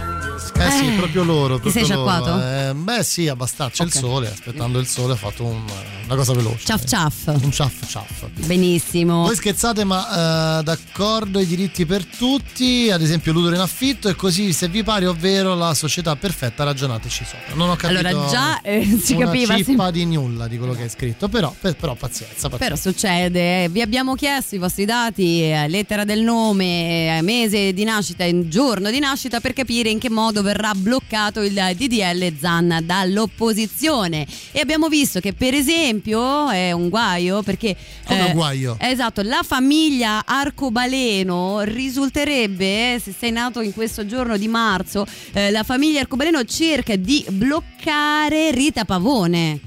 Eh 0.68 0.72
sì, 0.72 0.88
Eh, 0.88 0.98
proprio 0.98 1.24
loro. 1.24 1.60
ti 1.60 1.70
sei 1.72 1.84
proprio 1.86 2.06
sciacquato? 2.14 2.70
Eh, 2.70 2.74
beh, 2.74 3.04
sì, 3.04 3.28
abbastanza. 3.28 3.84
C'è 3.84 3.90
Ok. 3.90 3.94
il 3.96 4.00
sole. 4.00 4.28
Aspettando 4.32 4.80
il 4.80 4.88
sole, 4.88 5.14
ha 5.14 5.16
fatto 5.18 5.44
un- 5.44 5.64
una 6.06 6.16
cosa 6.16 6.34
veloce. 6.34 6.66
Ciaf 6.66 6.86
ciaf. 6.86 7.28
Un 7.42 7.52
ciaff 7.52 7.86
ciaff. 7.88 8.26
Benissimo. 8.46 9.24
Voi 9.24 9.36
scherzate, 9.36 9.84
ma 9.84 10.60
eh, 10.60 10.64
d'accordo 10.64 11.40
i 11.40 11.46
diritti 11.46 11.86
per 11.86 12.06
tutti, 12.06 12.90
ad 12.92 13.02
esempio 13.02 13.32
l'utero 13.34 13.56
in 13.56 13.62
affitto, 13.62 14.10
e 14.10 14.16
così 14.16 14.54
se 14.54 14.68
vi 14.68 14.84
pare, 14.84 15.06
ovvero 15.06 15.56
la 15.56 15.74
società 15.74 16.16
perfetta, 16.16 16.64
ragionateci 16.64 17.26
sopra. 17.26 17.56
Non 17.56 17.70
ho 17.70 17.76
capito 17.76 18.00
Allora, 18.08 18.30
già, 18.30 18.62
eh, 18.62 18.98
si 19.02 19.16
capiva, 19.16 19.56
sì. 19.56 19.64
cippa 19.66 19.92
di 19.92 20.06
nulla 20.06 20.48
di 20.48 20.58
quello 20.58 20.74
che 20.74 20.84
hai 20.84 20.90
scritto, 20.90 21.28
però, 21.30 21.54
per- 21.60 21.76
però 21.76 21.96
pazienza, 21.96 22.50
pazienza. 22.50 22.58
Però 22.58 22.76
succede, 22.76 23.64
eh. 23.66 23.70
vi 23.70 23.82
abbiamo 23.82 24.16
chiesto 24.16 24.56
i 24.56 24.58
vostri 24.58 24.86
dati, 24.86 25.40
lettera 25.68 26.04
del 26.04 26.22
nome, 26.22 27.22
mese 27.22 27.74
di 27.74 27.84
nascita 27.84 28.26
giorno 28.48 28.90
di 28.92 29.00
nascita 29.00 29.40
per 29.40 29.54
capire 29.54 29.90
in 29.90 30.00
che 30.00 30.10
modo 30.10 30.42
verrà 30.42 30.52
bloccato 30.76 31.42
il 31.42 31.54
DDL 31.54 32.34
Zan 32.40 32.80
dall'opposizione. 32.84 34.26
E 34.52 34.60
abbiamo 34.60 34.88
visto 34.88 35.20
che 35.20 35.34
per 35.34 35.54
esempio 35.54 36.50
è 36.50 36.72
un 36.72 36.90
guaio 36.90 37.42
perché... 37.42 37.76
Come 38.06 38.22
un 38.22 38.34
guaio? 38.34 38.78
Esatto, 38.80 39.22
la 39.22 39.42
famiglia 39.44 40.24
Arcobaleno 40.26 41.62
risulterebbe, 41.62 43.00
se 43.02 43.14
sei 43.18 43.32
nato 43.32 43.62
in 43.62 43.74
questo 43.74 44.06
giorno 44.06 44.38
di 44.38 44.48
marzo, 44.48 45.06
eh, 45.34 45.52
la 45.52 45.64
famiglia 45.64 46.02
Arcobaleno 46.02 46.44
cerca 46.44 46.96
di 46.96 47.26
bloccare 47.30 48.52
Rita 48.52 48.86
Pavone. 48.86 49.60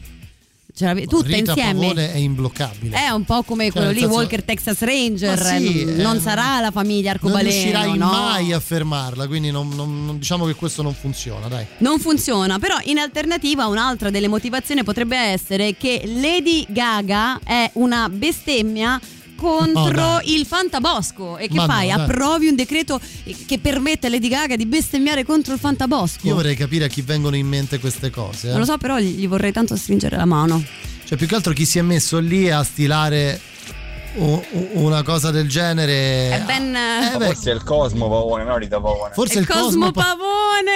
Ce 0.78 0.84
l'ave- 0.84 1.06
tutta 1.06 1.26
Rita 1.28 1.52
insieme. 1.52 1.72
Pavone 1.80 2.12
è 2.12 2.16
imbloccabile. 2.18 2.94
È 2.96 3.08
un 3.08 3.24
po' 3.24 3.42
come 3.44 3.64
Cioè, 3.64 3.72
quello 3.72 3.90
lì, 3.92 4.00
senso- 4.00 4.14
Walker 4.14 4.42
Texas 4.42 4.80
Ranger. 4.80 5.42
Sì, 5.42 5.80
eh, 5.80 5.84
non 6.02 6.16
eh, 6.16 6.20
sarà 6.20 6.60
la 6.60 6.70
famiglia 6.70 7.16
non 7.18 7.30
Arcobaleno. 7.32 7.48
riuscirai 7.50 7.96
no? 7.96 8.06
mai 8.10 8.52
a 8.52 8.60
fermarla, 8.60 9.26
quindi 9.26 9.50
non- 9.50 9.70
non- 9.74 10.04
non- 10.04 10.18
diciamo 10.18 10.44
che 10.44 10.54
questo 10.54 10.82
non 10.82 10.92
funziona, 10.92 11.48
dai. 11.48 11.64
Non 11.78 11.98
funziona, 11.98 12.58
però 12.58 12.76
in 12.84 12.98
alternativa 12.98 13.66
un'altra 13.68 14.10
delle 14.10 14.28
motivazioni 14.28 14.84
potrebbe 14.84 15.16
essere 15.16 15.74
che 15.78 16.02
Lady 16.04 16.66
Gaga 16.68 17.40
è 17.42 17.70
una 17.74 18.10
bestemmia 18.10 19.00
contro 19.36 20.16
Oh, 20.16 20.20
il 20.24 20.44
fantabosco 20.46 21.36
e 21.36 21.46
che 21.48 21.54
Ma 21.54 21.66
no, 21.66 21.72
fai? 21.72 21.88
dai. 21.88 22.00
Approvi 22.00 22.48
un 22.48 22.56
decreto 22.56 23.00
che 23.46 23.58
permette 23.58 24.08
a 24.08 24.10
Lady 24.10 24.28
Gaga 24.28 24.56
di 24.56 24.66
bestemmiare 24.66 25.24
contro 25.24 25.52
il 25.54 25.60
fantabosco? 25.60 26.26
Io 26.26 26.34
vorrei 26.34 26.56
capire 26.56 26.86
a 26.86 26.88
chi 26.88 27.02
vengono 27.02 27.36
in 27.36 27.46
mente 27.46 27.78
queste 27.78 28.10
cose. 28.10 28.48
eh. 28.48 28.50
Non 28.50 28.60
lo 28.60 28.64
so, 28.66 28.76
però 28.78 28.98
gli 28.98 29.28
vorrei 29.28 29.52
tanto 29.52 29.76
stringere 29.76 30.16
la 30.16 30.24
mano. 30.24 30.62
Cioè, 31.04 31.16
più 31.16 31.26
che 31.28 31.34
altro 31.36 31.52
chi 31.52 31.64
si 31.64 31.78
è 31.78 31.82
messo 31.82 32.18
lì 32.18 32.50
a 32.50 32.64
stilare 32.64 33.40
una 34.72 35.02
cosa 35.02 35.30
del 35.30 35.46
genere. 35.48 36.30
È 36.30 36.42
ben. 36.44 36.74
Eh, 36.74 37.16
beh, 37.18 37.26
Forse 37.26 37.50
è 37.50 37.54
il 37.54 37.62
Cosmo 37.62 38.08
Pavone, 38.08 38.44
no 38.44 38.56
Rita 38.56 38.80
Pavone. 38.80 39.12
forse 39.14 39.38
il 39.38 39.46
Cosmo, 39.46 39.92
Pa- 39.92 40.02
Pavone! 40.02 40.72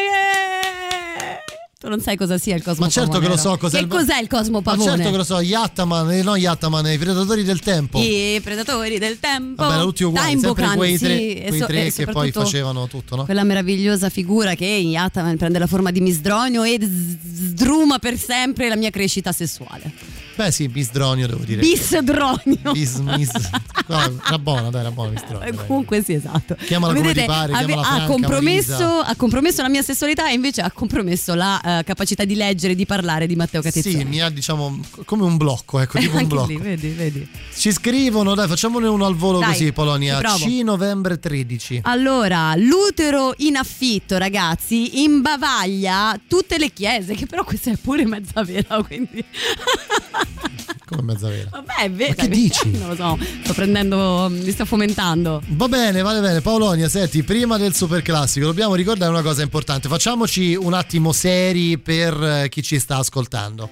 Eh! 1.80 1.86
Tu 1.86 1.88
non 1.88 2.00
sai 2.00 2.14
cosa 2.16 2.36
sia 2.36 2.54
il 2.54 2.62
Cosmo 2.62 2.84
Ma 2.84 2.90
certo 2.90 3.18
che 3.18 3.26
lo 3.26 3.38
so 3.38 3.56
cos'è 3.56 3.78
Che 3.78 3.84
il- 3.84 3.88
cos'è 3.90 4.18
il 4.20 4.28
Cosmo 4.28 4.58
Ma 4.58 4.62
Pavone? 4.62 4.90
certo 4.96 5.10
che 5.10 5.16
lo 5.16 5.24
so, 5.24 5.40
Yattaman, 5.40 6.12
eh, 6.12 6.22
no 6.22 6.36
Yattaman, 6.36 6.86
i 6.92 6.98
predatori 6.98 7.42
del 7.42 7.60
tempo. 7.60 7.98
I 7.98 8.38
predatori 8.44 8.98
del 8.98 9.18
tempo. 9.18 9.64
Vabbè, 9.64 9.80
tutti 9.80 10.04
uguali, 10.04 10.28
Time 10.28 10.40
sempre 10.42 10.62
Bocan, 10.62 10.76
quei 10.76 10.98
tre, 10.98 11.16
sì, 11.16 11.44
quei 11.48 11.58
so- 11.58 11.66
tre 11.66 11.90
che 11.92 12.06
poi 12.06 12.30
facevano 12.32 12.86
tutto, 12.86 13.16
no? 13.16 13.24
Quella 13.24 13.44
meravigliosa 13.44 14.10
figura 14.10 14.54
che 14.54 14.66
in 14.66 14.96
Ataman 14.98 15.38
prende 15.38 15.58
la 15.58 15.66
forma 15.66 15.90
di 15.90 16.00
misdronio 16.02 16.64
e 16.64 16.78
sdruma 16.82 17.98
per 17.98 18.18
sempre 18.18 18.68
la 18.68 18.76
mia 18.76 18.90
crescita 18.90 19.32
sessuale. 19.32 20.18
Beh 20.36 20.50
sì, 20.52 20.68
Bisdronio 20.68 21.26
devo 21.26 21.44
dire. 21.44 21.60
Bisdronio. 21.60 22.72
Bis, 22.72 22.96
mis. 22.96 23.30
No, 23.90 23.98
era 24.24 24.38
buona, 24.38 24.70
dai, 24.70 24.82
era 24.82 24.92
buona 24.92 25.10
Bisdronio. 25.10 25.48
Eh. 25.48 25.66
Comunque 25.66 26.00
sì, 26.04 26.12
esatto. 26.12 26.54
Chiamala 26.64 26.92
come 26.94 27.08
Vedete, 27.08 27.26
ti 27.26 27.32
pare, 27.32 27.52
ave- 27.52 27.64
chiamala 27.64 27.88
ha, 27.88 27.90
Franca, 27.96 28.12
compromesso, 28.12 28.84
ha 28.84 29.14
compromesso 29.16 29.62
la 29.62 29.68
mia 29.68 29.82
sessualità 29.82 30.30
e 30.30 30.34
invece 30.34 30.60
ha 30.60 30.70
compromesso 30.70 31.34
la 31.34 31.60
eh, 31.78 31.84
capacità 31.84 32.24
di 32.24 32.34
leggere 32.34 32.72
e 32.72 32.76
di 32.76 32.86
parlare 32.86 33.26
di 33.26 33.36
Matteo 33.36 33.62
Catizzone. 33.62 33.98
Sì, 33.98 34.04
mi 34.04 34.20
ha 34.20 34.28
diciamo 34.30 34.80
come 35.04 35.24
un 35.24 35.36
blocco, 35.36 35.78
ecco, 35.80 35.98
tipo 35.98 36.16
un 36.16 36.26
blocco. 36.26 36.48
lì, 36.48 36.56
vedi, 36.56 36.88
vedi. 36.90 37.28
Ci 37.54 37.72
scrivono, 37.72 38.34
dai, 38.34 38.48
facciamone 38.48 38.86
uno 38.88 39.06
al 39.06 39.14
volo 39.14 39.38
Dai, 39.38 39.48
così, 39.50 39.72
Polonia. 39.72 40.20
C 40.20 40.60
novembre 40.62 41.18
13. 41.18 41.80
Allora, 41.84 42.54
l'utero 42.56 43.34
in 43.38 43.56
affitto, 43.56 44.16
ragazzi, 44.18 45.02
imbavaglia 45.02 46.18
tutte 46.26 46.58
le 46.58 46.72
chiese, 46.72 47.14
che 47.14 47.26
però 47.26 47.44
questa 47.44 47.70
è 47.70 47.76
pure 47.76 48.06
mezza 48.06 48.42
vera, 48.42 48.82
quindi... 48.82 49.24
Come 50.90 51.02
mezza 51.02 51.28
vera. 51.28 51.50
Vabbè, 51.52 51.74
è 51.84 51.90
vero. 51.90 52.14
Ma 52.16 52.22
che 52.24 52.28
dici? 52.28 52.70
Non 52.70 52.88
lo 52.88 52.96
so, 52.96 53.18
sto 53.44 53.54
prendendo, 53.54 54.28
mi 54.28 54.50
sto 54.50 54.64
fomentando. 54.64 55.40
Va 55.50 55.68
bene, 55.68 56.02
vale 56.02 56.20
bene. 56.20 56.40
Paolonia, 56.40 56.88
senti, 56.88 57.22
prima 57.22 57.56
del 57.58 57.76
super 57.76 58.02
classico 58.02 58.46
dobbiamo 58.46 58.74
ricordare 58.74 59.08
una 59.12 59.22
cosa 59.22 59.42
importante. 59.42 59.88
Facciamoci 59.88 60.56
un 60.56 60.74
attimo 60.74 61.12
seri 61.12 61.59
per 61.82 62.22
eh, 62.22 62.48
chi 62.48 62.62
ci 62.62 62.78
sta 62.78 62.96
ascoltando. 62.96 63.68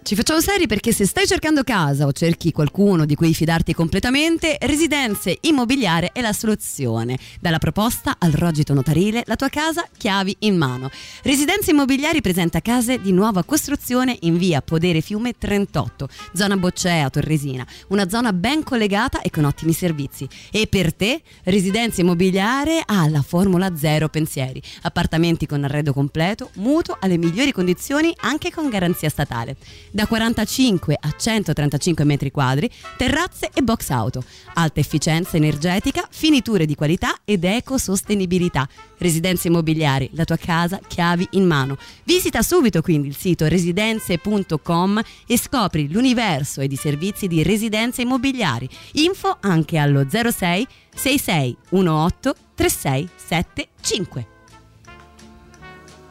Ci 0.00 0.14
facciamo 0.14 0.40
seri 0.40 0.66
perché 0.66 0.90
se 0.90 1.04
stai 1.04 1.26
cercando 1.26 1.62
casa 1.62 2.06
o 2.06 2.12
cerchi 2.12 2.50
qualcuno 2.50 3.04
di 3.04 3.14
cui 3.14 3.34
fidarti 3.34 3.74
completamente, 3.74 4.56
Residenze 4.58 5.36
Immobiliare 5.42 6.12
è 6.12 6.22
la 6.22 6.32
soluzione. 6.32 7.18
Dalla 7.40 7.58
proposta 7.58 8.16
al 8.18 8.32
rogito 8.32 8.72
notarile, 8.72 9.22
la 9.26 9.36
tua 9.36 9.50
casa 9.50 9.86
chiavi 9.94 10.34
in 10.40 10.56
mano. 10.56 10.88
Residenze 11.24 11.72
Immobiliari 11.72 12.22
presenta 12.22 12.60
case 12.62 13.02
di 13.02 13.12
nuova 13.12 13.44
costruzione 13.44 14.16
in 14.20 14.38
via 14.38 14.62
Podere 14.62 15.02
Fiume 15.02 15.34
38, 15.36 16.08
zona 16.32 16.56
Boccea, 16.56 17.10
Torresina, 17.10 17.66
una 17.88 18.08
zona 18.08 18.32
ben 18.32 18.62
collegata 18.62 19.20
e 19.20 19.28
con 19.28 19.44
ottimi 19.44 19.74
servizi. 19.74 20.26
E 20.50 20.68
per 20.68 20.94
te, 20.94 21.20
Residenze 21.42 22.00
Immobiliare 22.00 22.82
ha 22.82 23.06
la 23.10 23.20
formula 23.20 23.76
zero 23.76 24.08
pensieri. 24.08 24.62
Appartamenti 24.82 25.44
con 25.44 25.64
arredo 25.64 25.92
completo, 25.92 26.48
mutuo 26.54 26.96
alle 26.98 27.18
migliori 27.18 27.52
condizioni 27.52 28.14
anche 28.20 28.50
con 28.50 28.70
garanzia 28.70 29.10
statale. 29.10 29.56
Da 29.90 30.06
45 30.06 30.96
a 31.00 31.14
135 31.16 32.04
metri 32.04 32.30
quadri, 32.30 32.70
terrazze 32.96 33.50
e 33.52 33.62
box 33.62 33.90
auto. 33.90 34.22
Alta 34.54 34.80
efficienza 34.80 35.36
energetica, 35.36 36.06
finiture 36.10 36.66
di 36.66 36.74
qualità 36.74 37.14
ed 37.24 37.44
ecosostenibilità. 37.44 38.68
Residenze 38.98 39.48
immobiliari, 39.48 40.10
la 40.12 40.24
tua 40.24 40.36
casa, 40.36 40.78
chiavi 40.86 41.28
in 41.32 41.46
mano. 41.46 41.76
Visita 42.04 42.42
subito 42.42 42.82
quindi 42.82 43.08
il 43.08 43.16
sito 43.16 43.46
residenze.com 43.46 45.00
e 45.26 45.38
scopri 45.38 45.90
l'universo 45.90 46.60
ed 46.60 46.72
i 46.72 46.76
servizi 46.76 47.26
di 47.26 47.42
residenze 47.42 48.02
immobiliari. 48.02 48.68
Info 48.92 49.36
anche 49.40 49.78
allo 49.78 50.06
06 50.08 50.66
66 50.94 51.56
18 51.70 52.34
3675. 52.54 54.26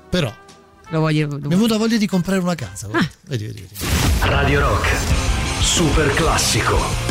Però 0.10 0.34
Lo 0.90 1.00
voglio. 1.00 1.28
mi 1.28 1.36
è 1.36 1.48
venuta 1.48 1.78
voglia 1.78 1.98
di 1.98 2.08
comprare 2.08 2.40
una 2.40 2.56
casa. 2.56 2.88
Ah. 2.92 3.08
Vedi, 3.24 3.46
vedi, 3.46 3.62
vedi. 3.62 3.86
Radio 4.22 4.60
Rock. 4.62 4.88
Super 5.62 6.14
classico. 6.14 7.07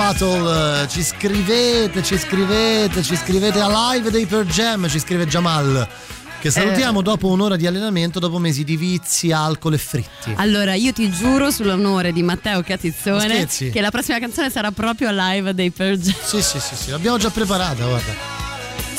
Battle. 0.00 0.82
Eh, 0.82 0.88
Ci 0.88 1.02
scrivete, 1.02 2.02
ci 2.02 2.16
scrivete, 2.16 3.02
ci 3.02 3.16
scrivete 3.16 3.60
a 3.60 3.92
live 3.92 4.10
dei 4.10 4.24
Per 4.24 4.46
Jam, 4.46 4.88
ci 4.88 4.98
scrive 4.98 5.26
Jamal. 5.26 5.86
Che 6.40 6.50
salutiamo 6.50 7.02
dopo 7.02 7.28
un'ora 7.28 7.56
di 7.56 7.66
allenamento, 7.66 8.18
dopo 8.18 8.38
mesi 8.38 8.64
di 8.64 8.78
vizi, 8.78 9.30
alcol 9.30 9.74
e 9.74 9.78
fritti. 9.78 10.32
Allora, 10.36 10.72
io 10.72 10.94
ti 10.94 11.10
giuro 11.10 11.50
sull'onore 11.50 12.12
di 12.12 12.22
Matteo 12.22 12.56
Ma 12.56 12.62
Catizzone 12.62 13.46
che 13.46 13.80
la 13.82 13.90
prossima 13.90 14.18
canzone 14.18 14.48
sarà 14.48 14.70
proprio 14.70 15.08
a 15.08 15.32
live 15.32 15.52
dei 15.52 15.70
Per 15.70 15.98
Jam. 15.98 16.14
Sì, 16.24 16.40
sì, 16.40 16.58
sì, 16.58 16.74
sì, 16.76 16.90
l'abbiamo 16.90 17.18
già 17.18 17.28
preparata, 17.28 17.84
guarda. 17.84 18.39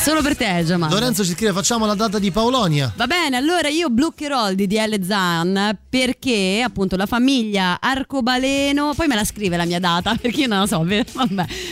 Solo 0.04 0.24
per 0.24 0.36
te, 0.36 0.64
Jamal. 0.66 0.90
Lorenzo 0.90 1.24
ci 1.24 1.32
scrive: 1.34 1.54
facciamo 1.54 1.86
la 1.86 1.94
data 1.94 2.18
di 2.18 2.32
Paolonia. 2.32 2.92
Va 2.98 3.06
bene, 3.06 3.38
allora 3.38 3.68
io 3.68 3.90
bloccherò 3.90 4.50
il 4.50 4.56
DDL 4.56 5.06
Zan 5.06 5.78
perché 5.90 6.64
appunto 6.66 6.96
la 6.96 7.06
famiglia 7.06 7.80
Arcobaleno, 7.80 8.94
poi 8.96 9.06
me 9.08 9.14
la 9.14 9.24
scrive 9.24 9.58
la 9.58 9.66
mia 9.66 9.80
data 9.80 10.16
perché 10.20 10.42
io 10.42 10.48
non 10.48 10.60
la 10.62 10.66
so, 10.68 10.80
vabbè. 10.80 10.96
Eh, 10.96 11.06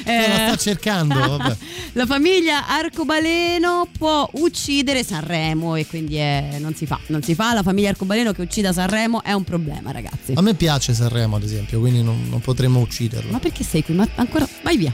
la 0.06 0.14
Eh, 0.14 0.48
sta 0.48 0.56
cercando, 0.58 1.16
vabbè. 1.38 1.58
la 1.94 2.06
famiglia 2.06 2.68
Arcobaleno 2.68 3.88
può 3.98 4.30
uccidere 4.34 5.04
Sanremo 5.04 5.76
e 5.76 5.88
quindi 5.88 6.18
è- 6.18 6.58
non 6.60 6.76
si 6.76 6.86
fa, 6.86 7.00
non 7.08 7.24
si 7.24 7.34
fa, 7.34 7.54
la 7.54 7.64
famiglia 7.64 7.90
Arcobaleno 7.90 8.32
che 8.32 8.42
uccida 8.44 8.72
Sanremo 8.72 9.24
è 9.24 9.34
un 9.34 9.44
problema 9.44 9.92
ragazzi. 9.92 10.34
A 10.36 10.42
me 10.42 10.54
piace 10.54 10.94
Sanremo, 10.94 11.36
ad 11.38 11.44
esempio, 11.44 11.80
quindi 11.80 12.04
non, 12.04 12.28
non 12.30 12.42
potremmo 12.42 12.80
ucciderlo. 12.80 13.32
Ma 13.32 13.40
perché 13.40 13.64
sei 13.64 13.84
qui? 13.84 13.96
Ma 13.96 14.08
ancora, 14.16 14.48
vai 14.62 14.78
via. 14.78 14.92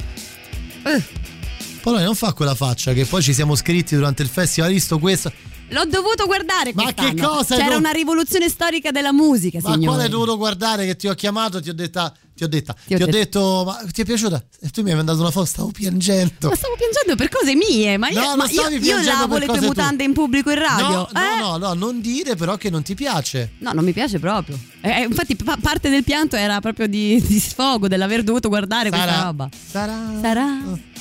Paolonia 1.85 2.07
non 2.07 2.15
fa 2.15 2.33
quella 2.33 2.55
faccia 2.55 2.93
che 2.93 3.05
poi 3.05 3.21
ci 3.21 3.31
siamo 3.31 3.53
scritti 3.53 3.93
durante 3.93 4.23
il 4.23 4.27
festival, 4.27 4.69
hai 4.69 4.75
visto 4.75 4.97
questo? 4.97 5.31
L'ho 5.69 5.85
dovuto 5.85 6.25
guardare 6.25 6.71
Ma 6.73 6.81
quest'anno. 6.81 7.13
che 7.13 7.21
cosa 7.21 7.55
C'era 7.55 7.67
dov- 7.69 7.79
una 7.79 7.91
rivoluzione 7.91 8.49
storica 8.49 8.89
della 8.89 9.13
musica, 9.13 9.59
Ma 9.61 9.69
signore. 9.69 9.85
quale 9.87 10.03
hai 10.05 10.09
dovuto 10.09 10.35
guardare 10.35 10.87
che 10.87 10.95
ti 10.95 11.07
ho 11.07 11.13
chiamato, 11.13 11.61
ti 11.61 11.69
ho 11.69 11.75
detta, 11.75 12.11
ti 12.35 12.43
ho 12.43 12.47
detta, 12.47 12.73
ti 12.73 12.93
ho 12.93 12.95
ho, 12.95 12.99
detto- 13.05 13.11
detto, 13.11 13.63
ma 13.67 13.91
ti 13.91 14.01
è 14.01 14.05
piaciuta? 14.05 14.43
E 14.61 14.69
tu 14.69 14.81
mi 14.81 14.89
hai 14.89 14.95
mandato 14.95 15.19
una 15.19 15.29
foto, 15.29 15.45
stavo 15.45 15.69
piangendo. 15.69 16.49
Ma 16.49 16.55
stavo 16.55 16.73
piangendo 16.75 17.15
per 17.15 17.29
cose 17.29 17.53
mie, 17.55 17.97
ma 17.97 18.09
io, 18.09 18.19
No, 18.19 18.35
ma 18.35 18.45
io, 18.49 18.67
io 18.69 19.01
lavo 19.03 19.37
le 19.37 19.45
tue 19.45 19.61
mutande 19.61 19.97
tue. 19.97 20.05
in 20.05 20.13
pubblico 20.13 20.49
in 20.49 20.57
radio. 20.59 20.87
No, 20.87 21.09
eh? 21.09 21.39
no, 21.39 21.57
no, 21.57 21.67
no, 21.67 21.73
non 21.73 22.01
dire 22.01 22.35
però 22.35 22.57
che 22.57 22.71
non 22.71 22.81
ti 22.81 22.95
piace. 22.95 23.51
No, 23.59 23.73
non 23.73 23.83
mi 23.83 23.93
piace 23.93 24.17
proprio. 24.17 24.57
Eh, 24.81 24.89
eh, 24.89 25.03
infatti, 25.03 25.35
pa- 25.35 25.57
parte 25.61 25.89
del 25.89 26.03
pianto 26.03 26.35
era 26.35 26.59
proprio 26.61 26.87
di, 26.87 27.21
di 27.27 27.37
sfogo, 27.39 27.87
dell'aver 27.87 28.23
dovuto 28.23 28.49
guardare 28.49 28.89
questa 28.89 29.07
Sarà. 29.07 29.23
roba. 29.23 29.49
Sarà. 29.69 29.99
Sarà? 30.19 30.47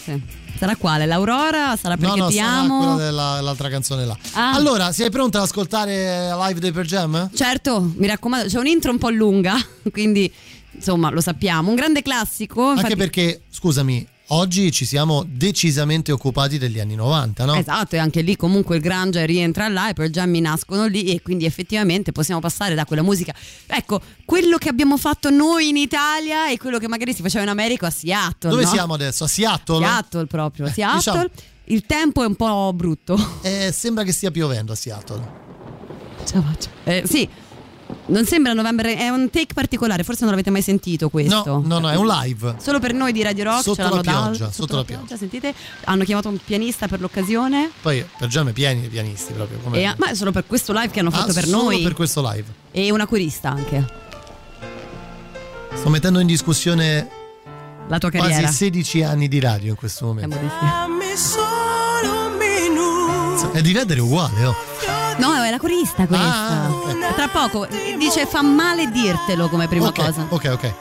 Sì. 0.05 0.43
Sarà 0.57 0.77
quale? 0.77 1.05
L'Aurora? 1.07 1.77
Sarà 1.77 1.97
perché 1.97 2.17
no, 2.17 2.25
no, 2.25 2.29
ti 2.29 2.37
sarà 2.37 2.49
amo? 2.49 2.95
quella 2.95 3.35
dell'altra 3.37 3.69
canzone 3.69 4.05
là. 4.07 4.17
Ah. 4.33 4.53
Allora, 4.53 4.93
sei 4.93 5.11
pronta 5.11 5.39
ad 5.39 5.45
ascoltare 5.45 6.33
live 6.35 6.61
dei 6.61 6.73
Per 6.73 6.87
Jam? 6.87 7.31
Certo, 7.35 7.93
mi 7.97 8.07
raccomando, 8.07 8.49
c'è 8.49 8.59
un 8.59 8.67
intro 8.67 8.91
un 8.91 8.99
po' 8.99 9.11
lunga, 9.11 9.55
quindi 9.93 10.33
insomma 10.71 11.11
lo 11.11 11.21
sappiamo. 11.21 11.69
Un 11.71 11.75
grande 11.75 12.03
classico. 12.03 12.63
Anche 12.69 12.81
infatti- 12.81 12.97
perché, 12.97 13.43
scusami, 13.51 14.07
oggi 14.29 14.73
ci 14.73 14.85
siamo 14.85 15.25
decisamente 15.27 16.13
occupati 16.13 16.59
degli 16.59 16.81
anni 16.81 16.95
90, 16.95 17.45
no? 17.45 17.55
Esatto, 17.55 17.97
e 17.97 17.99
anche 17.99 18.23
lì 18.23 18.37
comunque 18.37 18.77
il 18.77 18.83
Grunge 18.83 19.25
rientra 19.27 19.69
là, 19.69 19.89
i 19.89 19.95
Pearl 19.95 20.11
Jam 20.11 20.35
nascono 20.37 20.87
lì 20.87 21.13
e 21.15 21.23
quindi 21.23 21.45
effettivamente 21.45 22.13
possiamo 22.13 22.41
passare 22.41 22.75
da 22.75 22.85
quella 22.85 23.03
musica. 23.03 23.35
Ecco, 23.67 24.01
quello 24.25 24.57
che 24.57 24.69
abbiamo 24.69 24.97
fatto 24.97 25.31
noi 25.31 25.69
in 25.69 25.77
Italia 25.77 26.51
e 26.51 26.57
quello 26.59 26.79
che 26.79 26.89
magari 26.89 27.15
si 27.15 27.23
faceva 27.23 27.43
in 27.45 27.51
America 27.51 27.87
a 27.87 27.91
Seattle. 27.91 28.51
Dove 28.51 28.65
no? 28.65 28.69
siamo 28.69 28.95
adesso? 28.95 29.25
A 29.25 29.29
Seattle? 29.29 29.79
Seattle 29.79 30.27
proprio, 30.27 30.67
Seattle. 30.71 30.97
diciamo- 30.97 31.29
Il 31.67 31.87
tempo 31.87 32.23
è 32.23 32.27
un 32.27 32.35
po' 32.35 32.73
brutto. 32.75 33.17
Eh, 33.43 33.73
sembra 33.73 34.05
che 34.05 34.13
stia 34.13 34.31
piovendo 34.31 34.73
a 34.73 34.75
Seattle. 34.75 35.43
Ce 36.25 36.35
la 36.35 36.43
faccio. 36.43 36.69
Eh, 36.85 37.03
sì, 37.07 37.29
non 38.07 38.25
sembra 38.27 38.53
novembre, 38.53 38.97
è 38.97 39.09
un 39.09 39.31
take 39.31 39.55
particolare, 39.55 40.03
forse 40.05 40.23
non 40.23 40.31
l'avete 40.31 40.51
mai 40.51 40.63
sentito 40.63 41.09
questo. 41.09 41.43
No, 41.45 41.63
no, 41.65 41.79
no, 41.79 41.91
è 41.91 41.97
un 41.97 42.07
live. 42.07 42.57
Solo 42.61 42.79
per 42.81 42.93
noi 42.93 43.13
di 43.13 43.23
Radio 43.23 43.45
Rock 43.45 43.63
Sotto 43.63 43.89
la 43.95 44.01
pioggia, 44.01 44.51
sotto 44.53 44.77
la 44.77 44.85
pioggia. 44.85 45.17
sentite? 45.17 45.55
Hanno 45.85 46.05
chiamato 46.05 46.29
un 46.29 46.39
pianista 46.45 46.87
per 46.89 47.01
l'occasione. 47.01 47.71
Poi 47.81 48.05
Per 48.19 48.29
è 48.29 48.53
pieni 48.53 48.83
di 48.83 48.89
pianisti 48.89 49.33
proprio. 49.33 49.59
E- 49.73 49.95
ma 49.97 50.11
è 50.11 50.15
solo 50.15 50.31
per 50.33 50.45
questo 50.47 50.73
live 50.73 50.91
che 50.91 51.01
hanno 51.01 51.11
fatto 51.11 51.31
Ah, 51.31 51.35
per 51.35 51.45
solo 51.47 51.63
noi. 51.65 51.83
per 51.83 51.95
questo 51.95 52.21
live. 52.31 52.45
E 52.71 52.91
una 52.91 53.07
corista 53.07 53.51
anche. 53.51 53.87
Sto 55.75 55.89
mettendo 55.89 56.19
in 56.21 56.27
discussione 56.27 57.09
La 57.89 57.99
tua 57.99 58.11
carriera. 58.11 58.41
quasi 58.41 58.55
16 58.57 59.03
anni 59.03 59.29
di 59.29 59.41
radio 59.41 59.71
in 59.71 59.77
questo 59.77 60.07
momento. 60.07 60.37
Solo 61.15 62.27
un 62.27 62.37
minuto. 62.37 63.53
È 63.53 63.61
di 63.61 63.73
vedere 63.73 64.01
uguale, 64.01 64.45
oh. 64.45 64.55
No, 65.19 65.35
è 65.43 65.51
la 65.51 65.59
corista 65.59 66.07
questa. 66.07 66.27
Ah, 66.27 66.69
Tra 67.15 67.29
poco 67.29 67.67
dice 67.99 68.27
fa 68.27 68.43
male 68.43 68.91
dirtelo 68.91 69.49
come 69.49 69.69
prima 69.69 69.87
Ok, 69.89 69.95
cosa. 70.05 70.27
ok, 70.29 70.51
ok. 70.53 70.73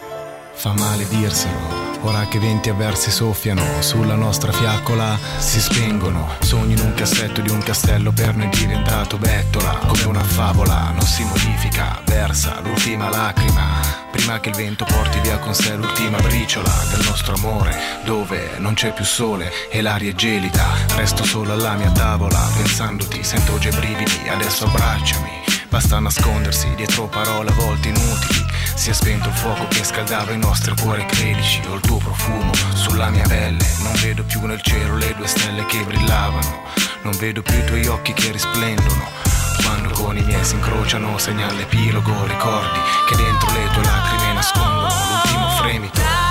Fa 0.55 0.73
male 0.73 1.07
dirselo. 1.07 1.81
Ora 2.05 2.25
che 2.27 2.38
venti 2.38 2.67
avversi 2.69 3.11
soffiano 3.11 3.63
sulla 3.79 4.15
nostra 4.15 4.51
fiaccola 4.51 5.17
si 5.38 5.61
spengono. 5.61 6.31
Sogni 6.41 6.73
in 6.73 6.79
un 6.79 6.93
cassetto 6.93 7.39
di 7.39 7.49
un 7.49 7.59
castello 7.63 8.11
per 8.11 8.36
noi 8.36 8.49
diventato 8.49 9.17
bettola. 9.17 9.79
Come 9.88 10.03
una 10.03 10.23
favola 10.23 10.89
non 10.91 11.01
si 11.05 11.23
modifica, 11.23 12.01
versa 12.05 12.59
l'ultima 12.61 13.09
lacrima. 13.09 13.72
Prima 14.14 14.39
che 14.39 14.49
il 14.49 14.55
vento 14.55 14.86
porti 14.86 15.20
via 15.22 15.39
con 15.39 15.55
sé 15.55 15.76
l'ultima 15.76 16.20
briciola 16.20 16.72
del 16.91 17.03
nostro 17.03 17.34
amore, 17.34 17.76
dove 18.05 18.51
non 18.59 18.76
c'è 18.76 18.93
più 18.93 19.03
sole 19.03 19.51
e 19.72 19.82
l'aria 19.82 20.11
è 20.11 20.14
gelida. 20.14 20.66
Resto 20.95 21.24
solo 21.24 21.53
alla 21.53 21.74
mia 21.74 21.89
tavola, 21.91 22.47
pensandoti, 22.55 23.24
sento 23.24 23.57
già 23.57 23.70
i 23.70 23.76
brividi, 23.76 24.30
adesso 24.30 24.66
abbracciami. 24.66 25.32
Basta 25.68 25.99
nascondersi 25.99 26.72
dietro 26.76 27.07
parole 27.07 27.49
a 27.49 27.53
volte 27.53 27.88
inutili. 27.88 28.45
Si 28.76 28.91
è 28.91 28.93
spento 28.93 29.30
il 29.30 29.36
fuoco 29.36 29.68
che 29.68 29.84
scaldava 29.84 30.32
i 30.32 30.38
nostri 30.38 30.76
cuori 30.80 31.03
credici. 31.07 31.61
Ho 31.68 31.74
il 31.74 31.82
tuo 31.82 31.97
profumo 31.97 32.51
sulla 32.76 33.09
mia 33.09 33.26
pelle. 33.28 33.66
Non 33.80 33.93
vedo 33.99 34.24
più 34.24 34.45
nel 34.45 34.61
cielo 34.61 34.95
le 34.95 35.16
due 35.16 35.28
stelle 35.28 35.66
che 35.66 35.84
brillavano. 35.84 36.61
Non 37.01 37.18
vedo 37.18 37.41
più 37.41 37.57
i 37.57 37.66
tuoi 37.66 37.88
occhi 37.88 38.14
che 38.14 38.32
risplendono. 38.32 39.22
Quando 39.61 39.89
con 39.89 40.17
i 40.17 40.23
miei 40.23 40.43
si 40.43 40.55
incrociano, 40.55 41.17
segna 41.17 41.51
l'epilogo. 41.51 42.25
Ricordi 42.25 42.79
che 43.07 43.15
dentro 43.15 43.51
le 43.51 43.69
tue 43.73 43.83
lacrime 43.83 44.33
nascondono 44.33 44.87
l'ultimo 44.87 45.49
fremito. 45.57 46.22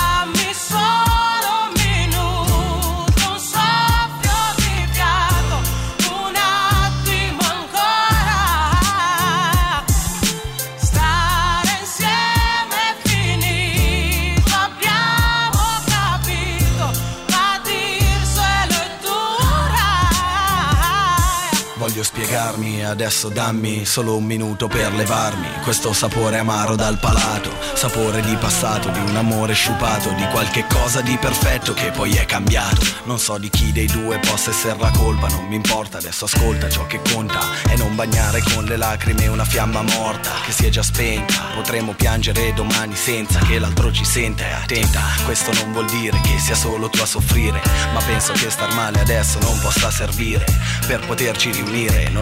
Spiegarmi, 22.32 22.82
adesso 22.82 23.28
dammi 23.28 23.84
solo 23.84 24.16
un 24.16 24.24
minuto 24.24 24.66
per 24.66 24.94
levarmi 24.94 25.48
questo 25.62 25.92
sapore 25.92 26.38
amaro 26.38 26.76
dal 26.76 26.98
palato, 26.98 27.50
sapore 27.74 28.22
di 28.22 28.34
passato, 28.36 28.88
di 28.88 29.00
un 29.00 29.14
amore 29.14 29.52
sciupato, 29.52 30.08
di 30.12 30.26
qualche 30.28 30.64
cosa 30.66 31.02
di 31.02 31.14
perfetto 31.18 31.74
che 31.74 31.90
poi 31.90 32.14
è 32.14 32.24
cambiato. 32.24 32.80
Non 33.04 33.18
so 33.18 33.36
di 33.36 33.50
chi 33.50 33.70
dei 33.70 33.84
due 33.84 34.18
possa 34.18 34.48
essere 34.48 34.78
la 34.78 34.90
colpa, 34.96 35.26
non 35.26 35.44
mi 35.44 35.56
importa, 35.56 35.98
adesso 35.98 36.24
ascolta 36.24 36.70
ciò 36.70 36.86
che 36.86 37.02
conta 37.12 37.38
e 37.68 37.76
non 37.76 37.94
bagnare 37.94 38.42
con 38.54 38.64
le 38.64 38.78
lacrime 38.78 39.26
una 39.26 39.44
fiamma 39.44 39.82
morta 39.82 40.30
che 40.46 40.52
si 40.52 40.64
è 40.64 40.70
già 40.70 40.82
spenta. 40.82 41.50
Potremmo 41.54 41.92
piangere 41.92 42.54
domani 42.54 42.96
senza 42.96 43.40
che 43.40 43.58
l'altro 43.58 43.92
ci 43.92 44.06
senta 44.06 44.48
e 44.48 44.52
attenta. 44.52 45.02
Questo 45.26 45.52
non 45.52 45.72
vuol 45.72 45.86
dire 45.90 46.18
che 46.22 46.38
sia 46.38 46.54
solo 46.54 46.88
tu 46.88 47.02
a 47.02 47.06
soffrire, 47.06 47.60
ma 47.92 48.00
penso 48.00 48.32
che 48.32 48.48
star 48.48 48.72
male 48.72 49.00
adesso 49.00 49.38
non 49.40 49.58
possa 49.60 49.90
servire 49.90 50.46
per 50.86 51.04
poterci 51.04 51.50
riunire. 51.50 52.08
Non 52.08 52.21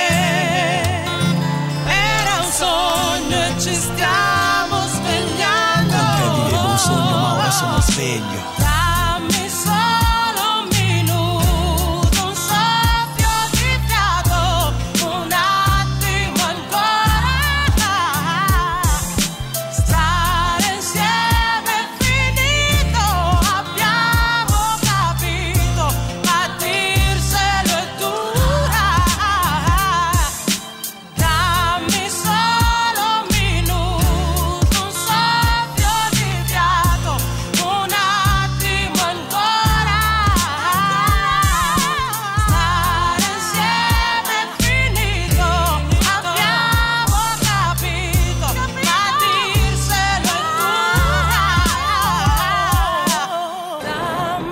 era 1.87 2.33
un 2.39 2.51
sogno 2.51 3.37
e 3.45 3.59
ci 3.59 3.73
stiamo 3.73 4.87
svegliando. 4.87 5.95
Con 5.95 6.15
te 6.15 6.43
vivevo 6.43 6.69
un 6.69 6.77
sogno, 6.77 7.17
ma 7.17 7.33
ora 7.33 7.51
sono 7.51 7.81
sveglio. 7.81 8.70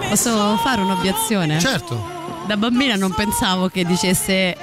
Posso 0.10 0.58
fare 0.58 0.82
un'obiezione? 0.82 1.60
Certo. 1.60 2.18
Da 2.48 2.58
bambina 2.58 2.96
non 2.96 3.14
pensavo 3.14 3.68
che 3.70 3.86
dicesse 3.86 4.58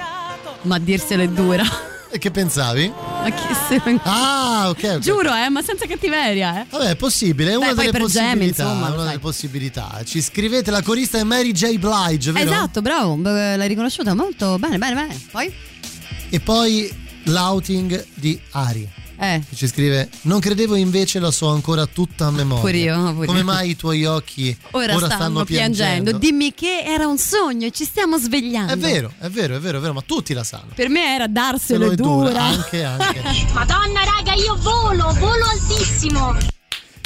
ma 0.63 0.77
dirselo 0.79 1.23
è 1.23 1.27
dura. 1.29 1.63
E 2.09 2.19
che 2.19 2.31
pensavi? 2.31 2.91
Ma 3.21 3.29
chi 3.29 3.53
se 3.67 3.81
ne- 3.85 3.99
Ah, 4.03 4.69
ok. 4.69 4.99
Giuro, 4.99 5.33
eh, 5.33 5.49
ma 5.49 5.61
senza 5.61 5.85
cattiveria, 5.85 6.61
eh. 6.61 6.65
Vabbè, 6.69 6.89
è 6.91 6.95
possibile, 6.95 7.51
è 7.51 7.55
una 7.55 7.73
Beh, 7.73 7.85
delle 7.91 7.99
possibilità. 7.99 8.63
insomma, 8.63 8.93
una 8.93 9.03
delle 9.05 9.19
possibilità. 9.19 10.01
Ci 10.05 10.21
scrivete 10.21 10.71
la 10.71 10.81
corista 10.81 11.17
è 11.17 11.23
Mary 11.23 11.51
J. 11.51 11.77
Blige, 11.77 12.31
vero? 12.31 12.49
Esatto, 12.49 12.81
bravo, 12.81 13.17
l'hai 13.21 13.67
riconosciuta 13.67 14.13
molto 14.13 14.57
bene, 14.57 14.77
bene, 14.77 14.95
bene. 14.95 15.21
Poi? 15.31 15.53
E 16.29 16.39
poi 16.39 16.89
l'outing 17.23 18.05
di 18.13 18.39
Ari. 18.51 18.89
Eh. 19.19 19.41
che 19.49 19.55
Ci 19.55 19.67
scrive: 19.67 20.09
Non 20.21 20.39
credevo 20.39 20.75
invece 20.75 21.19
la 21.19 21.31
so 21.31 21.47
ancora 21.49 21.85
tutta 21.85 22.27
a 22.27 22.31
memoria. 22.31 22.61
Pure 22.61 22.77
io, 22.77 23.13
pure 23.13 23.25
Come 23.27 23.39
io. 23.39 23.45
mai 23.45 23.69
i 23.71 23.75
tuoi 23.75 24.05
occhi 24.05 24.55
Ora, 24.71 24.97
stanno, 24.97 25.43
piangendo. 25.43 26.11
Dimmi 26.17 26.53
che 26.53 26.83
era 26.85 27.07
un 27.07 27.17
sogno 27.17 27.65
e 27.67 27.71
ci 27.71 27.83
stiamo 27.83 28.17
svegliando. 28.17 28.73
È 28.73 28.77
vero, 28.77 29.11
è 29.19 29.29
vero, 29.29 29.55
è 29.55 29.59
vero, 29.59 29.77
è 29.79 29.81
vero, 29.81 29.93
ma 29.93 30.01
tutti 30.01 30.33
la 30.33 30.43
sanno. 30.43 30.71
Per 30.73 30.89
me 30.89 31.15
era 31.15 31.27
darselo 31.27 31.95
dura, 31.95 32.29
dura. 32.29 32.43
anche, 32.43 32.83
anche. 32.83 33.21
Madonna 33.53 34.03
raga, 34.03 34.33
io 34.33 34.55
volo, 34.61 35.13
volo 35.17 35.45
altissimo. 35.45 36.37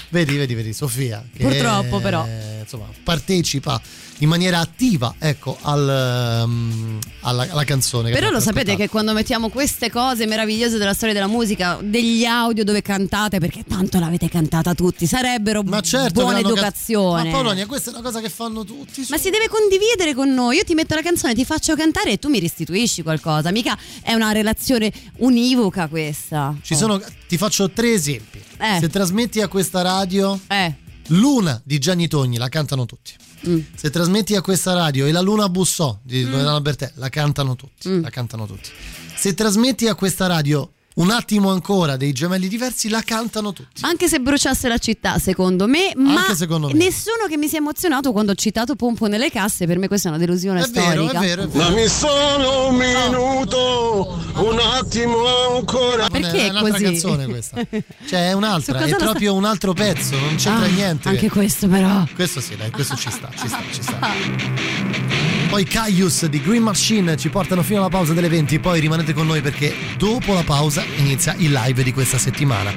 Vedi, 0.09 0.35
vedi, 0.35 0.53
vedi, 0.53 0.73
Sofia. 0.73 1.23
Che, 1.33 1.43
Purtroppo, 1.43 1.99
però. 1.99 2.27
Insomma, 2.59 2.87
partecipa 3.03 3.81
in 4.21 4.29
maniera 4.29 4.59
attiva, 4.59 5.15
ecco, 5.17 5.57
al, 5.61 6.43
um, 6.45 6.99
alla, 7.21 7.47
alla 7.49 7.63
canzone. 7.63 8.11
Però 8.11 8.29
lo 8.29 8.39
sapete 8.39 8.75
che 8.75 8.87
quando 8.87 9.13
mettiamo 9.13 9.49
queste 9.49 9.89
cose 9.89 10.27
meravigliose 10.27 10.77
della 10.77 10.93
storia 10.93 11.13
della 11.13 11.27
musica, 11.27 11.79
degli 11.81 12.23
audio 12.23 12.63
dove 12.63 12.83
cantate, 12.83 13.39
perché 13.39 13.63
tanto 13.67 13.99
l'avete 13.99 14.29
cantata 14.29 14.75
tutti, 14.75 15.07
sarebbero 15.07 15.63
Ma 15.63 15.81
certo, 15.81 16.21
buona 16.21 16.39
educazione. 16.39 17.31
Ma 17.31 17.37
Polonia, 17.37 17.65
questa 17.65 17.89
è 17.89 17.93
una 17.93 18.03
cosa 18.03 18.21
che 18.21 18.29
fanno 18.29 18.63
tutti. 18.63 19.05
Ma 19.09 19.17
si 19.17 19.31
deve 19.31 19.49
condividere 19.49 20.13
con 20.13 20.31
noi. 20.31 20.57
Io 20.57 20.63
ti 20.63 20.75
metto 20.75 20.93
la 20.93 21.01
canzone, 21.01 21.33
ti 21.33 21.43
faccio 21.43 21.75
cantare 21.75 22.11
e 22.11 22.19
tu 22.19 22.29
mi 22.29 22.39
restituisci 22.39 23.01
qualcosa. 23.01 23.51
Mica 23.51 23.75
è 24.03 24.13
una 24.13 24.31
relazione 24.31 24.91
univoca 25.17 25.87
questa. 25.87 26.55
Ci 26.61 26.75
sono, 26.75 27.01
ti 27.27 27.37
faccio 27.37 27.71
tre 27.71 27.93
esempi. 27.93 28.39
Eh. 28.59 28.77
Se 28.79 28.87
trasmetti 28.87 29.41
a 29.41 29.47
questa 29.47 29.81
radio 29.81 30.39
Eh. 30.47 30.75
Luna 31.07 31.59
di 31.63 31.79
Gianni 31.79 32.07
Togni, 32.07 32.37
la 32.37 32.47
cantano 32.47 32.85
tutti. 32.85 33.13
Mm. 33.47 33.59
Se 33.75 33.89
trasmetti 33.89 34.35
a 34.35 34.41
questa 34.41 34.73
radio 34.73 35.05
e 35.05 35.11
la 35.11 35.21
Luna 35.21 35.49
Bussò 35.49 35.99
di 36.03 36.23
Loredana 36.23 36.61
Bertè, 36.61 36.91
la 36.95 37.09
cantano 37.09 37.55
tutti. 37.55 37.89
Mm. 37.89 38.01
La 38.01 38.09
cantano 38.09 38.45
tutti. 38.45 38.69
Se 39.15 39.33
trasmetti 39.33 39.87
a 39.87 39.95
questa 39.95 40.27
radio 40.27 40.71
un 41.01 41.09
attimo 41.11 41.51
ancora 41.51 41.97
dei 41.97 42.11
gemelli 42.13 42.47
diversi, 42.47 42.89
la 42.89 43.01
cantano 43.01 43.53
tutti. 43.53 43.81
Anche 43.83 44.07
se 44.07 44.19
bruciasse 44.19 44.67
la 44.67 44.77
città, 44.77 45.17
secondo 45.19 45.67
me, 45.67 45.91
ma 45.95 46.21
Anche 46.21 46.35
secondo 46.35 46.67
me. 46.67 46.73
nessuno 46.73 47.25
che 47.27 47.37
mi 47.37 47.47
sia 47.47 47.57
emozionato 47.59 48.11
quando 48.11 48.31
ho 48.31 48.35
citato 48.35 48.75
Pompo 48.75 49.07
nelle 49.07 49.29
casse, 49.31 49.65
per 49.65 49.77
me 49.77 49.87
questa 49.87 50.07
è 50.07 50.11
una 50.11 50.19
delusione 50.19 50.61
È 50.61 50.67
vero, 50.67 51.03
storica. 51.07 51.19
è 51.19 51.25
vero, 51.25 51.41
è 51.43 51.47
vero. 51.47 51.69
Dammi 51.69 51.87
solo 51.87 52.67
un 52.67 52.75
minuto, 52.75 54.19
un 54.35 54.59
attimo 54.59 55.55
ancora. 55.57 56.03
Ma 56.03 56.09
perché 56.09 56.37
è 56.37 56.45
è 56.45 56.49
un'altra 56.49 56.71
così? 56.71 56.83
canzone 56.83 57.25
questa. 57.27 57.59
Cioè, 58.07 58.29
è 58.29 58.33
un'altra, 58.33 58.79
è 58.79 58.95
proprio 58.95 59.33
un 59.33 59.45
altro 59.45 59.73
pezzo, 59.73 60.17
non 60.17 60.35
c'entra 60.35 60.65
Ah, 60.65 60.69
niente. 60.69 61.09
Anche 61.09 61.29
questo 61.29 61.67
però. 61.67 62.03
Questo 62.13 62.41
sì, 62.41 62.55
dai, 62.55 62.69
questo 62.71 62.95
ci 62.95 63.09
sta, 63.09 63.29
ci 63.37 63.47
sta, 63.47 63.59
ci 63.71 63.81
sta. 63.81 65.19
Poi 65.51 65.65
Caius 65.65 66.27
di 66.27 66.41
Green 66.41 66.63
Machine 66.63 67.17
ci 67.17 67.27
portano 67.27 67.61
fino 67.61 67.79
alla 67.79 67.89
pausa 67.89 68.13
delle 68.13 68.29
20, 68.29 68.59
poi 68.59 68.79
rimanete 68.79 69.11
con 69.11 69.27
noi 69.27 69.41
perché 69.41 69.75
dopo 69.97 70.33
la 70.33 70.43
pausa 70.43 70.81
inizia 70.95 71.35
il 71.39 71.51
live 71.51 71.83
di 71.83 71.91
questa 71.91 72.17
settimana. 72.17 72.73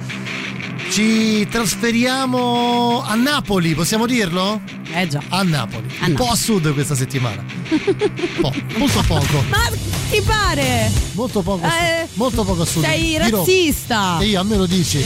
Ci 0.90 1.46
trasferiamo 1.48 3.00
a 3.06 3.14
Napoli, 3.14 3.76
possiamo 3.76 4.06
dirlo? 4.06 4.60
Eh 4.92 5.06
già. 5.06 5.22
A 5.28 5.42
Napoli, 5.44 5.86
un 6.04 6.14
po' 6.14 6.28
a 6.28 6.34
sud 6.34 6.72
questa 6.74 6.96
settimana. 6.96 7.44
Po', 8.42 8.52
molto 8.76 9.02
poco. 9.06 9.44
Ma 9.48 9.70
ti 10.10 10.20
pare? 10.22 10.90
Molto 11.12 11.42
poco, 11.42 11.64
a 11.64 11.80
Eh, 11.80 12.08
molto 12.14 12.42
poco 12.42 12.62
a 12.62 12.66
sud. 12.66 12.82
Sei 12.82 13.16
razzista. 13.18 14.18
E 14.18 14.24
io 14.26 14.40
a 14.40 14.42
me 14.42 14.56
lo 14.56 14.66
dici. 14.66 14.98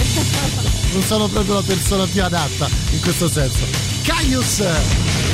Non 0.94 1.02
sono 1.02 1.28
proprio 1.28 1.52
la 1.56 1.62
persona 1.62 2.06
più 2.06 2.24
adatta 2.24 2.66
in 2.92 3.00
questo 3.02 3.28
senso. 3.28 3.66
Caius! 4.04 5.27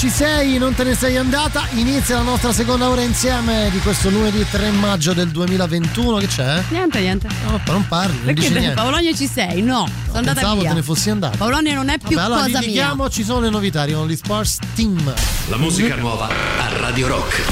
Ci 0.00 0.08
sei, 0.08 0.56
non 0.56 0.72
te 0.74 0.82
ne 0.82 0.94
sei 0.94 1.18
andata, 1.18 1.66
inizia 1.74 2.16
la 2.16 2.22
nostra 2.22 2.54
seconda 2.54 2.88
ora 2.88 3.02
insieme 3.02 3.68
di 3.70 3.80
questo 3.80 4.08
lunedì 4.08 4.46
3 4.50 4.70
maggio 4.70 5.12
del 5.12 5.28
2021, 5.28 6.16
che 6.16 6.26
c'è? 6.26 6.62
Niente, 6.70 7.00
niente. 7.00 7.28
No, 7.44 7.60
non 7.66 7.86
parli, 7.86 8.16
non 8.16 8.24
Perché 8.34 8.48
niente. 8.48 8.74
Paolonia 8.76 9.14
ci 9.14 9.26
sei? 9.26 9.60
No, 9.60 9.86
sono 10.06 10.16
andata 10.20 10.40
Pensavo 10.40 10.60
via. 10.62 10.70
te 10.70 10.74
ne 10.76 10.82
fossi 10.82 11.10
andata. 11.10 11.36
Paolonia 11.36 11.74
non 11.74 11.90
è 11.90 11.98
più 11.98 12.16
Vabbè, 12.16 12.26
allora 12.26 12.40
cosa 12.44 12.48
mia. 12.50 12.60
litighiamo, 12.60 13.10
ci 13.10 13.24
sono 13.24 13.40
le 13.40 13.50
novità, 13.50 13.82
arrivano 13.82 14.08
gli 14.08 14.16
Sports 14.16 14.56
Team. 14.74 15.12
La 15.48 15.58
musica 15.58 15.94
nuova 15.96 16.28
a 16.28 16.78
Radio 16.78 17.06
Rock. 17.06 17.42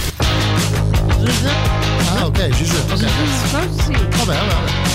Ah, 2.14 2.24
ok, 2.24 2.48
Giuseppe, 2.48 2.92
ok. 2.94 3.00
Vabbè, 3.50 4.08
vabbè, 4.16 4.34
vabbè. 4.34 4.87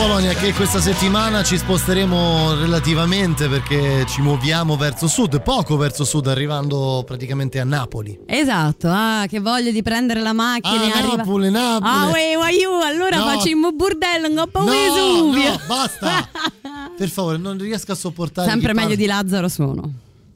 Polonia 0.00 0.32
che 0.32 0.54
questa 0.54 0.80
settimana 0.80 1.42
ci 1.42 1.58
sposteremo 1.58 2.54
relativamente 2.54 3.48
perché 3.48 4.06
ci 4.08 4.22
muoviamo 4.22 4.74
verso 4.78 5.06
sud, 5.06 5.42
poco 5.42 5.76
verso 5.76 6.04
sud, 6.04 6.26
arrivando 6.26 7.02
praticamente 7.06 7.60
a 7.60 7.64
Napoli. 7.64 8.18
Esatto, 8.24 8.88
ah, 8.90 9.26
che 9.28 9.40
voglia 9.40 9.70
di 9.70 9.82
prendere 9.82 10.20
la 10.22 10.32
macchina 10.32 10.84
Ah, 10.94 10.96
arriva- 10.98 11.16
Napoli, 11.16 11.50
Napoli. 11.50 11.90
Ah, 11.92 12.06
uè, 12.08 12.34
uè, 12.34 12.50
io, 12.52 12.80
allora 12.80 13.18
No. 13.18 13.24
facciamo 13.26 13.72
burdello 13.72 14.26
in 14.28 14.36
coppa 14.36 14.60
No, 14.60 14.70
Vesuvio. 14.70 15.50
no, 15.50 15.60
basta. 15.66 16.28
Per 16.96 17.08
favore, 17.10 17.36
non 17.36 17.58
riesco 17.58 17.92
a 17.92 17.94
sopportare. 17.94 18.48
Sempre 18.48 18.72
meglio 18.72 18.88
parla- 18.88 19.02
di 19.02 19.06
Lazzaro 19.06 19.48
sono. 19.48 19.92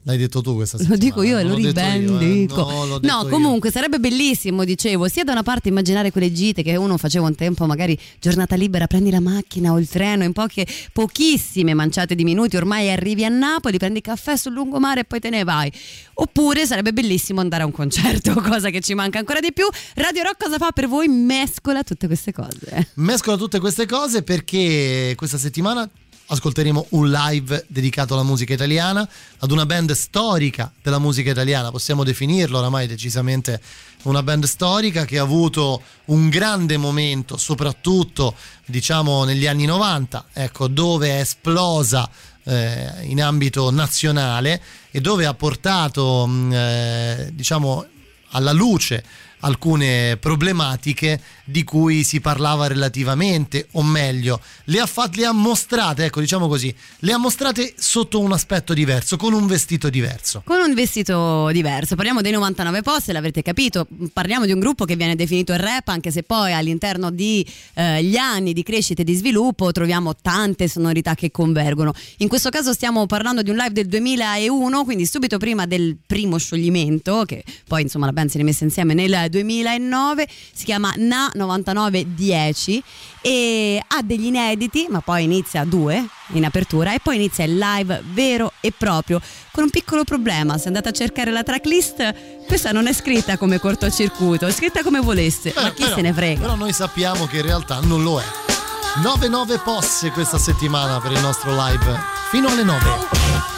L'hai 0.07 0.17
detto 0.17 0.41
tu 0.41 0.53
questa 0.53 0.77
Lo 0.77 0.83
settimana. 0.83 1.03
dico 1.03 1.23
io 1.23 1.37
e 1.39 1.43
lo 1.43 1.57
io, 1.57 1.69
eh. 1.69 1.71
rivendico. 1.71 2.61
No, 2.61 2.99
No, 3.01 3.21
io. 3.23 3.27
comunque 3.27 3.71
sarebbe 3.71 3.99
bellissimo, 3.99 4.63
dicevo, 4.63 5.07
sia 5.07 5.23
da 5.23 5.31
una 5.31 5.41
parte 5.41 5.69
immaginare 5.69 6.11
quelle 6.11 6.31
gite 6.31 6.61
che 6.61 6.75
uno 6.75 6.97
faceva 6.97 7.25
un 7.25 7.33
tempo, 7.33 7.65
magari 7.65 7.97
giornata 8.19 8.55
libera, 8.55 8.85
prendi 8.85 9.09
la 9.09 9.19
macchina 9.19 9.71
o 9.71 9.79
il 9.79 9.89
treno 9.89 10.23
in 10.23 10.31
poche, 10.31 10.67
pochissime 10.93 11.73
manciate 11.73 12.13
di 12.13 12.23
minuti, 12.23 12.55
ormai 12.55 12.91
arrivi 12.91 13.25
a 13.25 13.29
Napoli, 13.29 13.77
prendi 13.79 14.01
caffè 14.01 14.37
sul 14.37 14.53
lungomare 14.53 14.99
e 15.01 15.03
poi 15.05 15.19
te 15.19 15.29
ne 15.29 15.43
vai. 15.43 15.71
Oppure 16.17 16.67
sarebbe 16.67 16.93
bellissimo 16.93 17.41
andare 17.41 17.63
a 17.63 17.65
un 17.65 17.71
concerto, 17.71 18.33
cosa 18.45 18.69
che 18.69 18.81
ci 18.81 18.93
manca 18.93 19.17
ancora 19.17 19.39
di 19.39 19.51
più. 19.53 19.65
Radio 19.95 20.21
Rock 20.21 20.43
cosa 20.43 20.57
fa 20.57 20.71
per 20.71 20.87
voi? 20.87 21.07
Mescola 21.07 21.83
tutte 21.83 22.05
queste 22.05 22.31
cose. 22.31 22.89
Mescola 22.95 23.37
tutte 23.37 23.59
queste 23.59 23.87
cose 23.87 24.21
perché 24.21 25.13
questa 25.17 25.39
settimana 25.39 25.89
ascolteremo 26.27 26.87
un 26.89 27.09
live 27.09 27.65
dedicato 27.67 28.13
alla 28.13 28.23
musica 28.23 28.53
italiana, 28.53 29.07
ad 29.39 29.51
una 29.51 29.65
band 29.65 29.91
storica 29.91 30.71
della 30.81 30.99
musica 30.99 31.31
italiana, 31.31 31.71
possiamo 31.71 32.03
definirlo 32.03 32.57
oramai 32.57 32.87
decisamente 32.87 33.61
una 34.03 34.23
band 34.23 34.45
storica 34.45 35.05
che 35.05 35.19
ha 35.19 35.23
avuto 35.23 35.81
un 36.05 36.29
grande 36.29 36.77
momento, 36.77 37.37
soprattutto 37.37 38.35
diciamo 38.65 39.23
negli 39.23 39.47
anni 39.47 39.65
90, 39.65 40.25
ecco, 40.33 40.67
dove 40.67 41.09
è 41.09 41.19
esplosa 41.19 42.09
eh, 42.43 42.91
in 43.03 43.21
ambito 43.21 43.71
nazionale 43.71 44.61
e 44.91 45.01
dove 45.01 45.25
ha 45.25 45.33
portato 45.33 46.25
mh, 46.25 46.53
eh, 46.53 47.29
diciamo 47.33 47.85
alla 48.29 48.51
luce 48.51 49.03
alcune 49.45 50.17
problematiche 50.17 51.21
di 51.45 51.63
cui 51.63 52.03
si 52.03 52.19
parlava 52.19 52.67
relativamente, 52.67 53.67
o 53.73 53.83
meglio, 53.83 54.41
le 54.65 54.79
ha, 54.79 54.85
fat- 54.85 55.15
le 55.15 55.25
ha 55.25 55.31
mostrate, 55.31 56.05
ecco 56.05 56.19
diciamo 56.19 56.47
così, 56.47 56.73
le 56.99 57.13
ha 57.13 57.17
mostrate 57.17 57.73
sotto 57.77 58.19
un 58.19 58.31
aspetto 58.31 58.73
diverso, 58.73 59.15
con 59.15 59.33
un 59.33 59.45
vestito 59.45 59.89
diverso. 59.89 60.41
Con 60.43 60.59
un 60.59 60.73
vestito 60.73 61.49
diverso, 61.51 61.95
parliamo 61.95 62.21
dei 62.21 62.31
99 62.31 62.81
post, 62.81 63.11
l'avrete 63.11 63.43
capito, 63.43 63.87
parliamo 64.11 64.45
di 64.45 64.51
un 64.51 64.59
gruppo 64.59 64.85
che 64.85 64.95
viene 64.95 65.15
definito 65.15 65.53
il 65.53 65.59
rap, 65.59 65.87
anche 65.89 66.09
se 66.09 66.23
poi 66.23 66.51
all'interno 66.51 67.11
di 67.11 67.45
eh, 67.75 68.03
gli 68.03 68.17
anni 68.17 68.53
di 68.53 68.63
crescita 68.63 69.03
e 69.03 69.05
di 69.05 69.13
sviluppo 69.13 69.71
troviamo 69.71 70.15
tante 70.15 70.67
sonorità 70.67 71.13
che 71.13 71.29
convergono. 71.29 71.93
In 72.17 72.27
questo 72.27 72.49
caso 72.49 72.73
stiamo 72.73 73.05
parlando 73.05 73.43
di 73.43 73.51
un 73.51 73.57
live 73.57 73.73
del 73.73 73.85
2001, 73.87 74.83
quindi 74.83 75.05
subito 75.05 75.37
prima 75.37 75.67
del 75.67 75.95
primo 76.05 76.37
scioglimento, 76.37 77.23
che 77.25 77.43
poi 77.67 77.83
insomma 77.83 78.07
la 78.07 78.13
band 78.13 78.29
si 78.29 78.37
è 78.37 78.39
rimessa 78.39 78.63
insieme 78.63 78.95
nel 78.95 79.29
2009, 79.43 80.27
si 80.53 80.63
chiama 80.63 80.93
Na 80.97 81.29
9910 81.33 82.83
e 83.21 83.83
ha 83.85 84.01
degli 84.03 84.25
inediti, 84.25 84.87
ma 84.89 85.01
poi 85.01 85.23
inizia 85.23 85.61
a 85.61 85.65
due 85.65 86.05
in 86.33 86.45
apertura 86.45 86.93
e 86.93 86.99
poi 87.01 87.15
inizia 87.15 87.43
il 87.43 87.57
live 87.57 88.03
vero 88.11 88.53
e 88.61 88.71
proprio 88.71 89.19
con 89.51 89.63
un 89.63 89.69
piccolo 89.69 90.03
problema. 90.03 90.57
Se 90.57 90.67
andate 90.67 90.89
a 90.89 90.91
cercare 90.91 91.31
la 91.31 91.43
tracklist, 91.43 92.45
questa 92.47 92.71
non 92.71 92.87
è 92.87 92.93
scritta 92.93 93.37
come 93.37 93.59
cortocircuito, 93.59 94.45
è 94.45 94.51
scritta 94.51 94.83
come 94.83 94.99
volesse, 94.99 95.53
ma 95.55 95.71
chi 95.73 95.83
Però- 95.83 95.95
se 95.95 96.01
ne 96.01 96.13
frega? 96.13 96.41
Però 96.41 96.55
noi 96.55 96.73
sappiamo 96.73 97.25
che 97.25 97.37
in 97.37 97.43
realtà 97.43 97.79
non 97.81 98.03
lo 98.03 98.19
è. 98.19 98.25
9-9 99.01 99.61
posse 99.61 100.11
questa 100.11 100.37
settimana 100.37 100.99
per 101.01 101.11
il 101.11 101.19
nostro 101.19 101.51
live, 101.51 101.99
fino 102.29 102.47
alle 102.47 102.63
9. 102.63 103.54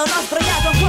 non 0.00 0.16
ho 0.16 0.22
sbagliato. 0.22 0.79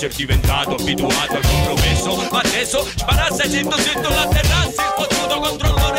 adesso 0.00 0.06
è 0.06 0.08
diventato 0.16 0.74
abituato 0.76 1.34
al 1.34 1.46
compromesso. 1.46 2.16
Ma 2.30 2.40
adesso 2.40 2.86
sparazza 2.96 3.48
100 3.48 3.76
100 3.76 4.08
la 4.08 4.28
terrazza 4.28 4.82
il 4.82 4.92
fottuto 4.96 5.40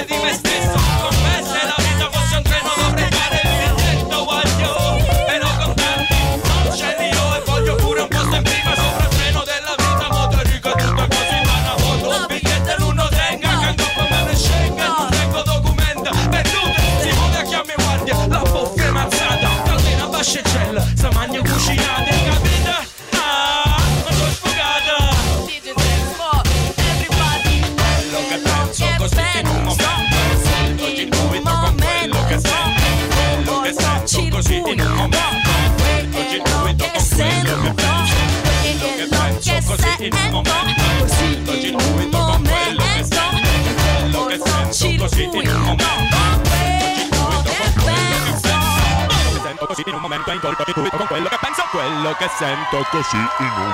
di 0.05 0.15
me 0.23 0.33
stesso. 0.33 0.73
Confessa 1.01 1.65
la 1.65 1.75
vita 1.77 2.09
fosse 2.09 2.35
un 2.35 2.43
treno 2.43 2.69
dovrei 2.77 3.00
momento 50.11 50.31
ingorgo 50.33 50.63
di 50.65 50.73
pubblico 50.73 50.97
con 50.97 51.07
quello 51.07 51.29
che 51.29 51.37
penso, 51.39 51.63
quello 51.71 52.13
che 52.17 52.29
sento 52.37 52.85
così 52.91 53.15
in 53.15 53.51
un 53.55 53.73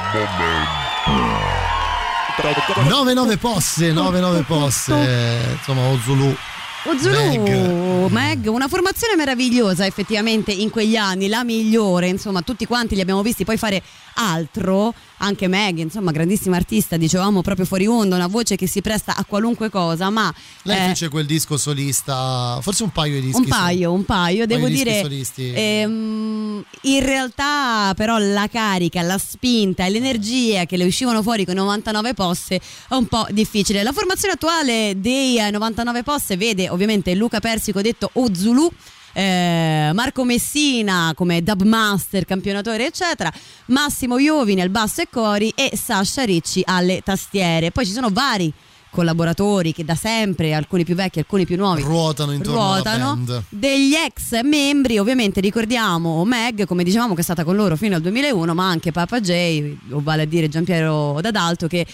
momento. 2.37 2.89
99 2.89 3.37
posse, 3.37 3.91
99 3.91 4.43
posse, 4.43 5.55
insomma 5.57 5.87
Ozulu 5.87 6.35
Ozulu, 6.83 7.15
Meg. 7.15 8.11
Meg, 8.11 8.47
una 8.47 8.67
formazione 8.67 9.15
meravigliosa 9.15 9.85
effettivamente 9.85 10.51
in 10.51 10.69
quegli 10.69 10.95
anni, 10.95 11.27
la 11.27 11.43
migliore, 11.43 12.07
insomma 12.07 12.41
tutti 12.43 12.65
quanti 12.65 12.95
li 12.95 13.01
abbiamo 13.01 13.23
visti 13.23 13.43
poi 13.43 13.57
fare 13.57 13.81
altro, 14.17 14.93
anche 15.17 15.47
Maggie, 15.47 15.81
insomma, 15.81 16.11
grandissima 16.11 16.55
artista, 16.55 16.97
dicevamo 16.97 17.41
proprio 17.41 17.65
fuori 17.65 17.87
onda, 17.87 18.15
una 18.15 18.27
voce 18.27 18.55
che 18.55 18.67
si 18.67 18.81
presta 18.81 19.15
a 19.15 19.25
qualunque 19.25 19.69
cosa, 19.69 20.09
ma... 20.09 20.33
Lei 20.63 20.85
eh, 20.85 20.87
fece 20.89 21.09
quel 21.09 21.25
disco 21.25 21.57
solista, 21.57 22.59
forse 22.61 22.83
un 22.83 22.91
paio 22.91 23.19
di 23.19 23.27
dischi. 23.27 23.41
Un 23.41 23.47
paio, 23.47 23.91
un 23.93 24.05
paio, 24.05 24.41
un 24.41 24.47
devo 24.47 24.63
paio 24.63 24.75
dire... 24.75 25.01
Solisti. 25.01 25.51
Ehm, 25.53 26.63
in 26.81 27.03
realtà 27.03 27.93
però 27.95 28.17
la 28.17 28.47
carica, 28.47 29.01
la 29.01 29.17
spinta 29.17 29.85
e 29.85 29.89
l'energia 29.89 30.65
che 30.65 30.77
le 30.77 30.85
uscivano 30.85 31.21
fuori 31.21 31.45
con 31.45 31.55
99 31.55 32.13
posse 32.13 32.55
è 32.55 32.93
un 32.93 33.05
po' 33.07 33.25
difficile. 33.29 33.83
La 33.83 33.93
formazione 33.93 34.33
attuale 34.33 34.93
dei 34.97 35.39
99 35.51 36.03
posse 36.03 36.37
vede 36.37 36.69
ovviamente 36.69 37.13
Luca 37.15 37.39
Persico 37.39 37.81
detto 37.81 38.09
Ozulu 38.13 38.71
eh, 39.13 39.91
Marco 39.93 40.23
Messina 40.23 41.13
come 41.15 41.41
dubmaster, 41.41 42.25
campionatore, 42.25 42.85
eccetera, 42.87 43.31
Massimo 43.67 44.17
Iovine 44.17 44.61
al 44.61 44.69
basso 44.69 45.01
e 45.01 45.07
cori 45.09 45.51
e 45.55 45.75
Sasha 45.75 46.23
Ricci 46.23 46.61
alle 46.65 47.01
tastiere. 47.03 47.71
Poi 47.71 47.85
ci 47.85 47.91
sono 47.91 48.09
vari 48.09 48.53
collaboratori 48.89 49.73
che 49.73 49.85
da 49.85 49.95
sempre, 49.95 50.53
alcuni 50.53 50.83
più 50.83 50.95
vecchi, 50.95 51.19
alcuni 51.19 51.45
più 51.45 51.55
nuovi, 51.55 51.81
ruotano 51.83 52.31
intorno 52.31 52.59
ruotano, 52.59 53.43
Degli 53.49 53.93
ex 53.93 54.41
membri, 54.41 54.97
ovviamente 54.97 55.39
ricordiamo 55.39 56.23
Meg, 56.25 56.65
come 56.65 56.83
dicevamo, 56.83 57.13
che 57.13 57.21
è 57.21 57.23
stata 57.23 57.43
con 57.43 57.55
loro 57.55 57.75
fino 57.75 57.95
al 57.95 58.01
2001, 58.01 58.53
ma 58.53 58.67
anche 58.67 58.91
Papa 58.91 59.19
J, 59.19 59.75
o 59.91 60.01
vale 60.01 60.23
a 60.23 60.25
dire 60.25 60.49
Giampiero 60.49 61.19
D'Adalto, 61.21 61.67
che 61.67 61.85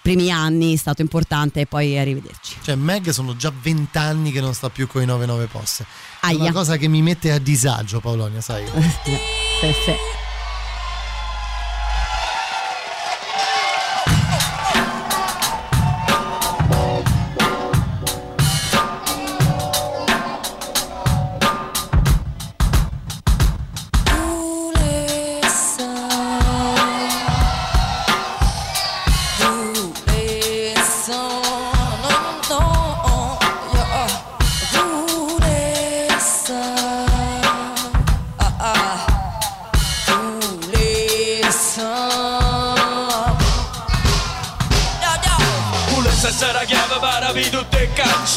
primi 0.00 0.30
anni 0.30 0.74
è 0.74 0.76
stato 0.76 1.02
importante 1.02 1.60
e 1.60 1.66
poi 1.66 1.98
arrivederci. 1.98 2.56
Cioè 2.62 2.74
Meg 2.74 3.10
sono 3.10 3.36
già 3.36 3.52
20 3.60 3.98
anni 3.98 4.32
che 4.32 4.40
non 4.40 4.54
sta 4.54 4.70
più 4.70 4.86
con 4.86 5.02
i 5.02 5.06
99 5.06 5.46
poste. 5.46 5.84
Aia. 6.20 6.38
È 6.38 6.40
una 6.40 6.52
cosa 6.52 6.76
che 6.76 6.88
mi 6.88 7.02
mette 7.02 7.32
a 7.32 7.38
disagio, 7.38 8.00
Paolonia, 8.00 8.40
sai? 8.40 8.64
sì, 9.04 9.72
sì. 9.84 9.94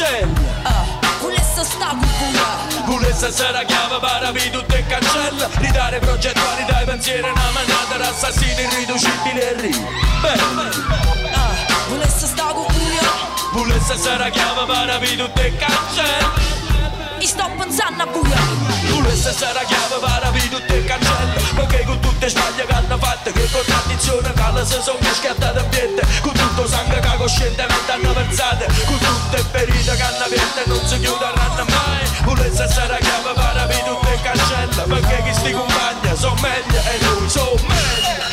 Le 0.03 0.19
cancelle 0.19 0.51
Ah, 0.63 0.85
volesse 1.19 1.63
sta 1.63 1.95
cucura 1.99 2.85
Volesse 2.85 3.31
sarà 3.31 3.63
chiave 3.63 3.95
aprire 3.95 4.49
tutte 4.49 4.75
le 4.75 4.85
cancelle 4.85 5.49
Ridare 5.55 5.99
progettuali 5.99 6.65
dai 6.65 6.85
pensieri 6.85 7.21
Una 7.21 7.51
manata 7.53 7.97
di 7.97 8.03
assassini 8.03 8.61
irriducibili 8.61 9.39
e 9.39 9.53
ri. 9.61 9.85
Ah, 11.33 11.53
volesse 11.87 12.27
sta 12.27 12.43
cucura 12.45 13.31
Volesse 13.51 13.97
sarà 13.97 14.29
chiave 14.29 14.61
aprire 14.61 15.25
tutte 15.25 15.41
le 15.41 15.55
cancelle 15.57 16.31
Mi 17.17 17.25
sto 17.25 17.49
pensando 17.57 18.03
a 18.03 18.05
buia 18.07 18.37
Volesse 18.89 19.33
sarà 19.33 19.63
chiave 19.63 19.95
aprire 20.23 20.49
tutte 20.49 20.73
le 20.73 20.85
cancelle 20.85 21.41
Perché 21.55 21.83
con 21.85 21.99
tutte 21.99 22.29
sbaglie 22.29 22.65
che 22.65 22.73
hanno 22.73 22.97
fatto 22.97 23.31
Che 23.31 23.49
contraddizione 23.51 24.33
che 24.33 24.65
si 24.65 24.81
sono 24.81 24.97
schiattate 25.13 25.59
in 25.59 25.69
piede 25.69 26.01
Con 26.21 26.33
tutto 26.33 26.67
sangue 26.67 26.99
coscientemente 27.23 27.91
hanno 27.91 28.13
versate 28.13 28.65
Con 28.85 28.97
tutte 28.99 29.37
ferite 29.51 29.95
che 29.95 30.01
hanno 30.01 30.23
aperte 30.25 30.63
e 30.63 30.67
non 30.67 30.85
si 30.85 30.99
chiuderanno 30.99 31.65
mai 31.69 32.05
Volesse 32.23 32.67
sarà 32.67 32.97
chiave 32.97 33.33
per 33.33 33.57
aprire 33.57 33.83
tutte 33.85 34.09
le 34.09 34.19
cancelle 34.21 34.83
Perché 34.83 35.23
chi 35.23 35.33
sti 35.33 35.51
compagni 35.53 36.17
sono 36.17 36.35
meglio 36.41 36.79
e 36.83 36.97
noi 37.01 37.29
sono 37.29 37.55
meglio 37.67 38.31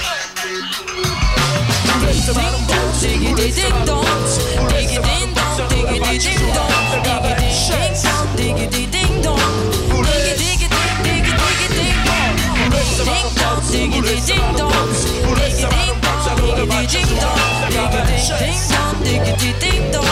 Diggy 2.11 2.35
ding 2.35 2.65
dong, 2.67 2.89
diggy 3.01 3.35
ding 3.45 3.85
dong, 3.85 4.05
diggy 4.69 4.99
ding 5.01 5.33
dong, 6.53 7.05
diggy 8.37 8.69
ding 8.69 8.91
ding 8.91 9.21
dong, 9.23 9.41
diggy 9.97 10.35
diggy 10.37 10.69
ding 10.69 10.97
diggy 11.03 11.33
diggy 11.41 11.69
ding 11.77 11.99
dong, 12.05 12.35
ding 13.05 13.29
dong, 13.35 13.61
diggy 13.71 14.21
ding 14.27 14.57
dong, 14.57 14.70
diggy 19.11 19.35
ding 19.37 19.59
ding 19.59 19.91
dong, 19.91 20.07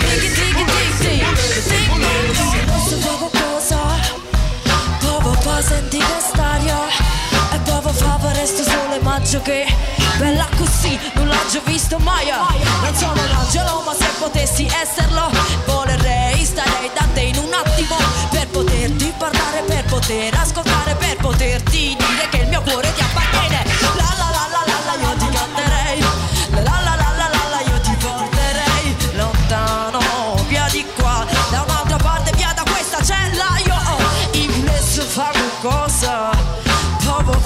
diggy 0.00 0.30
diggy 0.32 0.64
ding 0.64 0.92
ding 1.00 1.24
ding 1.68 1.92
ding 1.92 2.32
dong. 2.32 2.64
Posso 2.72 2.96
fare 2.96 3.16
qualcosa? 3.18 3.78
Proprio 4.98 5.32
fa 5.32 5.62
senti 5.62 5.98
quest'aria 5.98 6.78
E 7.52 7.58
proprio 7.64 7.92
fa 7.92 8.18
per 8.20 8.36
resto 8.36 8.62
maggio 9.02 9.42
che 9.42 9.66
Bella 10.16 10.46
così, 10.56 10.98
non 11.14 11.26
l'ho 11.26 11.60
visto 11.64 11.98
mai 11.98 12.26
Non 12.28 12.94
sono 12.94 13.12
un 13.12 13.34
angelo 13.38 13.82
ma 13.84 13.94
se 13.94 14.08
potessi 14.18 14.66
esserlo 14.66 15.30
Volerei, 15.66 16.44
starei 16.44 16.90
da 16.94 17.06
te 17.12 17.20
in 17.20 17.36
un 17.36 17.52
attimo 17.52 17.96
Per 18.30 18.46
poterti 18.48 19.12
parlare, 19.18 19.62
per 19.66 19.84
poter 19.84 20.34
ascoltare 20.34 20.94
Per 20.94 21.16
poterti 21.16 21.96
dire 21.96 22.28
che 22.30 22.38
il 22.38 22.48
mio 22.48 22.62
cuore 22.62 22.92
ti 22.94 23.00
appartiene 23.00 23.29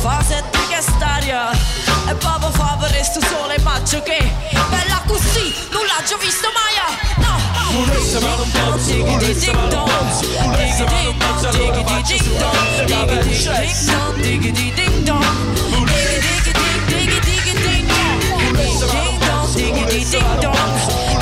fa 0.05 0.23
senti 0.23 0.59
che 0.69 0.83
staria 0.83 1.51
E 2.09 2.15
proprio 2.17 2.51
fa 2.51 2.77
per 2.79 2.91
resto 2.91 3.21
sole 3.25 3.59
maggio 3.61 4.03
che? 4.03 4.21
Bella 4.69 5.01
così, 5.07 5.55
non 5.71 5.81
l'ha 5.87 6.03
già 6.05 6.17
visto 6.19 6.49
mai 6.53 6.73
No. 7.25 7.33
Volesse 7.73 8.19
fare 8.19 8.43
un 8.43 8.51
po' 8.51 8.77
Diggy 8.85 9.33
ding 9.39 9.69
dong 9.69 9.89
Diggy 10.21 10.85
ding 10.93 11.17
dong 11.17 11.49
Diggy 11.53 12.03
ding 12.05 12.37
dong 12.37 12.61
Diggy 12.77 13.33
ding 13.33 13.85
dong 13.89 14.15
Diggy 14.21 14.75
ding 14.75 15.05
dong 15.05 15.25
Diggy 15.73 16.21
diggy 16.21 16.53
ding 16.53 16.81
diggy 16.87 17.21
diggy 17.25 17.55
ding 17.65 17.87
dong 17.89 18.21
Ding 18.61 18.79
dong 18.81 19.49
Diggy 19.57 20.05
ding 20.11 20.31
dong 20.41 20.69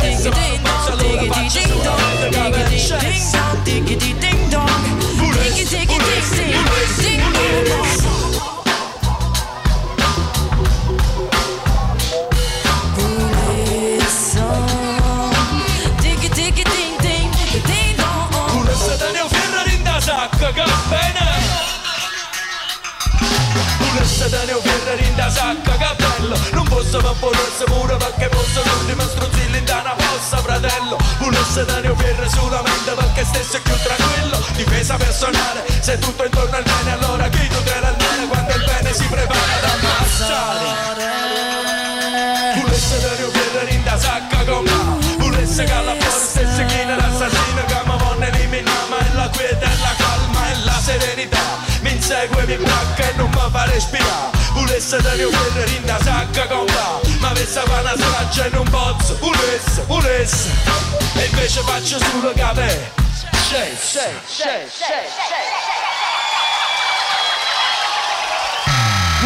Diggy 0.02 0.26
ding 0.32 0.58
dong 0.62 0.90
Diggy 0.98 1.38
ding 1.54 1.74
dong 1.86 2.02
Diggy 2.30 2.58
ding 2.98 3.26
dong 3.30 3.58
Diggy 3.64 4.12
ding 4.18 4.50
dong 4.50 4.80
Diggy 5.38 5.64
diggy 5.70 5.98
ding 6.02 6.26
ding 6.98 7.22
ding 7.22 7.64
dong 7.68 8.51
in 20.42 20.50
da 20.50 20.50
sacca, 20.50 20.52
che 20.52 20.64
bene 20.88 21.30
Volesse 23.78 24.28
tenere 24.28 24.60
Ferrari 24.60 25.06
in 25.06 25.14
da 25.14 25.30
sacca, 25.30 25.76
che 25.76 25.94
bello 25.96 26.36
Non 26.52 26.64
posso 26.64 27.00
ma 27.00 27.12
volesse 27.12 27.64
pure 27.64 27.96
perché 27.96 28.28
posso 28.28 28.62
l'ultima 28.64 29.02
struzzilla 29.04 29.56
in 29.56 29.64
da 29.64 29.80
una 29.80 29.94
fossa, 29.96 30.36
fratello. 30.38 30.96
Volesse 31.18 31.64
tenere 31.64 31.94
Ferrari 31.96 32.28
solamente 32.28 32.90
perché 32.92 33.24
stesse 33.24 33.60
più 33.60 33.74
tranquillo. 33.82 34.44
Difesa 34.56 34.96
personale, 34.96 35.64
se 35.80 35.98
tutto 35.98 36.24
intorno 36.24 36.56
al 36.56 36.62
bene 36.62 36.92
Allora 36.92 37.28
chi 37.28 37.48
tutela 37.48 37.88
il 37.88 37.96
male 37.98 38.26
quando 38.26 38.54
il 38.54 38.64
bene 38.64 38.92
si 38.92 39.04
prepara 39.04 39.38
ad 39.38 39.64
ammazzare. 39.64 41.00
Volesse 42.60 42.98
tenere 42.98 43.30
Ferrari 43.30 43.74
in 43.74 43.82
da 43.84 43.98
sacca 43.98 44.44
con 44.44 44.64
me 44.64 45.16
Volesse 45.18 45.64
che 45.64 45.72
alla 45.72 45.94
fuori 45.98 46.26
stesse 46.26 46.64
chi 46.66 46.84
l'assassino 46.84 47.51
Mi 52.22 52.28
insegue, 52.28 52.46
mi 52.46 52.62
bracca 52.62 53.08
e 53.08 53.12
non 53.16 53.30
mi 53.30 53.50
fa 53.50 53.64
respirare 53.64 54.30
Volesse 54.52 54.96
tenere 54.98 55.26
Ferrari 55.26 55.74
in 55.74 55.84
da 55.84 55.98
sacca 56.00 56.46
con 56.46 56.64
me 56.66 57.18
Ma 57.18 57.30
avesse 57.30 57.60
fa 57.64 57.80
una 57.80 57.94
straccia 57.96 58.44
e 58.44 58.50
non 58.50 58.68
posso 58.68 59.16
Volesse, 59.18 59.82
volesse 59.86 60.50
E 61.14 61.24
invece 61.24 61.60
faccio 61.62 61.98
solo 61.98 62.32
capè 62.36 62.90
Shake, 63.48 63.76
shake, 63.76 64.20
shake, 64.28 64.70
shake, 64.70 65.10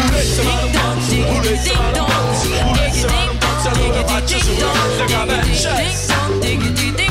Volesse 0.01 0.41
fare 0.41 0.65
un 0.65 0.71
po', 0.71 1.33
volesse 1.33 1.69
fare 1.69 1.99
un 1.99 2.05
po', 2.05 2.73
volesse 2.73 3.07
fare 3.07 3.29
un 3.29 3.37
po', 3.37 3.47
se 3.61 3.67
allora 3.69 4.05
faccio 4.05 4.39
solo 4.39 4.71
capè 5.05 5.43
Shake 5.53 6.07
Volesse 6.41 7.06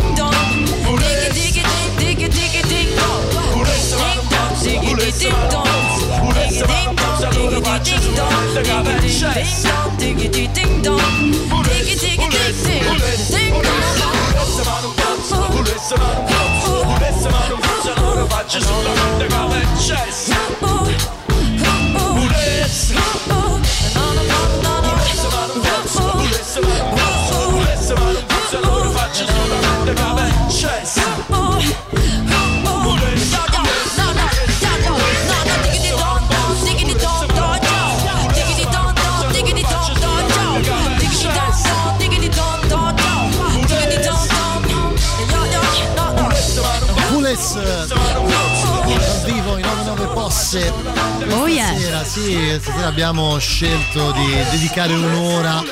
Volesse 12.85 14.63
fare 14.63 14.87
un 14.87 14.95
po', 14.95 15.47
volesse 15.51 15.97
fare 15.97 16.19
un 16.19 16.25
po', 16.25 16.85
volesse 16.85 17.29
fare 17.29 17.53
un 17.55 17.61
po', 17.61 17.83
se 17.83 17.91
allora 17.97 18.27
faccio 18.27 18.61
solo 18.61 18.91
queste 18.91 19.27
capè 19.27 19.63
Shake 19.77 20.57
Volesse 20.61 20.95
Volesse 22.13 22.95
stasera 52.61 52.87
abbiamo 52.87 53.39
scelto 53.39 54.13
di 54.13 54.27
dedicare 54.51 54.93
un'ora 54.95 55.63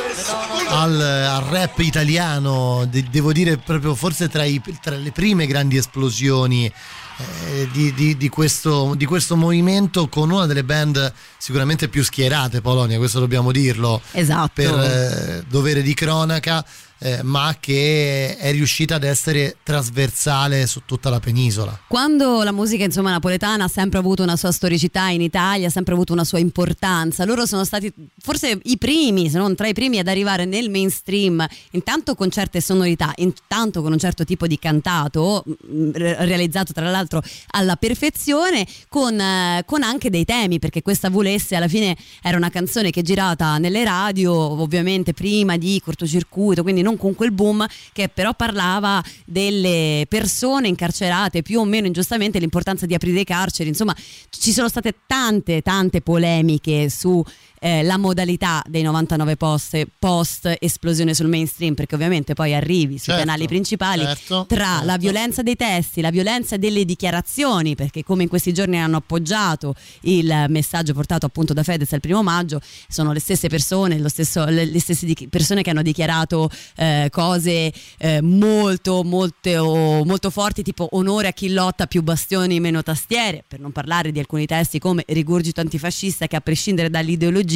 al, 0.68 1.00
al 1.00 1.42
rap 1.44 1.78
italiano 1.80 2.86
de- 2.88 3.04
devo 3.10 3.32
dire 3.32 3.56
proprio 3.58 3.94
forse 3.94 4.28
tra, 4.28 4.44
i- 4.44 4.60
tra 4.82 4.96
le 4.96 5.10
prime 5.12 5.46
grandi 5.46 5.76
esplosioni 5.76 6.66
eh, 6.66 7.68
di, 7.72 7.92
di- 7.94 8.16
di 8.16 8.28
questo, 8.28 8.94
di 8.96 9.04
questo 9.04 9.36
movimento 9.36 10.08
con 10.08 10.30
una 10.30 10.46
delle 10.46 10.64
band 10.64 11.12
sicuramente 11.38 11.88
più 11.88 12.02
schierate 12.02 12.60
Polonia 12.60 12.98
questo 12.98 13.20
dobbiamo 13.20 13.52
dirlo 13.52 14.00
Esatto. 14.12 14.50
per 14.54 14.74
eh, 14.74 15.44
dovere 15.48 15.82
di 15.82 15.94
cronaca 15.94 16.64
eh, 17.04 17.22
ma 17.22 17.54
che 17.60 18.34
è 18.38 18.50
riuscita 18.52 18.94
ad 18.94 19.04
essere 19.04 19.58
trasversale 19.62 20.66
su 20.66 20.82
tutta 20.86 21.10
la 21.10 21.20
penisola. 21.20 21.78
Quando 21.86 22.42
la 22.42 22.50
musica 22.50 22.82
insomma 22.82 23.10
napoletana 23.10 23.64
ha 23.64 23.68
sempre 23.68 23.98
avuto 23.98 24.22
una 24.22 24.36
sua 24.36 24.50
storicità 24.50 25.08
in 25.08 25.20
Italia, 25.20 25.66
ha 25.66 25.70
sempre 25.70 25.92
avuto 25.92 26.14
una 26.14 26.24
sua 26.24 26.38
importanza, 26.38 27.26
loro 27.26 27.44
sono 27.44 27.62
stati 27.64 27.92
forse 28.18 28.58
i 28.62 28.78
primi, 28.78 29.28
se 29.28 29.36
non 29.36 29.54
tra 29.54 29.68
i 29.68 29.74
primi 29.74 29.98
ad 29.98 30.08
arrivare 30.08 30.46
nel 30.46 30.70
mainstream, 30.70 31.46
intanto 31.72 32.14
con 32.14 32.30
certe 32.30 32.62
sonorità, 32.62 33.12
intanto 33.16 33.82
con 33.82 33.92
un 33.92 33.98
certo 33.98 34.24
tipo 34.24 34.46
di 34.46 34.58
cantato, 34.58 35.44
re- 35.92 36.24
realizzato 36.24 36.72
tra 36.72 36.90
l'altro 36.90 37.22
alla 37.48 37.76
perfezione, 37.76 38.66
con, 38.88 39.20
eh, 39.20 39.62
con 39.66 39.82
anche 39.82 40.08
dei 40.08 40.24
temi, 40.24 40.58
perché 40.58 40.80
questa 40.80 41.10
Volesse 41.10 41.54
alla 41.54 41.68
fine 41.68 41.96
era 42.22 42.38
una 42.38 42.48
canzone 42.48 42.90
che 42.90 43.00
è 43.00 43.02
girata 43.02 43.58
nelle 43.58 43.84
radio, 43.84 44.32
ovviamente 44.32 45.12
prima 45.12 45.58
di 45.58 45.78
cortocircuito, 45.84 46.62
quindi 46.62 46.80
non 46.80 46.92
non 46.94 46.96
con 46.96 47.14
quel 47.14 47.32
boom 47.32 47.66
che 47.92 48.08
però 48.08 48.34
parlava 48.34 49.02
delle 49.24 50.06
persone 50.08 50.68
incarcerate 50.68 51.42
più 51.42 51.60
o 51.60 51.64
meno 51.64 51.86
ingiustamente, 51.86 52.38
l'importanza 52.38 52.86
di 52.86 52.94
aprire 52.94 53.20
i 53.20 53.24
carceri, 53.24 53.68
insomma 53.68 53.94
ci 54.30 54.52
sono 54.52 54.68
state 54.68 54.94
tante 55.06 55.62
tante 55.62 56.00
polemiche 56.00 56.88
su 56.88 57.22
eh, 57.64 57.82
la 57.82 57.96
modalità 57.96 58.62
dei 58.68 58.82
99 58.82 59.36
post, 59.38 59.86
post 59.98 60.54
esplosione 60.60 61.14
sul 61.14 61.28
mainstream 61.28 61.72
perché 61.72 61.94
ovviamente 61.94 62.34
poi 62.34 62.54
arrivi 62.54 62.98
sui 62.98 63.12
Certo, 63.14 63.24
canali 63.24 63.46
principali 63.46 64.02
certo, 64.02 64.44
tra 64.46 64.64
certo. 64.66 64.84
la 64.84 64.96
violenza 64.98 65.42
dei 65.42 65.56
testi, 65.56 66.02
la 66.02 66.10
violenza 66.10 66.58
delle 66.58 66.84
dichiarazioni 66.84 67.74
perché 67.74 68.04
come 68.04 68.24
in 68.24 68.28
questi 68.28 68.52
giorni 68.52 68.78
hanno 68.78 68.98
appoggiato 68.98 69.74
il 70.02 70.44
messaggio 70.48 70.92
portato 70.92 71.24
appunto 71.24 71.54
da 71.54 71.62
Fedez 71.62 71.90
il 71.92 72.00
primo 72.00 72.22
maggio 72.22 72.60
sono 72.88 73.12
le 73.12 73.20
stesse 73.20 73.48
persone, 73.48 73.98
lo 73.98 74.10
stesso- 74.10 74.44
le, 74.44 74.66
le 74.66 74.80
stesse 74.80 75.06
di- 75.06 75.28
persone 75.30 75.62
che 75.62 75.70
hanno 75.70 75.80
dichiarato 75.82 76.50
eh, 76.76 77.08
cose 77.10 77.72
eh, 77.96 78.20
molto 78.20 79.02
molto 79.04 80.02
molto 80.04 80.28
forti 80.28 80.62
tipo 80.62 80.86
onore 80.92 81.28
a 81.28 81.32
chi 81.32 81.50
lotta 81.50 81.86
più 81.86 82.02
bastioni 82.02 82.60
meno 82.60 82.82
tastiere 82.82 83.42
per 83.48 83.60
non 83.60 83.72
parlare 83.72 84.12
di 84.12 84.18
alcuni 84.18 84.44
testi 84.44 84.78
come 84.78 85.02
rigurgito 85.06 85.62
antifascista 85.62 86.26
che 86.26 86.36
a 86.36 86.40
prescindere 86.40 86.90
dall'ideologia 86.90 87.52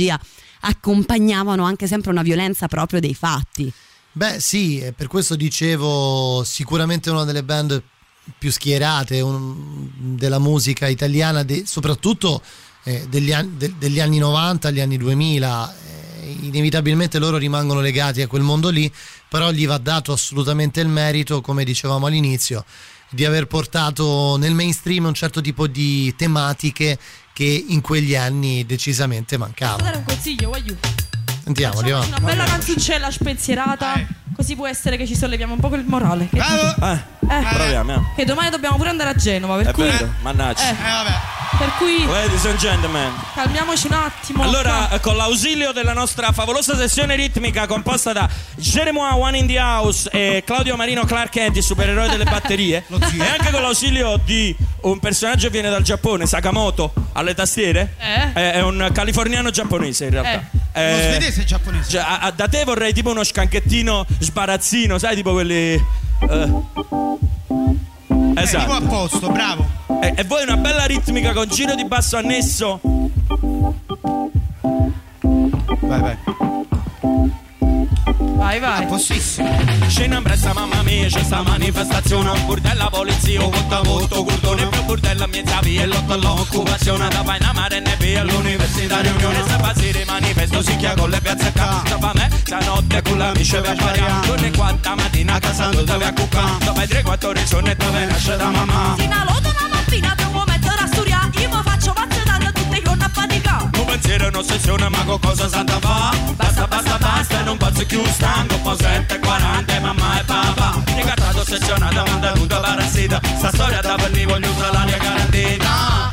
accompagnavano 0.61 1.65
anche 1.65 1.87
sempre 1.87 2.11
una 2.11 2.23
violenza 2.23 2.69
proprio 2.69 3.01
dei 3.01 3.15
fatti. 3.15 3.73
Beh, 4.13 4.41
sì, 4.41 4.93
per 4.97 5.07
questo 5.07 5.37
dicevo 5.37 6.43
sicuramente 6.45 7.11
una 7.11 7.25
delle 7.25 7.43
band 7.43 7.83
più 8.37 8.51
schierate 8.51 9.21
un- 9.21 9.89
della 10.17 10.39
musica 10.39 10.87
italiana, 10.89 11.43
de- 11.43 11.65
soprattutto 11.67 12.43
eh, 12.85 13.07
degli, 13.09 13.33
an- 13.33 13.57
de- 13.59 13.75
degli 13.79 14.01
anni 14.01 14.19
90 14.19 14.69
agli 14.69 14.81
anni 14.81 14.97
2000. 14.97 15.75
eh, 15.75 15.97
inevitabilmente 16.43 17.19
loro 17.19 17.37
rimangono 17.39 17.81
legati 17.81 18.21
a 18.23 18.27
quel 18.27 18.43
mondo 18.43 18.69
lì, 18.69 18.91
però 19.29 19.51
gli 19.51 19.67
va 19.67 19.79
dato 19.79 20.13
assolutamente 20.13 20.81
il 20.81 20.89
merito, 20.89 21.41
come 21.41 21.65
dicevamo 21.65 22.07
all'inizio, 22.07 22.65
di 23.11 23.25
aver 23.25 23.47
portato 23.47 24.37
nel 24.37 24.53
mainstream 24.55 25.07
un 25.07 25.15
certo 25.15 25.41
tipo 25.41 25.67
di 25.67 26.15
tematiche 26.17 26.99
che 27.39 27.65
in 27.69 27.81
quegli 27.83 28.17
anni 28.17 28.67
decisamente 28.67 29.37
mancavano. 29.37 29.81
dare 29.85 29.99
un 29.99 30.03
consiglio, 30.03 30.49
voglio. 30.49 30.75
Sentiamoli, 31.45 31.93
va. 31.93 32.01
Una 32.01 32.19
bella 32.19 32.43
canzoncella 32.43 33.13
spensierata, 33.13 33.93
così 34.35 34.57
può 34.57 34.67
essere 34.67 34.97
che 34.97 35.07
ci 35.07 35.15
solleviamo 35.15 35.53
un 35.55 35.61
po' 35.61 35.73
il 35.77 35.85
morale. 35.87 36.29
Che 36.29 36.37
Eh, 36.37 36.95
Eh. 37.29 37.47
proviamo. 37.55 37.95
eh. 37.95 38.01
Che 38.17 38.25
domani 38.25 38.51
dobbiamo 38.51 38.77
pure 38.77 38.89
andare 38.89 39.11
a 39.11 39.15
Genova, 39.15 39.55
per 39.55 39.69
È 39.69 39.73
cui. 39.73 39.85
vero, 39.85 40.13
mannaggia. 40.23 40.69
Eh, 40.69 40.75
per 41.57 41.73
cui 41.79 42.05
Ladies 42.07 42.45
and 42.45 42.59
gentlemen. 42.59 43.11
calmiamoci 43.35 43.87
un 43.87 43.93
attimo. 43.95 44.43
Allora, 44.43 44.91
eh, 44.91 45.01
con 45.01 45.17
l'ausilio 45.17 45.73
della 45.73 45.93
nostra 45.93 46.33
favolosa 46.33 46.77
sessione 46.77 47.15
ritmica 47.17 47.67
composta 47.67 48.13
da 48.13 48.29
Jeremiah 48.57 49.17
One 49.17 49.39
in 49.39 49.47
the 49.47 49.59
House 49.59 50.09
e 50.11 50.43
Claudio 50.45 50.77
Marino 50.77 51.05
Clark 51.05 51.31
Kent, 51.31 51.57
il 51.57 51.63
supereroe 51.63 52.09
delle 52.09 52.25
batterie, 52.25 52.85
e 52.89 53.27
anche 53.27 53.51
con 53.51 53.63
l'ausilio 53.63 54.21
di 54.25 54.55
un 54.83 54.99
personaggio 54.99 55.47
che 55.47 55.53
viene 55.53 55.71
dal 55.71 55.83
Giappone, 55.83 56.27
Sakamoto, 56.27 56.93
alle 57.15 57.35
tastiere, 57.35 57.95
Eh? 57.99 58.33
è, 58.33 58.51
è 58.53 58.63
un 58.63 58.91
californiano 58.93 59.51
giapponese 59.51 60.05
in 60.05 60.11
realtà. 60.11 60.51
Eh. 60.73 60.93
Uno 60.93 61.03
svedese 61.03 61.45
giapponese. 61.45 61.91
Cioè, 61.91 62.01
a- 62.03 62.19
a- 62.21 62.31
da 62.31 62.47
te 62.47 62.63
vorrei 62.65 62.93
tipo 62.93 63.11
uno 63.11 63.25
scanchettino 63.25 64.07
sbarazzino, 64.19 64.99
sai, 64.99 65.15
tipo 65.17 65.33
quelli. 65.33 65.83
Eh, 68.41 68.47
Tipo 68.47 68.73
a 68.73 68.77
Esatto. 68.77 68.87
posto, 68.87 69.31
bravo. 69.31 69.67
E, 70.03 70.13
e 70.17 70.25
voi 70.25 70.43
una 70.43 70.57
bella 70.57 70.85
ritmica 70.85 71.33
con 71.33 71.47
giro 71.49 71.75
di 71.75 71.85
basso 71.85 72.17
annesso. 72.17 72.81
Vai, 75.81 76.01
vai. 76.01 76.17
Vai, 78.39 78.61
vai. 78.61 78.87
Scena 79.89 80.19
in 80.19 80.23
brezza 80.23 80.53
mamma 80.55 80.81
mia 80.83 81.09
c'è 81.09 81.25
sta 81.25 81.43
manifestazione. 81.43 82.31
Un 82.31 82.47
burdella 82.47 82.89
polizia, 82.89 83.41
volta 83.41 83.81
volto 83.81 84.23
cordone 84.23 84.69
Più 84.69 84.83
burdella 84.85 85.27
mezza 85.27 85.59
via 85.61 85.83
e 85.83 85.87
lotta 85.87 86.15
all'occupazione. 86.15 87.09
Da 87.09 87.23
vai 87.23 87.39
a 87.43 87.53
mare 87.53 87.81
ne 87.81 87.97
via 87.99 88.21
all'università 88.21 89.01
riunione 89.01 89.43
Se 89.45 89.57
passi 89.57 90.05
manifesto 90.07 90.63
si 90.63 90.77
chia 90.77 90.95
con 90.95 91.11
le 91.11 91.21
piazze 91.21 91.53
qua 91.53 91.83
Dopo 91.89 92.11
me 92.15 92.31
stanotte 92.45 93.03
con 93.03 93.19
l'amici 93.19 93.57
per 93.61 93.77
pariare 93.77 94.27
Torni 94.27 94.53
quattro 94.53 94.95
mattina 94.95 95.35
a 95.35 95.39
casa 95.41 95.67
dove 95.67 96.05
a 96.05 96.13
cucca. 96.13 96.45
Dopo 96.65 96.87
tre 96.87 97.03
quattro 97.03 97.33
risorne 97.33 97.75
dove 97.75 98.05
nasce 98.05 98.37
da 98.37 98.51
mamma. 98.51 98.95
Fino 98.97 99.15
all'otto 99.15 99.49
una 99.49 99.69
mattina 99.75 100.15
per 100.15 100.27
un 100.27 100.33
momento 100.33 100.69
da 100.69 100.87
studiare. 100.87 101.41
Io 101.41 101.49
mi 101.49 101.63
faccio 101.65 101.93
mazzetare 101.97 102.53
tutte 102.53 102.77
i 102.77 102.83
giorni 102.85 103.03
a 103.03 103.11
fatica. 103.13 103.78
Pensiero 103.89 104.25
è 104.25 104.29
un'ossessione 104.29 104.89
ma 104.91 105.03
con 105.05 105.19
cosa 105.19 105.49
santa 105.49 105.79
fa. 105.81 106.15
Basta 106.37 106.67
basta 106.67 106.99
basta 106.99 107.41
e 107.41 107.43
non 107.43 107.57
posso 107.57 107.87
più 107.87 108.05
stanco 108.05 108.77
7 108.77 109.19
40 109.19 109.81
mamma 109.81 110.21
e 110.21 110.25
papà. 110.25 110.83
Ricardato 110.95 111.41
ossessionata 111.41 112.05
mandanuta 112.05 112.61
parassita. 112.61 113.19
Sta 113.39 113.51
storia 113.51 113.81
da 113.81 113.97
lì 114.13 114.25
voglio 114.27 114.51
un 114.51 114.59
salario 114.59 114.97
garantita 114.99 115.69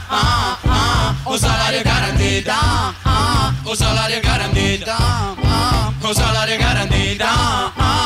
ah, 0.07 0.57
ah, 0.61 1.15
Un 1.23 1.37
salario 1.37 1.81
garantita 1.81 2.55
ah, 3.01 3.53
Un 3.63 3.75
salario 3.75 4.19
garantita 4.21 4.95
ah, 4.95 5.91
Un 5.99 6.13
salario 6.13 6.57
garantita 6.57 7.27
ah. 7.75 8.05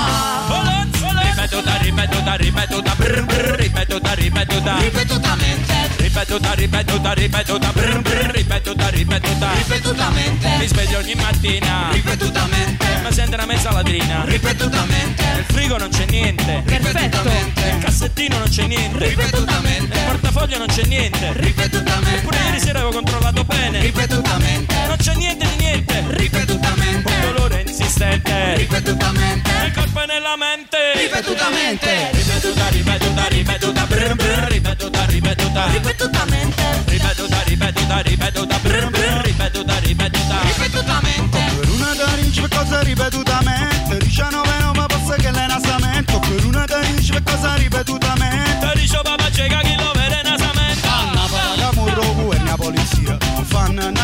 Ripetuta, 1.49 1.77
ripetuta, 1.77 2.35
ripetuta, 2.35 2.95
brr, 2.95 3.25
brr, 3.25 3.55
ripetuta, 3.57 4.13
ripetuta. 4.13 4.77
Ripetutamente 4.79 5.98
Ripetuta, 6.19 6.53
ripetuta, 6.53 7.13
ripetuta, 7.13 7.71
brr, 7.71 8.01
brr, 8.01 8.31
ripetuta, 8.35 8.89
ripetuta 8.89 9.53
Ripetutamente. 9.53 10.49
Mi 10.57 10.67
sveglio 10.67 10.97
ogni 10.97 11.13
mattina. 11.15 11.87
Ripetutamente. 11.93 12.85
Ma 13.01 13.09
sento 13.09 13.35
una 13.35 13.45
mezza 13.45 13.71
ladrina. 13.71 14.25
Ripetutamente. 14.25 15.23
Nel 15.23 15.45
frigo 15.45 15.77
non 15.77 15.87
c'è 15.87 16.05
niente. 16.07 16.61
Perfetto. 16.65 17.23
Nel 17.23 17.77
cassettino 17.79 18.37
non 18.37 18.49
c'è 18.49 18.65
niente. 18.67 19.07
Ripetutamente. 19.07 19.95
Nel 19.95 20.05
portafoglio 20.07 20.57
non 20.57 20.67
c'è 20.67 20.83
niente. 20.87 21.31
Ripetutamente. 21.37 22.17
Eppure 22.17 22.37
ieri 22.43 22.59
sera 22.59 22.79
avevo 22.79 22.93
controllato 22.93 23.45
bene. 23.45 23.79
Ripetutamente. 23.79 24.75
Non 24.87 24.97
c'è 24.97 25.15
niente 25.15 25.47
di 25.47 25.55
niente. 25.55 26.03
Ripetutamente. 26.09 27.13
Un 27.13 27.31
dolore 27.31 27.68
insistente. 27.69 28.55
Ripetutamente. 28.55 29.51
Nel 29.51 29.73
corpo 29.73 30.01
e 30.01 30.05
nella 30.05 30.35
mente. 30.35 30.77
Ripetutamente. 30.95 32.09
Ripetuta, 32.11 32.67
ripetuta, 32.69 33.27
ripetuta 33.27 33.85
brr, 33.85 34.15
brr, 34.15 34.47
Ripetuta, 34.49 35.05
ripetuta. 35.05 35.65
Ripetutamente. 35.67 36.63
Ripetuta, 36.85 37.41
ripetuta, 37.45 37.99
ripetuta 38.01 38.57
brr, 38.59 38.89
brr, 38.89 39.21
Ripetuta, 39.23 39.79
ripetuta. 39.79 40.37
Ripetutamente. 40.41 41.39
Per 41.59 41.69
una 41.69 41.93
darinci 41.93 42.41
per 42.41 42.49
cosa 42.57 42.81
ripetutamente? 42.81 43.97
19 43.97 44.49
non 44.59 44.77
mi 44.77 44.85
posso 44.87 45.15
che 45.17 45.31
l'enassamento 45.31 46.19
Per 46.19 46.45
una 46.45 46.65
darinci 46.65 47.11
per 47.11 47.23
cosa 47.23 47.55
ripetutamente 47.55 48.18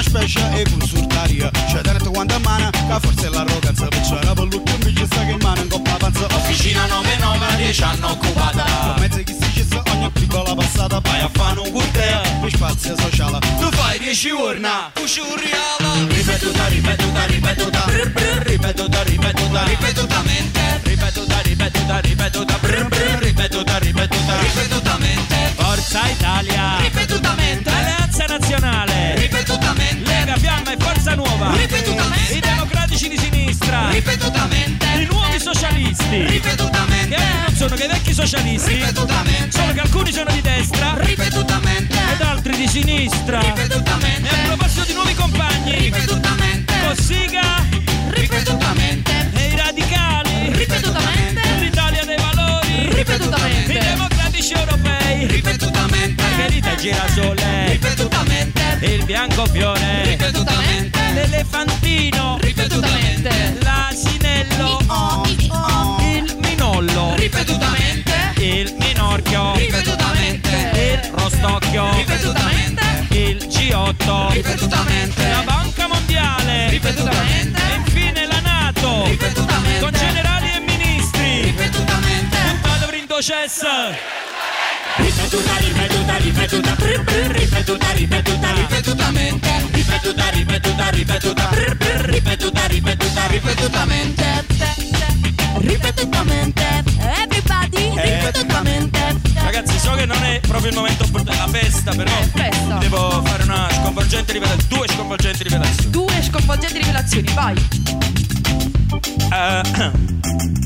specie 0.06 0.42
e 0.54 0.64
consultaria. 0.70 1.50
C'è 1.68 1.82
detto 1.82 2.12
quanto 2.12 2.40
mana 2.40 2.70
che 2.70 2.98
forse 3.02 3.30
l'arroganza 3.30 3.88
Perciò 3.88 4.18
era 4.18 4.34
per 4.34 4.44
l'ultimo 4.44 4.78
invece 4.78 5.06
sta 5.06 5.26
che 5.26 5.38
mano 5.42 5.62
in 5.62 5.70
coppa 5.70 5.96
panza. 5.98 6.26
Officina 6.26 6.86
99 6.86 7.56
10 7.58 7.84
anni 7.84 8.04
occupata. 8.04 8.64
Con 8.64 8.96
mezzo 9.00 9.24
che 9.24 9.36
si 9.40 9.54
cessa 9.54 9.82
ogni 9.92 10.10
piccola 10.12 10.54
passata 10.54 11.00
Vai 11.00 11.22
a 11.22 11.30
fare 11.32 11.60
un 11.60 11.72
curtea 11.72 12.22
Per 12.42 12.52
spazio 12.52 12.96
sociale 12.98 13.40
Tu 13.60 13.70
fai 13.72 14.00
10 14.00 14.30
urna 14.30 14.92
Usciuriala 15.02 16.08
Ripetuta, 16.08 16.68
ripetuta, 16.68 17.26
ripetuta. 17.26 17.84
Brr, 17.86 18.12
brr, 18.12 18.46
Ripetuta, 18.46 19.04
ripetuta 19.04 19.64
Ripetutamente 19.64 20.82
Ripetuta, 20.84 21.42
ripetuta, 21.42 22.00
ripetuta. 22.00 22.60
Ripetuta, 23.20 23.78
ripetuta. 23.78 24.40
Ripetutamente 24.40 25.36
Forza 25.56 26.08
Italia. 26.10 26.78
Ripetutamente 26.80 27.15
e 30.76 30.84
Forza 30.84 31.16
Nuova. 31.16 31.56
Ripetutamente. 31.56 32.34
I 32.34 32.40
democratici 32.40 33.10
di 33.10 33.18
sinistra. 33.18 33.90
Ripetutamente. 33.90 34.86
I 34.86 35.08
nuovi 35.10 35.40
socialisti. 35.40 36.24
Ripetutamente. 36.26 37.16
Che 37.16 37.24
non 37.46 37.56
sono 37.56 37.76
che 37.76 37.86
i 37.86 37.88
vecchi 37.88 38.14
socialisti. 38.14 38.74
Ripetutamente. 38.74 39.52
Solo 39.52 39.74
che 39.74 39.80
alcuni 39.80 40.12
sono 40.12 40.32
di 40.32 40.42
destra. 40.42 40.94
Ripetutamente. 40.98 41.98
Ed 42.14 42.22
altri 42.22 42.56
di 42.56 42.68
sinistra. 42.68 43.40
Ripetutamente. 43.40 44.30
E 44.30 44.40
a 44.40 44.46
proposito 44.48 44.86
di 44.86 44.94
nuovi 44.94 45.14
compagni. 45.14 45.72
Ripetutamente. 45.72 46.74
Cossiga. 46.88 47.66
Ripetutamente. 48.10 49.32
E 49.34 49.48
i 49.48 49.56
radicali. 49.56 50.52
Ripetutamente. 50.52 51.42
L'Italia 51.60 52.06
dei 52.06 52.18
valori. 52.18 52.94
Ripetutamente. 52.94 53.74
I 53.74 53.80
democratici 53.80 54.15
europei. 54.54 55.28
Ripetutamente. 55.28 56.22
Margherita 56.22 56.72
e 56.72 56.76
Girasole. 56.76 57.70
Ripetutamente. 57.70 58.62
Il 58.82 59.04
biancofiore 59.06 60.04
Ripetutamente. 60.04 61.00
L'elefantino. 61.14 62.38
Ripetutamente. 62.42 63.58
L'asinello 63.62 64.80
Il 66.02 66.38
minollo. 66.40 67.16
Ripetutamente. 67.16 68.14
Il 68.38 68.76
minorchio. 68.80 69.56
Ripetutamente. 69.56 70.50
Il 70.74 71.12
rostocchio. 71.14 71.96
Ripetutamente. 71.96 72.84
Il 73.10 73.38
G8 73.48 74.32
Ripetutamente. 74.34 75.30
La 75.30 75.42
Banca 75.44 75.88
Mondiale. 75.88 76.70
Ripetutamente. 76.70 77.62
E 77.62 77.76
infine 77.76 78.26
la 78.28 78.40
Nato. 78.42 79.06
Ripetutamente. 79.06 79.80
Con 79.80 79.92
generali 79.92 80.52
e 80.52 80.60
ministri. 80.60 80.76
Yes! 83.46 84.25
Ripetuta, 84.98 85.58
ripetuta, 85.58 86.16
ripetuta, 86.18 86.76
brr, 86.76 87.04
brr, 87.04 87.28
ripetuta, 87.38 87.92
ripetuta, 87.92 88.52
ripetutamente. 88.54 89.50
Ripetuta, 89.72 90.30
ripetuta, 90.30 90.90
ripetuta, 90.90 91.48
brr, 91.50 91.76
brr, 91.76 92.02
ripetuta, 92.06 92.66
ripetuta, 92.68 93.28
ripetutamente. 93.28 94.46
Ripetutamente. 95.58 96.84
Everybody, 96.98 97.94
Eh. 97.98 98.20
ripetutamente. 98.20 99.16
Ragazzi, 99.34 99.78
so 99.80 99.92
che 99.96 100.06
non 100.06 100.24
è 100.24 100.40
proprio 100.40 100.70
il 100.70 100.76
momento 100.76 101.04
opportuno, 101.04 101.36
la 101.38 101.48
festa, 101.48 101.92
però 101.94 102.12
devo 102.80 103.22
fare 103.26 103.44
una 103.44 103.68
sconvolgente 103.72 104.32
rivelazione, 104.34 104.68
due 104.70 104.88
sconvolgenti 104.88 105.44
rivelazioni. 105.44 105.90
Due 105.92 106.22
sconvolgenti 106.24 106.78
rivelazioni, 106.78 107.34
vai. 107.34 107.56
Eh, 109.32 109.92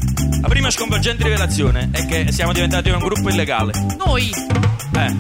la 0.41 0.47
prima 0.47 0.69
sconvolgente 0.71 1.23
rivelazione 1.23 1.89
è 1.91 2.05
che 2.05 2.31
siamo 2.31 2.53
diventati 2.53 2.89
un 2.89 2.99
gruppo 2.99 3.29
illegale. 3.29 3.73
Noi. 3.97 4.31
Eh, 4.95 5.15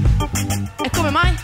E 0.83 0.89
come 0.91 1.09
mai? 1.09 1.35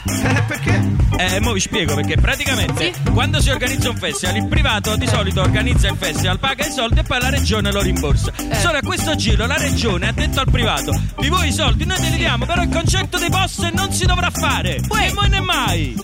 perché? 0.48 0.82
eh, 1.18 1.40
mo 1.40 1.54
vi 1.54 1.60
spiego 1.60 1.94
perché 1.96 2.16
praticamente 2.18 2.94
quando 3.14 3.40
si 3.42 3.50
organizza 3.50 3.90
un 3.90 3.98
festival, 3.98 4.36
il 4.38 4.48
privato 4.48 4.96
di 4.96 5.08
solito 5.08 5.42
organizza 5.42 5.88
il 5.88 5.96
festival, 5.98 6.40
paga 6.40 6.66
i 6.66 6.72
soldi 6.72 7.00
e 7.00 7.04
poi 7.04 7.20
la 7.22 7.30
regione 7.30 7.72
lo 7.72 7.82
rimborsa. 7.82 8.32
Solo 8.60 8.78
a 8.78 8.82
questo 8.82 9.16
giro 9.16 9.46
la 9.46 9.58
regione 9.58 10.08
ha 10.08 10.12
detto 10.12 10.40
al 10.40 10.50
privato: 10.50 10.92
di 11.20 11.30
voi 11.30 11.48
i 11.50 11.54
soldi 11.54 11.86
noi 11.86 11.98
te 12.00 12.10
li 12.10 12.18
diamo, 12.18 12.46
però 12.46 12.62
il 12.64 12.70
concetto 12.70 13.18
dei 13.20 13.30
post 13.30 13.70
non 13.74 13.92
si 13.92 14.06
dovrà 14.06 14.30
fare. 14.32 14.76
E 14.78 15.14
mai 15.14 15.30
né 15.30 15.40
mai. 15.42 15.96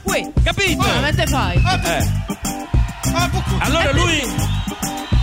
Capito? 0.43 0.83
Come 0.83 1.27
fai? 1.27 1.57
Eh. 1.85 2.29
Allora 3.59 3.91
lui, 3.91 4.21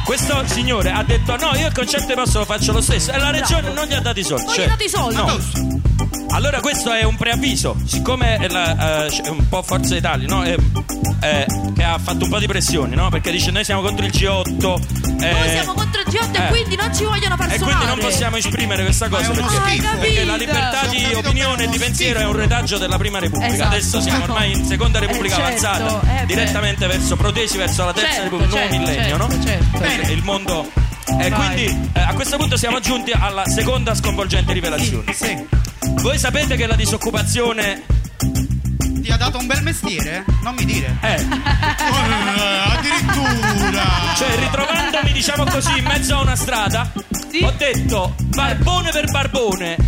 questo 0.09 0.43
signore 0.47 0.91
ha 0.91 1.05
detto 1.05 1.37
no, 1.37 1.55
io 1.55 1.67
il 1.67 1.73
concetto 1.75 2.07
di 2.07 2.15
posto 2.15 2.39
lo 2.39 2.47
faccio 2.47 2.73
lo 2.73 2.81
stesso 2.81 3.13
e 3.13 3.19
la 3.19 3.31
regione 3.31 3.71
non 3.75 3.85
gli 3.85 3.93
ha 3.93 4.01
dato 4.01 4.19
i 4.19 4.23
soldi. 4.23 4.45
Non 4.45 4.55
gli 4.55 4.57
Cioè, 4.57 4.65
ha 4.65 4.69
dato 4.69 4.85
i 4.85 4.89
soldi? 4.89 5.17
No. 5.17 5.87
Allora 6.31 6.61
questo 6.61 6.91
è 6.93 7.03
un 7.03 7.15
preavviso, 7.15 7.77
siccome 7.85 8.37
è, 8.37 8.49
la, 8.49 9.07
c'è 9.11 9.29
un 9.29 9.47
po' 9.51 9.63
Forza 9.63 9.95
Italia, 9.95 10.27
no? 10.27 10.45
Eh, 10.45 10.57
eh, 11.21 11.47
che 11.75 11.83
ha 11.83 11.99
fatto 11.99 12.25
un 12.25 12.31
po' 12.31 12.39
di 12.39 12.47
pressioni, 12.47 12.95
no? 12.95 13.09
Perché 13.11 13.31
dice 13.31 13.51
noi 13.51 13.65
siamo 13.65 13.83
contro 13.83 14.05
il 14.05 14.13
G8. 14.13 15.23
eh, 15.23 15.31
Noi 15.33 15.49
siamo 15.51 15.73
contro 15.75 16.01
il 16.01 16.07
G8 16.07 16.35
e 16.35 16.45
eh. 16.45 16.49
quindi 16.49 16.77
non 16.77 16.95
ci 16.95 17.05
vogliono 17.05 17.37
far 17.37 17.53
e 17.53 17.59
quindi 17.59 17.85
non 17.87 17.99
possiamo 17.99 18.37
esprimere 18.37 18.85
questa 18.85 19.09
cosa 19.09 19.31
perché, 19.31 19.49
schifo. 19.49 19.89
Hai 19.89 19.99
perché 19.99 20.25
la 20.25 20.37
libertà 20.37 20.87
di 20.87 21.05
opinione 21.15 21.65
e 21.65 21.69
di 21.69 21.79
pensiero 21.79 22.21
è 22.21 22.25
un 22.27 22.35
retaggio 22.37 22.79
della 22.79 22.97
prima 22.99 23.19
repubblica. 23.19 23.53
Esatto. 23.55 23.75
Adesso 23.75 24.01
siamo 24.01 24.25
ormai 24.25 24.53
in 24.53 24.65
seconda 24.65 24.99
repubblica 24.99 25.35
Eh, 25.35 25.59
certo, 25.59 25.67
avanzata, 25.67 26.23
eh, 26.23 26.27
direttamente 26.27 26.87
verso 26.87 27.17
protesi 27.17 27.57
verso 27.59 27.85
la 27.85 27.93
terza 27.93 28.09
Certo, 28.09 28.23
repubblica, 28.25 28.51
nuovo 28.51 28.71
certo, 28.73 28.91
millennio, 28.91 29.17
no? 29.17 29.29
certo, 29.29 29.47
certo. 29.47 29.79
Perché 29.79 30.13
il 30.13 30.23
mondo. 30.23 30.71
E 31.21 31.31
quindi 31.31 31.91
eh, 31.95 32.01
a 32.01 32.13
questo 32.15 32.37
punto 32.37 32.57
siamo 32.57 32.81
giunti 32.81 33.13
alla 33.13 33.47
seconda 33.47 33.95
sconvolgente 33.95 34.53
rivelazione. 34.53 35.15
Voi 36.03 36.19
sapete 36.19 36.55
che 36.57 36.67
la 36.67 36.77
disoccupazione 36.77 37.83
Ti 39.09 39.15
ha 39.15 39.17
dato 39.17 39.39
un 39.39 39.47
bel 39.47 39.63
mestiere? 39.63 40.23
Non 40.43 40.55
mi 40.55 40.67
dire. 40.67 40.99
Eh. 41.01 41.27
addirittura. 42.77 43.83
Cioè, 44.15 44.37
ritrovandomi, 44.37 45.13
diciamo 45.13 45.45
così, 45.45 45.79
in 45.79 45.85
mezzo 45.85 46.17
a 46.17 46.21
una 46.21 46.37
strada, 46.37 46.93
ho 46.95 47.51
detto 47.57 48.15
barbone 48.19 48.91
per 48.91 49.11
barbone, 49.11 49.79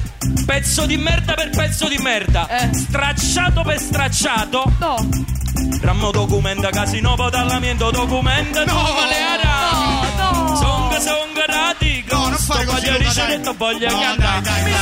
pezzo 0.47 0.87
di 0.87 0.97
merda 0.97 1.35
per 1.35 1.51
pezzo 1.51 1.87
di 1.87 1.99
merda, 1.99 2.49
stracciato 2.73 3.61
per 3.61 3.79
stracciato. 3.79 4.73
No. 4.79 5.07
Rammo 5.83 6.11
documento 6.13 6.71
casino 6.71 7.15
potallamento 7.15 7.91
documento 7.91 8.65
no 8.65 8.73
maleara. 8.73 9.71
No, 9.71 10.20
no. 10.51 10.57
Songa 10.57 11.01
songa. 11.01 11.29
No, 12.11 12.29
non 12.29 12.39
fare 12.39 12.65
così, 12.65 12.87
voglio 12.87 12.99
ricevere 12.99 13.41
dai. 13.41 13.55
voglio 13.57 13.89
No, 13.91 14.01
cantare. 14.01 14.73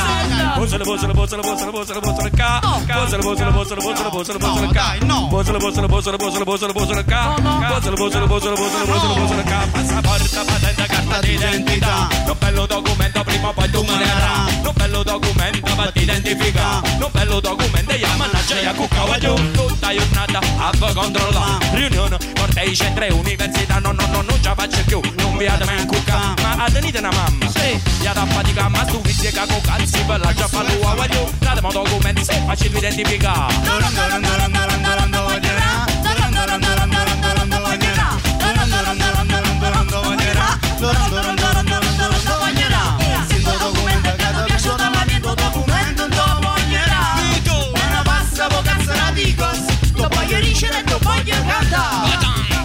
Posala 0.55 0.83
posala 0.83 1.13
posala 1.13 1.41
posala 1.41 1.71
posala 1.71 1.99
posala 1.99 2.29
ca. 2.35 2.59
Posala 2.59 3.21
posala 3.21 3.51
posala 3.51 3.81
posala 3.81 4.09
posala 4.09 4.39
posala 4.39 4.71
ca. 4.71 4.95
Posala 5.29 5.57
posala 5.59 5.87
posala 5.87 6.17
posala 6.17 6.43
posala 6.43 6.73
posala 6.73 7.03
ca. 7.03 7.35
Posala 7.69 7.95
posala 7.95 8.25
posala 8.25 8.55
posala 8.55 8.85
posala 8.85 9.13
posala 9.13 9.43
ca. 9.43 9.67
Passaporto, 9.71 10.45
patente, 10.45 10.85
carta 10.87 11.19
d'identità. 11.19 12.07
Non 12.25 12.35
bello 12.39 12.65
documento 12.65 13.23
prima 13.23 13.47
o 13.49 13.53
poi 13.53 13.69
tu 13.69 13.83
me 13.83 13.95
ne 13.95 14.05
darai. 14.05 14.61
Non 14.63 14.73
bello 14.75 15.03
documento 15.03 15.75
per 15.75 15.91
ti 15.91 16.01
identificare. 16.01 16.97
Non 16.97 17.09
bello 17.11 17.39
documento 17.39 17.93
io 17.93 18.07
mannaggia 18.17 18.59
io 18.59 18.73
cucca 18.73 19.05
voglio 19.05 19.33
tutta 19.53 19.93
giornata 19.93 20.39
a 20.39 20.93
controllare. 20.93 21.69
Riunione, 21.73 22.17
cortei, 22.35 22.75
centri, 22.75 23.11
università. 23.11 23.79
No, 23.79 23.91
no, 23.91 24.05
no, 24.07 24.21
non 24.21 24.37
ce 24.41 24.49
la 24.49 24.55
faccio 24.55 24.83
più. 24.85 24.99
Non 25.17 25.37
vi 25.37 25.45
adame 25.61 25.81
in 25.81 25.87
cucca. 25.87 26.33
Ma 26.41 26.63
a 26.63 26.71
tenete 26.71 26.99
una 26.99 27.11
mamma. 27.11 27.49
Sì. 27.49 27.81
Gli 27.99 28.07
da 28.07 28.25
fatica 28.25 28.69
ma 28.69 28.85
tu 28.85 29.01
mi 29.03 29.11
spiega 29.11 29.45
con 29.45 29.61
cazzi 29.61 30.01
per 30.05 30.19
la 30.19 30.33
già 30.33 30.47
falua 30.47 30.95
voglio. 30.95 31.31
Datemi 31.39 31.71
documenti 31.71 32.23
se 32.23 32.41
facile 32.45 32.77
identificare. 32.77 33.53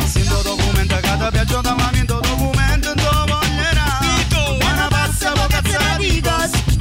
Sento 0.07 0.43
documento 0.43 0.97
che 1.01 1.13
ti 1.19 1.29
piace 1.31 1.61
da 1.61 1.75
mamento 1.75 1.84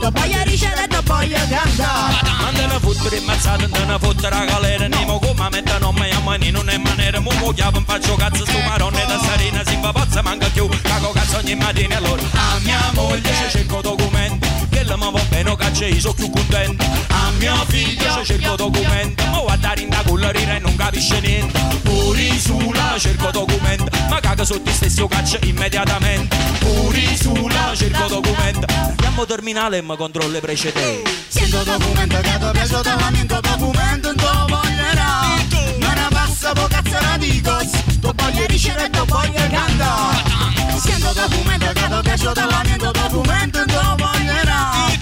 Sto 0.04 0.12
voglio 0.12 0.44
ricevere 0.44 0.84
e 0.84 1.02
voglio 1.06 1.38
cantare 1.48 2.16
Manda 2.42 2.64
una 2.66 2.80
fottere 2.80 3.22
mazzata, 3.22 3.68
da 3.68 3.80
una 3.84 3.98
fottere 3.98 4.36
a 4.36 4.44
galera 4.44 4.88
Nemo 4.90 5.18
come 5.18 5.48
metta 5.50 5.78
non 5.78 5.96
mi 5.96 6.10
mani 6.26 6.52
non 6.52 6.68
è 6.68 6.78
maniera 6.78 7.22
Mu 7.22 7.32
mu 7.40 7.54
chiavo 7.54 7.78
in 7.78 7.86
faccio 7.86 8.16
cazzo 8.16 8.46
stu 8.46 8.60
marone 8.68 9.06
da 9.06 9.18
sarina 9.18 9.64
Si 9.66 9.78
fa 9.82 9.94
pazza 9.94 10.22
manca 10.22 10.50
più 10.50 10.68
Cago 10.82 11.12
cazzo 11.12 11.38
ogni 11.38 11.56
mattina 11.56 11.96
allora. 11.96 12.22
A 12.22 12.60
mia 12.64 12.92
moglie 12.92 13.34
cerco 13.50 13.80
documenti 13.80 14.53
Che 14.84 14.90
la 14.90 14.98
mi 14.98 15.12
va 15.14 15.22
bene 15.30 15.56
caccia 15.56 15.86
io 15.86 16.00
sono 16.02 16.14
più 16.14 16.30
contento 16.30 16.84
A 17.08 17.32
mio 17.38 17.56
figlio 17.68 18.18
ci 18.18 18.26
cerco 18.26 18.56
documenti 18.58 19.24
Ma 19.30 19.40
guardare 19.40 19.80
in 19.80 19.88
da 19.88 20.04
culla 20.06 20.30
rira 20.30 20.56
e 20.56 20.60
non 20.60 20.76
capisce 20.76 21.22
niente. 21.22 21.58
Puri 21.84 22.38
sulla 22.38 22.96
cerco 23.00 23.32
documenti 23.32 23.86
Ma 24.10 24.20
caga 24.20 24.44
sotto 24.44 24.70
stesso 24.72 25.08
caccia 25.08 25.40
immediatamente. 25.44 26.36
Puri 26.60 27.16
sulla 27.16 27.72
cerco 27.74 28.08
documenti 28.08 28.66
Chiamo 28.98 29.26
terminale 29.26 29.78
e 29.78 29.82
mi 29.82 29.96
controllo 29.96 30.36
i 30.36 30.42
precedenti 30.42 31.10
Sento 31.30 31.64
documento 31.64 32.18
che 32.18 32.38
ti 32.40 32.50
piace 32.52 32.82
da 32.82 32.96
mamento 32.98 33.40
documento 33.40 34.08
non 34.08 34.16
ti 34.18 34.52
voglierà 34.52 35.38
Una 35.78 36.08
passa 36.10 36.52
po' 36.52 36.68
cazzo 36.68 37.00
la 37.00 37.18
dico 37.18 37.58
Sto 37.64 38.14
voglio 38.14 38.46
ricevere 38.48 38.90
e 38.92 39.06
voglio 39.06 39.48
cantare. 39.50 40.78
Sento 40.78 41.14
documento 41.14 41.72
che 41.72 41.88
ti 41.88 42.00
piace 42.02 42.34
da 42.34 42.48
mamento 42.52 42.92
documento 42.92 43.58
non 43.60 43.68
ti 43.68 43.74
voglierà 43.74 44.23
Una 44.64 44.93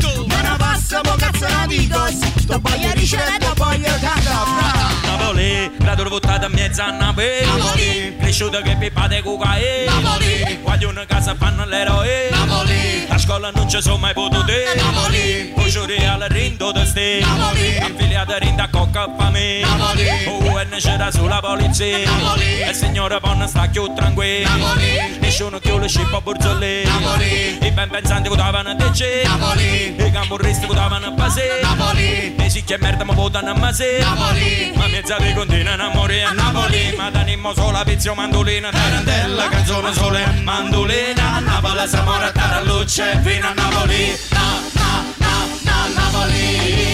passa 0.91 1.01
po' 1.01 1.15
cazzo 1.15 1.47
la 1.47 1.65
dico 1.68 2.07
Sto 2.39 2.59
voglio 2.59 2.91
ricevere 2.93 3.38
e 3.38 3.53
voglio 3.55 3.91
cantare 3.99 4.99
Napoli, 5.05 5.72
la 5.77 5.95
tua 5.95 6.09
votata 6.09 6.47
in 6.47 6.51
mezzo 6.53 6.81
a 6.81 6.91
Napoli 6.91 7.45
Napoli. 7.45 8.15
Cresciuto 8.19 8.61
che 8.61 8.76
pippate 8.76 9.22
cucae 9.22 9.85
Napoli. 9.85 10.59
Voglio 10.63 10.89
una 10.89 11.05
casa 11.05 11.35
fanno 11.35 11.65
l'eroe 11.65 12.30
Napoli. 12.31 13.05
A 13.07 13.18
scuola 13.18 13.51
non 13.53 13.69
ci 13.69 13.81
sono 13.81 13.97
mai 13.97 14.13
potuti 14.13 14.53
Napoli. 14.76 15.53
Giuri 15.72 16.05
al 16.05 16.19
rindo 16.27 16.73
da 16.73 16.85
ste 16.85 17.19
Napoli. 17.22 17.77
Affiliata 17.77 18.38
rinda 18.38 18.68
cocca 18.69 19.07
pa 19.07 19.30
me 19.30 19.61
Napoli. 19.61 20.05
UN 20.27 20.76
c'era 20.77 21.09
sulla 21.11 21.39
polizia 21.39 22.03
Napoli. 22.03 22.61
E 22.61 22.69
il 22.69 22.76
signore 22.76 23.19
Ponna 23.22 23.47
sta 23.47 23.69
più 23.69 23.93
tranquillo 23.93 24.49
Napoli. 24.49 25.19
Nessuno 25.22 25.59
più 25.59 25.80
le 25.80 25.88
scippa 25.88 26.18
a 26.18 26.22
Burzolli 26.22 26.84
Napoli. 26.84 27.57
I 27.61 27.72
ben 27.72 27.89
pensanti 27.89 28.27
votavano 28.27 28.72
a 28.72 28.76
te 28.76 29.23
Napoli. 29.23 29.95
I 29.97 30.11
camorristi 30.11 30.65
votavano 30.82 31.08
a 31.08 31.12
Pase 31.12 31.60
Napoli. 31.62 32.36
E 32.36 32.49
si 32.49 32.64
che 32.64 32.78
merda 32.80 33.03
ma 33.03 33.14
votano 33.14 33.52
a 33.52 33.53
Mase 33.53 33.99
Napoli. 33.99 34.72
Ma 34.76 34.88
mezza 34.88 35.18
vi 35.18 35.34
continuano 35.34 35.84
a 35.84 35.90
morire 35.94 36.24
a 36.24 36.32
Napoli. 36.32 36.94
Ma 36.98 37.10
da 37.12 37.22
Nimmo 37.22 37.53
sola 37.53 37.84
pizio 37.84 38.16
mandolina. 38.16 38.72
Tarantella 38.72 39.48
canzone 39.49 39.94
sole 39.94 40.26
mandolina. 40.44 41.36
A 41.36 41.40
Napoli 41.40 41.88
si 41.88 41.98
muore 42.02 42.26
a 42.26 42.32
Tarallucce 42.32 43.20
fino 43.24 43.48
a 43.48 43.53
Napoli. 43.53 44.18
Na 44.32 44.60
na 44.74 45.03
na 45.18 45.45
na 45.64 45.88
Napoli 45.94 46.90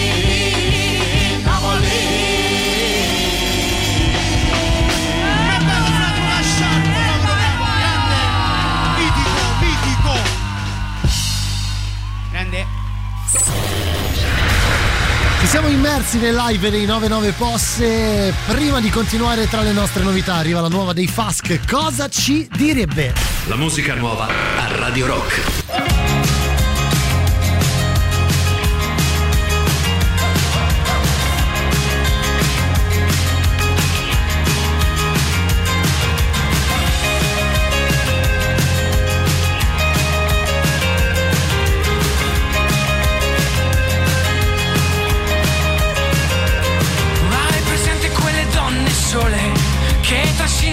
Ci 15.40 15.46
siamo 15.46 15.68
immersi 15.68 16.18
nel 16.18 16.34
live 16.34 16.70
dei 16.70 16.86
99 16.86 17.32
Posse. 17.32 18.32
Prima 18.46 18.80
di 18.80 18.88
continuare 18.88 19.46
tra 19.50 19.60
le 19.60 19.72
nostre 19.72 20.02
novità, 20.02 20.36
arriva 20.36 20.62
la 20.62 20.68
nuova 20.68 20.94
dei 20.94 21.06
Fask. 21.06 21.68
Cosa 21.68 22.08
ci 22.08 22.48
direbbe? 22.56 23.12
La 23.46 23.56
musica 23.56 23.94
nuova 23.94 24.28
a 24.28 24.76
Radio 24.76 25.06
Rock. 25.06 25.97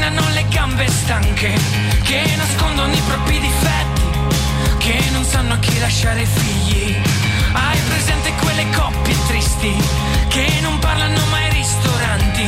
allenano 0.06 0.30
le 0.34 0.46
gambe 0.50 0.88
stanche, 0.88 1.54
che 2.04 2.22
nascondono 2.38 2.94
i 2.94 3.02
propri 3.08 3.40
difetti, 3.40 4.04
che 4.78 5.10
non 5.12 5.24
sanno 5.24 5.54
a 5.54 5.58
chi 5.58 5.80
lasciare 5.80 6.26
figli. 6.26 6.96
Hai 7.54 7.80
presente 7.88 8.32
quelle 8.42 8.70
coppie 8.70 9.16
tristi, 9.28 9.74
che 10.28 10.60
non 10.62 10.78
parlano 10.80 11.20
mai 11.32 11.46
ai 11.46 11.54
ristoranti, 11.54 12.48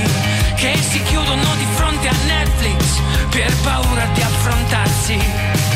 che 0.56 0.78
si 0.82 1.02
chiudono 1.04 1.56
di 1.58 1.66
fronte 1.74 2.08
a 2.08 2.16
Netflix 2.28 3.02
per 3.30 3.54
paura 3.64 4.06
di 4.14 4.22
affrontarsi. 4.22 5.67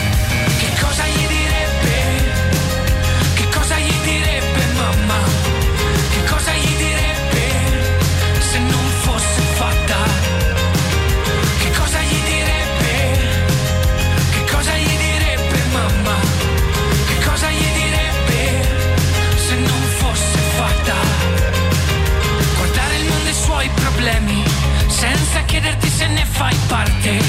Senza 25.32 25.45
chiederti 25.45 25.90
se 25.90 26.08
ne 26.08 26.26
fai 26.26 26.56
parte. 26.68 27.20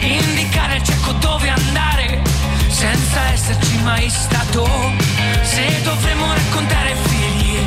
Indicare 0.00 0.76
il 0.76 0.82
cieco 0.82 1.12
dove 1.12 1.48
andare 1.48 2.20
senza 2.68 3.20
esserci 3.32 3.78
mai 3.82 4.08
stato. 4.10 4.66
Se 5.42 5.80
dovremo 5.82 6.26
raccontare 6.32 6.96
figli 7.06 7.64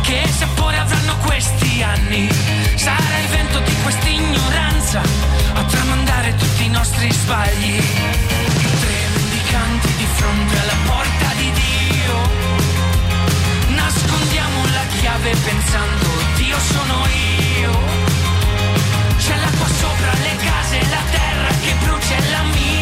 che 0.00 0.26
sapore 0.28 0.78
avranno 0.78 1.16
questi 1.26 1.82
anni, 1.82 2.26
sarà 2.74 3.18
il 3.22 3.28
vento 3.28 3.58
di 3.60 3.74
questa 3.82 4.08
ignoranza 4.08 5.02
a 5.52 5.62
tramandare 5.64 6.34
tutti 6.36 6.64
i 6.64 6.70
nostri 6.70 7.12
sbagli. 7.12 7.76
Tre 8.80 8.96
mendicanti 9.14 9.88
di 9.98 10.06
fronte 10.14 10.58
alla 10.58 10.78
porta 10.86 11.26
di 11.36 11.52
Dio. 11.52 12.16
Nascondiamo 13.74 14.64
la 14.72 14.86
chiave 14.98 15.30
pensando 15.36 16.06
Dio 16.36 16.58
sono 16.58 17.06
io. 17.58 17.93
Sopra 19.84 20.12
le 20.22 20.36
case, 20.36 20.80
la 20.88 21.02
terra 21.10 21.48
che 21.60 21.74
brucia 21.84 22.16
è 22.16 22.30
la 22.30 22.42
mia. 22.44 22.73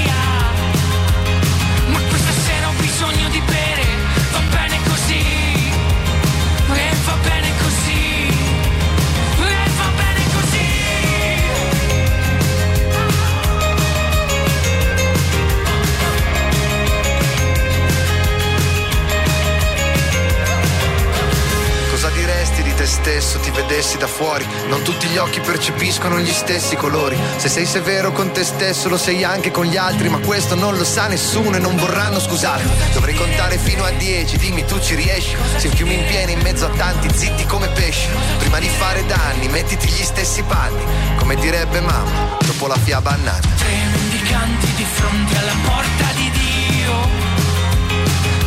Vedessi 23.72 23.96
da 23.96 24.06
fuori? 24.06 24.46
Non 24.68 24.82
tutti 24.82 25.06
gli 25.06 25.16
occhi 25.16 25.40
percepiscono 25.40 26.20
gli 26.20 26.30
stessi 26.30 26.76
colori. 26.76 27.18
Se 27.36 27.48
sei 27.48 27.64
severo 27.64 28.12
con 28.12 28.30
te 28.30 28.44
stesso, 28.44 28.90
lo 28.90 28.98
sei 28.98 29.24
anche 29.24 29.50
con 29.50 29.64
gli 29.64 29.78
altri, 29.78 30.10
ma 30.10 30.18
questo 30.18 30.54
non 30.54 30.76
lo 30.76 30.84
sa 30.84 31.06
nessuno 31.06 31.56
e 31.56 31.58
non 31.58 31.74
vorranno 31.76 32.20
scusarmi. 32.20 32.70
Dovrei 32.92 33.14
contare 33.14 33.56
fino 33.56 33.82
a 33.84 33.90
dieci, 33.92 34.36
dimmi 34.36 34.66
tu 34.66 34.78
ci 34.78 34.94
riesci. 34.94 35.36
Se 35.56 35.68
un 35.68 35.74
fiume 35.74 35.94
in 35.94 36.04
piena 36.06 36.32
in 36.32 36.40
mezzo 36.42 36.66
a 36.66 36.68
tanti, 36.68 37.08
zitti 37.14 37.46
come 37.46 37.68
pesci. 37.68 38.08
Prima 38.38 38.58
di 38.58 38.68
fare 38.68 39.06
danni, 39.06 39.48
mettiti 39.48 39.88
gli 39.88 40.04
stessi 40.04 40.42
panni. 40.42 40.84
Come 41.16 41.36
direbbe 41.36 41.80
mamma, 41.80 42.36
dopo 42.44 42.66
la 42.66 42.76
fiaba 42.76 43.12
annata. 43.12 43.48
Tre 43.56 43.74
mendicanti 43.90 44.66
di 44.76 44.84
fronte 44.84 45.38
alla 45.38 45.56
porta 45.64 46.12
di 46.14 46.30
Dio. 46.30 47.08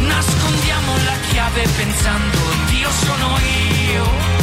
Nascondiamo 0.07 0.93
la 1.03 1.17
chiave 1.29 1.67
pensando 1.75 2.37
Dio 2.67 2.89
sono 2.91 3.39
io. 3.39 4.34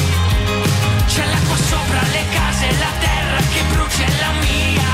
C'è 1.14 1.26
l'acqua 1.26 1.56
sopra 1.56 2.01
le 2.10 2.24
case, 2.32 2.66
la 2.78 2.93
terra 2.98 3.36
che 3.52 3.62
brucia 3.70 4.05
è 4.05 4.12
la 4.18 4.32
mia. 4.40 4.93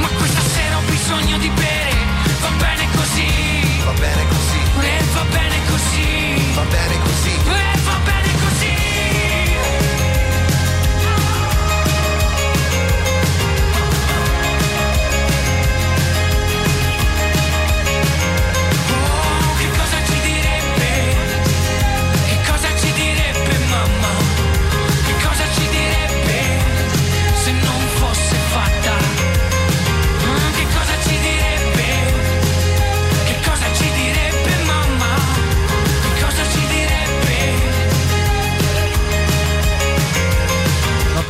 Ma 0.00 0.08
questa 0.18 0.40
sera 0.40 0.76
ho 0.76 0.82
bisogno 0.88 1.38
di 1.38 1.48
bere, 1.50 1.92
va 2.40 2.48
bene 2.58 2.84
così. 2.96 3.28
Va 3.84 3.92
bene 3.92 4.26
così, 4.26 4.58
E 4.86 5.04
va 5.14 5.24
bene 5.30 5.56
così. 5.68 6.52
va 6.54 6.64
bene 6.64 6.98
così. 6.98 7.30
E 7.30 7.69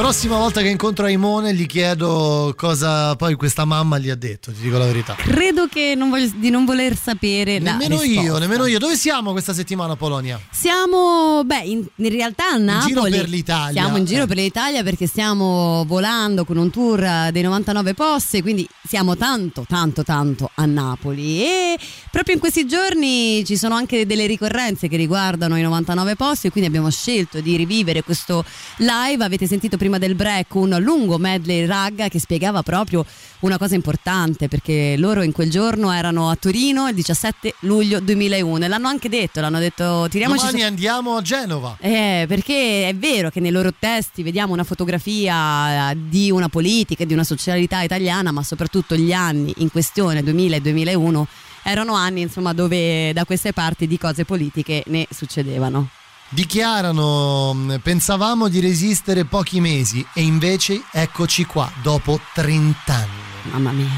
prossima 0.00 0.38
volta 0.38 0.62
che 0.62 0.68
incontro 0.68 1.04
Aimone 1.04 1.52
gli 1.52 1.66
chiedo 1.66 2.54
cosa 2.56 3.14
poi 3.16 3.34
questa 3.34 3.66
mamma 3.66 3.98
gli 3.98 4.08
ha 4.08 4.14
detto, 4.14 4.50
ti 4.50 4.62
dico 4.62 4.78
la 4.78 4.86
verità. 4.86 5.14
Credo 5.14 5.66
che 5.66 5.92
non 5.94 6.08
voglio- 6.08 6.32
di 6.36 6.48
non 6.48 6.64
voler 6.64 6.96
sapere 6.96 7.58
Nemmeno 7.58 8.00
risposta. 8.00 8.22
io, 8.22 8.38
nemmeno 8.38 8.64
io. 8.64 8.78
Dove 8.78 8.96
siamo 8.96 9.32
questa 9.32 9.52
settimana 9.52 9.96
Polonia? 9.96 10.40
Siamo, 10.50 11.42
beh, 11.44 11.64
in, 11.64 11.86
in 11.96 12.08
realtà 12.08 12.52
a 12.52 12.56
Napoli. 12.56 12.88
giro 12.94 13.02
per 13.02 13.28
l'Italia. 13.28 13.82
Siamo 13.82 13.98
in 13.98 14.04
giro 14.06 14.22
Eh. 14.22 14.26
per 14.26 14.36
l'Italia 14.38 14.82
perché 14.82 15.06
stiamo 15.06 15.84
volando 15.86 16.46
con 16.46 16.56
un 16.56 16.70
tour 16.70 17.28
dei 17.30 17.42
99 17.42 17.92
posti, 17.92 18.40
quindi 18.40 18.66
siamo 18.88 19.18
tanto, 19.18 19.66
tanto, 19.68 20.02
tanto 20.02 20.50
a 20.54 20.64
Napoli. 20.64 21.42
E 21.42 21.78
proprio 22.10 22.32
in 22.36 22.40
questi 22.40 22.66
giorni 22.66 23.44
ci 23.44 23.58
sono 23.58 23.74
anche 23.74 24.06
delle 24.06 24.24
ricorrenze 24.24 24.88
che 24.88 24.96
riguardano 24.96 25.58
i 25.58 25.62
99 25.62 26.16
posti, 26.16 26.46
e 26.46 26.50
quindi 26.50 26.70
abbiamo 26.70 26.90
scelto 26.90 27.40
di 27.42 27.54
rivivere 27.56 28.02
questo 28.02 28.42
live. 28.78 29.22
Avete 29.22 29.46
sentito 29.46 29.76
prima 29.76 29.88
del 29.98 30.14
break 30.14 30.54
un 30.54 30.76
lungo 30.80 31.18
medley 31.18 31.66
ragga 31.66 32.08
che 32.08 32.18
spiegava 32.18 32.62
proprio 32.62 33.04
una 33.40 33.56
cosa 33.58 33.74
importante 33.74 34.48
perché 34.48 34.96
loro 34.98 35.22
in 35.22 35.32
quel 35.32 35.50
giorno 35.50 35.92
erano 35.92 36.28
a 36.30 36.36
Torino 36.36 36.88
il 36.88 36.94
17 36.94 37.54
luglio 37.60 38.00
2001 38.00 38.64
e 38.64 38.68
l'hanno 38.68 38.88
anche 38.88 39.08
detto, 39.08 39.40
l'hanno 39.40 39.58
detto 39.58 40.06
tiriamoci 40.10 40.40
Domani 40.40 40.60
su- 40.60 40.66
andiamo 40.66 41.16
a 41.16 41.22
Genova. 41.22 41.76
eh, 41.80 42.24
perché 42.28 42.88
è 42.88 42.94
vero 42.94 43.30
che 43.30 43.40
nei 43.40 43.50
loro 43.50 43.72
testi 43.78 44.22
vediamo 44.22 44.52
una 44.52 44.64
fotografia 44.64 45.92
di 45.96 46.30
una 46.30 46.48
politica 46.48 47.02
e 47.02 47.06
di 47.06 47.12
una 47.12 47.24
socialità 47.24 47.80
italiana, 47.82 48.30
ma 48.30 48.42
soprattutto 48.42 48.94
gli 48.96 49.12
anni 49.12 49.52
in 49.58 49.70
questione, 49.70 50.22
2000 50.22 50.56
e 50.56 50.60
2001, 50.60 51.26
erano 51.62 51.94
anni 51.94 52.22
insomma 52.22 52.52
dove 52.52 53.12
da 53.12 53.24
queste 53.24 53.52
parti 53.52 53.86
di 53.86 53.98
cose 53.98 54.24
politiche 54.24 54.82
ne 54.86 55.06
succedevano. 55.10 55.88
Dichiarano, 56.32 57.52
mh, 57.52 57.80
pensavamo 57.82 58.46
di 58.46 58.60
resistere 58.60 59.24
pochi 59.24 59.60
mesi 59.60 60.06
e 60.14 60.22
invece 60.22 60.80
eccoci 60.92 61.44
qua, 61.44 61.68
dopo 61.82 62.20
30 62.34 62.94
anni. 62.94 63.08
Mamma 63.50 63.72
mia. 63.72 63.88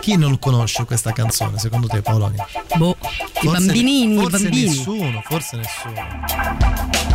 Chi 0.00 0.16
non 0.16 0.38
conosce 0.38 0.84
questa 0.84 1.12
canzone, 1.12 1.58
secondo 1.58 1.88
te 1.88 2.00
Paolonia? 2.00 2.46
Boh, 2.76 2.96
i 3.00 3.06
Forse- 3.44 3.48
bambinini, 3.50 4.14
i 4.14 4.18
forse 4.20 4.38
bambini. 4.42 4.66
nessuno, 4.68 5.20
forse 5.24 5.56
nessuno. 5.56 7.06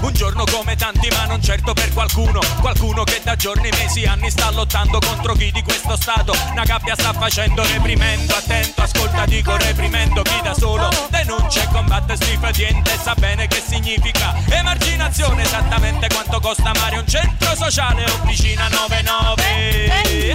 Un 0.00 0.12
giorno 0.12 0.44
come 0.44 0.76
tanti 0.76 1.08
ma 1.08 1.24
non 1.26 1.42
certo 1.42 1.72
per 1.72 1.92
qualcuno. 1.92 2.40
Qualcuno 2.60 3.04
che 3.04 3.20
da 3.22 3.36
giorni, 3.36 3.68
mesi, 3.70 4.04
anni 4.04 4.30
sta 4.30 4.50
lottando 4.50 4.98
contro 4.98 5.34
chi 5.34 5.50
di 5.50 5.62
questo 5.62 5.96
stato. 5.96 6.34
Una 6.52 6.64
gabbia 6.64 6.94
sta 6.94 7.12
facendo 7.12 7.62
reprimendo 7.64 8.34
Attento, 8.34 8.82
ascolta, 8.82 9.24
dico 9.26 9.56
reprimendo 9.56 10.22
Chi 10.22 10.40
da 10.42 10.54
solo. 10.54 10.88
Denuncia 11.10 11.62
e 11.62 11.68
combatte 11.68 12.16
stipediente 12.16 12.98
Sa 13.02 13.14
bene 13.14 13.46
che 13.46 13.62
significa 13.66 14.34
emarginazione. 14.48 15.42
Esattamente 15.42 16.08
quanto 16.08 16.40
costa 16.40 16.70
amare 16.70 16.98
un 16.98 17.06
centro 17.06 17.54
sociale 17.54 18.04
Officina 18.04 18.68
99 18.68 20.34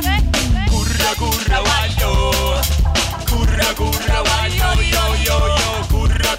Curra 0.68 1.14
curra 1.18 1.60
guaglio. 1.60 2.60
Curra 3.28 3.74
curra 3.76 4.22
guaglio. 4.22 4.82
Yo 4.82 5.16
yo 5.16 5.16
yo 5.24 5.86
Curra 5.88 6.36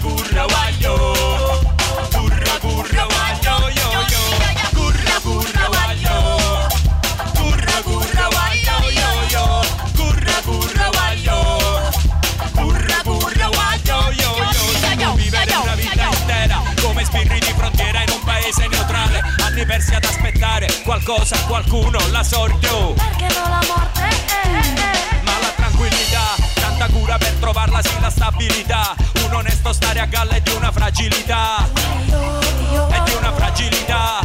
mettersi 19.83 19.95
ad 19.95 20.03
aspettare 20.03 20.67
qualcosa, 20.83 21.37
qualcuno, 21.47 21.99
la 22.11 22.23
sorte 22.23 22.69
oh. 22.69 22.93
Perché 22.93 23.27
non 23.33 23.49
la 23.49 23.61
morte? 23.67 24.01
Eh, 24.01 24.47
eh, 24.47 24.59
eh. 24.59 25.21
Ma 25.23 25.39
la 25.39 25.51
tranquillità, 25.55 26.35
tanta 26.53 26.87
cura 26.87 27.17
per 27.17 27.33
trovarla 27.39 27.81
sì 27.81 27.99
la 27.99 28.09
stabilità. 28.09 28.95
Un 29.25 29.33
onesto 29.33 29.73
stare 29.73 29.99
a 29.99 30.05
galla 30.05 30.33
è 30.33 30.41
di 30.41 30.51
una 30.51 30.71
fragilità. 30.71 31.67
È 31.67 33.01
di 33.03 33.13
una 33.15 33.33
fragilità. 33.33 34.19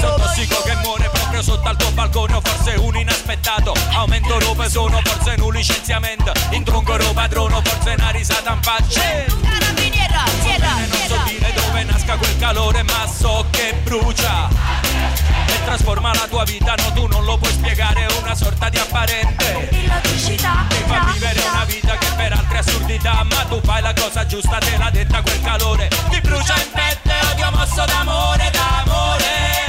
Un 0.00 0.14
tossico 0.16 0.62
che 0.62 0.74
muore 0.76 1.08
proprio 1.12 1.42
sotto 1.42 1.68
al 1.68 1.76
tuo 1.76 1.90
balcone 1.90 2.34
o 2.34 2.40
forse 2.42 2.78
un 2.78 2.96
inaspettato. 2.96 3.74
Aumento 3.92 4.38
robe 4.38 4.68
sono, 4.68 5.00
forse 5.02 5.40
un 5.40 5.52
licenziamento. 5.52 6.32
Intronco 6.50 6.96
padrono, 7.14 7.60
forse 7.64 7.94
una 7.96 8.10
risata 8.10 8.52
in 8.52 8.62
faccia. 8.62 9.00
Carabiniera, 9.00 10.22
tierra, 10.42 10.97
nasca 11.90 12.16
quel 12.16 12.38
calore 12.38 12.82
ma 12.82 13.06
so 13.06 13.46
che 13.50 13.74
brucia. 13.82 14.48
E 15.46 15.64
trasforma 15.64 16.12
la 16.14 16.26
tua 16.28 16.44
vita, 16.44 16.74
no 16.76 16.92
tu 16.92 17.06
non 17.06 17.24
lo 17.24 17.38
puoi 17.38 17.52
spiegare, 17.52 18.06
è 18.06 18.12
una 18.20 18.34
sorta 18.34 18.68
di 18.68 18.78
apparente. 18.78 19.68
Illogicità, 19.70 20.66
Ti 20.68 20.82
fa 20.86 21.10
vivere 21.12 21.40
una 21.50 21.64
vita 21.64 21.96
che 21.96 22.06
per 22.16 22.32
altre 22.32 22.58
assurdità 22.58 23.24
Ma 23.24 23.44
tu 23.48 23.60
fai 23.62 23.82
la 23.82 23.92
cosa 23.94 24.26
giusta, 24.26 24.58
te 24.58 24.76
l'ha 24.76 24.90
detta 24.90 25.22
quel 25.22 25.40
calore. 25.42 25.88
Ti 26.10 26.20
brucia 26.20 26.54
in 26.56 26.70
pelle, 26.72 27.18
odio 27.32 27.50
mosso 27.50 27.84
d'amore, 27.84 28.50
d'amore 28.50 29.67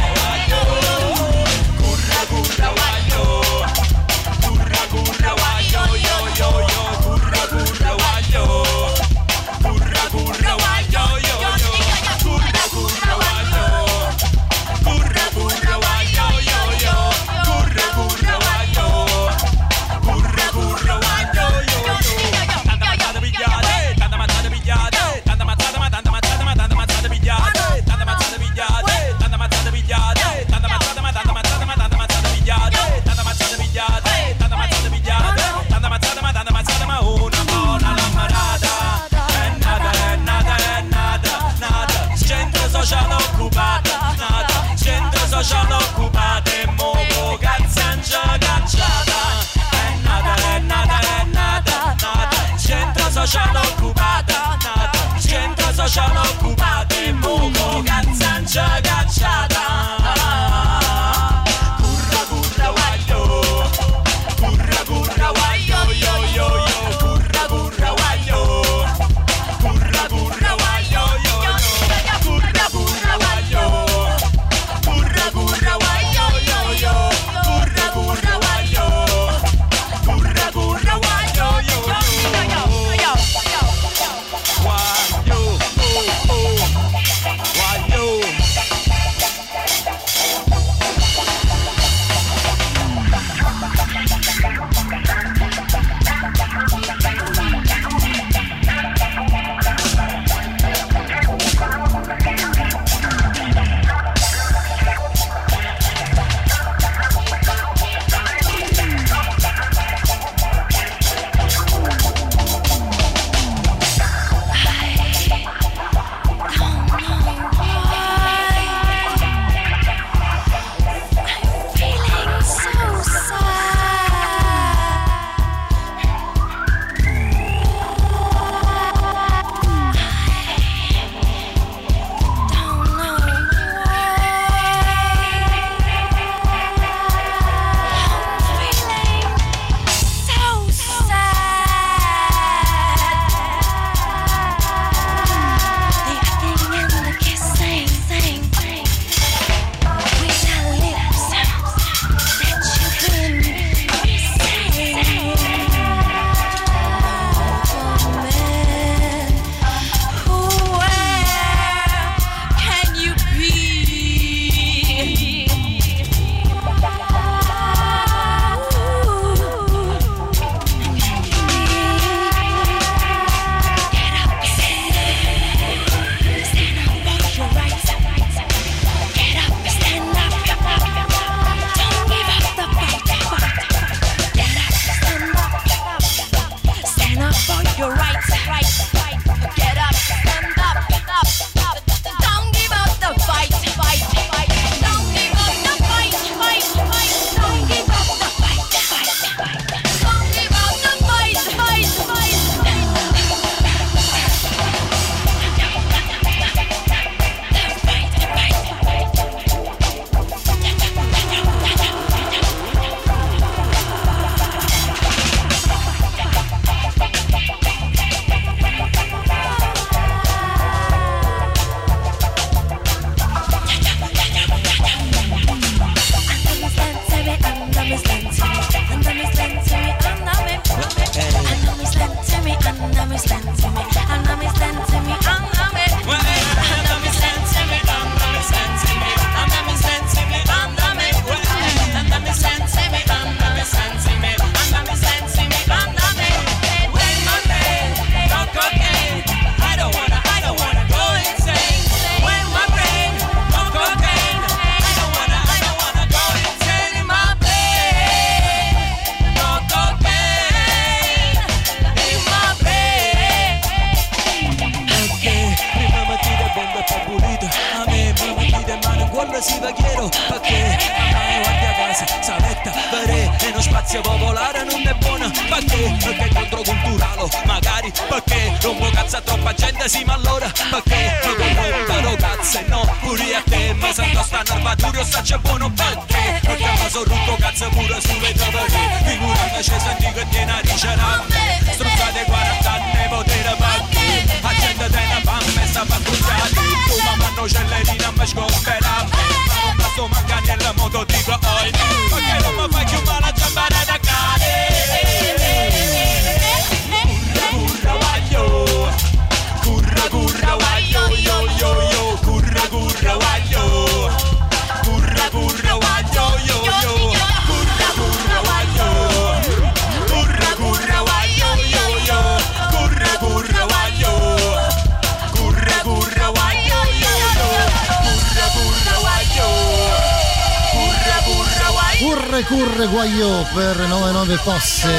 guagliò 332.99 333.45
per 333.53 333.77
99 333.77 334.39
posse. 334.43 334.91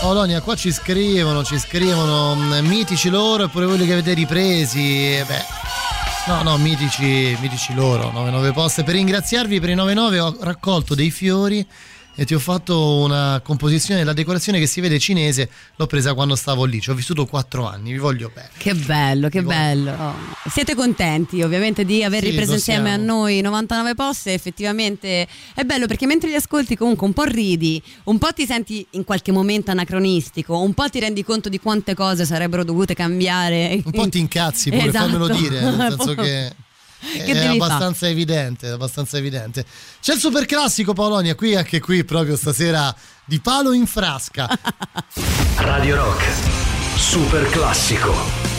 Polonia, 0.00 0.40
qua 0.42 0.54
ci 0.54 0.70
scrivono, 0.70 1.42
ci 1.42 1.58
scrivono 1.58 2.36
mm, 2.36 2.64
mitici 2.64 3.08
loro 3.08 3.42
e 3.44 3.48
pure 3.48 3.66
quelli 3.66 3.84
che 3.84 3.94
avete 3.94 4.12
ripresi. 4.12 5.16
e 5.16 5.24
Beh, 5.26 5.44
no, 6.28 6.42
no, 6.42 6.56
mitici, 6.56 7.36
mitici 7.40 7.74
loro, 7.74 8.12
99 8.12 8.52
poste. 8.52 8.84
Per 8.84 8.94
ringraziarvi 8.94 9.58
per 9.58 9.70
i 9.70 9.74
99 9.74 10.20
ho 10.20 10.36
raccolto 10.38 10.94
dei 10.94 11.10
fiori 11.10 11.66
e 12.18 12.24
ti 12.24 12.34
ho 12.34 12.38
fatto 12.38 12.96
una 12.96 13.40
composizione, 13.44 14.02
la 14.02 14.14
decorazione 14.14 14.58
che 14.58 14.66
si 14.66 14.80
vede 14.80 14.98
cinese, 14.98 15.50
l'ho 15.76 15.86
presa 15.86 16.14
quando 16.14 16.34
stavo 16.34 16.64
lì, 16.64 16.80
ci 16.80 16.88
ho 16.88 16.94
vissuto 16.94 17.26
4 17.26 17.66
anni, 17.68 17.92
vi 17.92 17.98
voglio 17.98 18.30
bene. 18.34 18.48
Che 18.56 18.74
bello, 18.74 19.28
che 19.28 19.42
bello. 19.42 19.92
Oh. 19.92 20.14
Siete 20.50 20.74
contenti 20.74 21.42
ovviamente 21.42 21.84
di 21.84 22.02
aver 22.02 22.22
Sì, 22.22 22.30
ripreso 22.30 22.54
insieme 22.54 22.90
a 22.90 22.96
noi 22.96 23.42
99 23.42 23.94
poste? 23.94 24.32
Effettivamente 24.32 25.28
è 25.54 25.62
bello 25.64 25.86
perché 25.86 26.06
mentre 26.06 26.30
li 26.30 26.34
ascolti 26.34 26.74
comunque 26.74 27.06
un 27.06 27.12
po' 27.12 27.24
ridi, 27.24 27.82
un 28.04 28.16
po' 28.16 28.32
ti 28.32 28.46
senti 28.46 28.86
in 28.92 29.04
qualche 29.04 29.30
momento 29.30 29.70
anacronistico, 29.70 30.58
un 30.58 30.72
po' 30.72 30.88
ti 30.88 30.98
rendi 31.00 31.22
conto 31.22 31.50
di 31.50 31.60
quante 31.60 31.94
cose 31.94 32.24
sarebbero 32.24 32.64
dovute 32.64 32.94
cambiare. 32.94 33.82
Un 33.84 33.92
po' 33.92 34.08
ti 34.08 34.18
incazzi 34.18 34.70
pure, 34.70 34.88
Esatto. 34.88 35.04
fammelo 35.06 35.28
dire, 35.28 35.60
nel 35.60 35.94
senso 35.98 36.14
che... 36.14 36.54
Che 37.12 37.24
è 37.24 37.46
abbastanza 37.46 38.08
evidente, 38.08 38.68
è 38.68 38.70
abbastanza 38.70 39.16
evidente. 39.16 39.64
C'è 40.00 40.14
il 40.14 40.18
super 40.18 40.44
classico 40.46 40.92
Polonia, 40.92 41.34
qui 41.34 41.54
anche 41.54 41.80
qui 41.80 42.04
proprio 42.04 42.36
stasera 42.36 42.94
di 43.24 43.40
palo 43.40 43.72
in 43.72 43.86
frasca. 43.86 44.48
Radio 45.56 45.96
Rock. 45.96 46.24
Super 46.96 47.48
classico. 47.50 48.55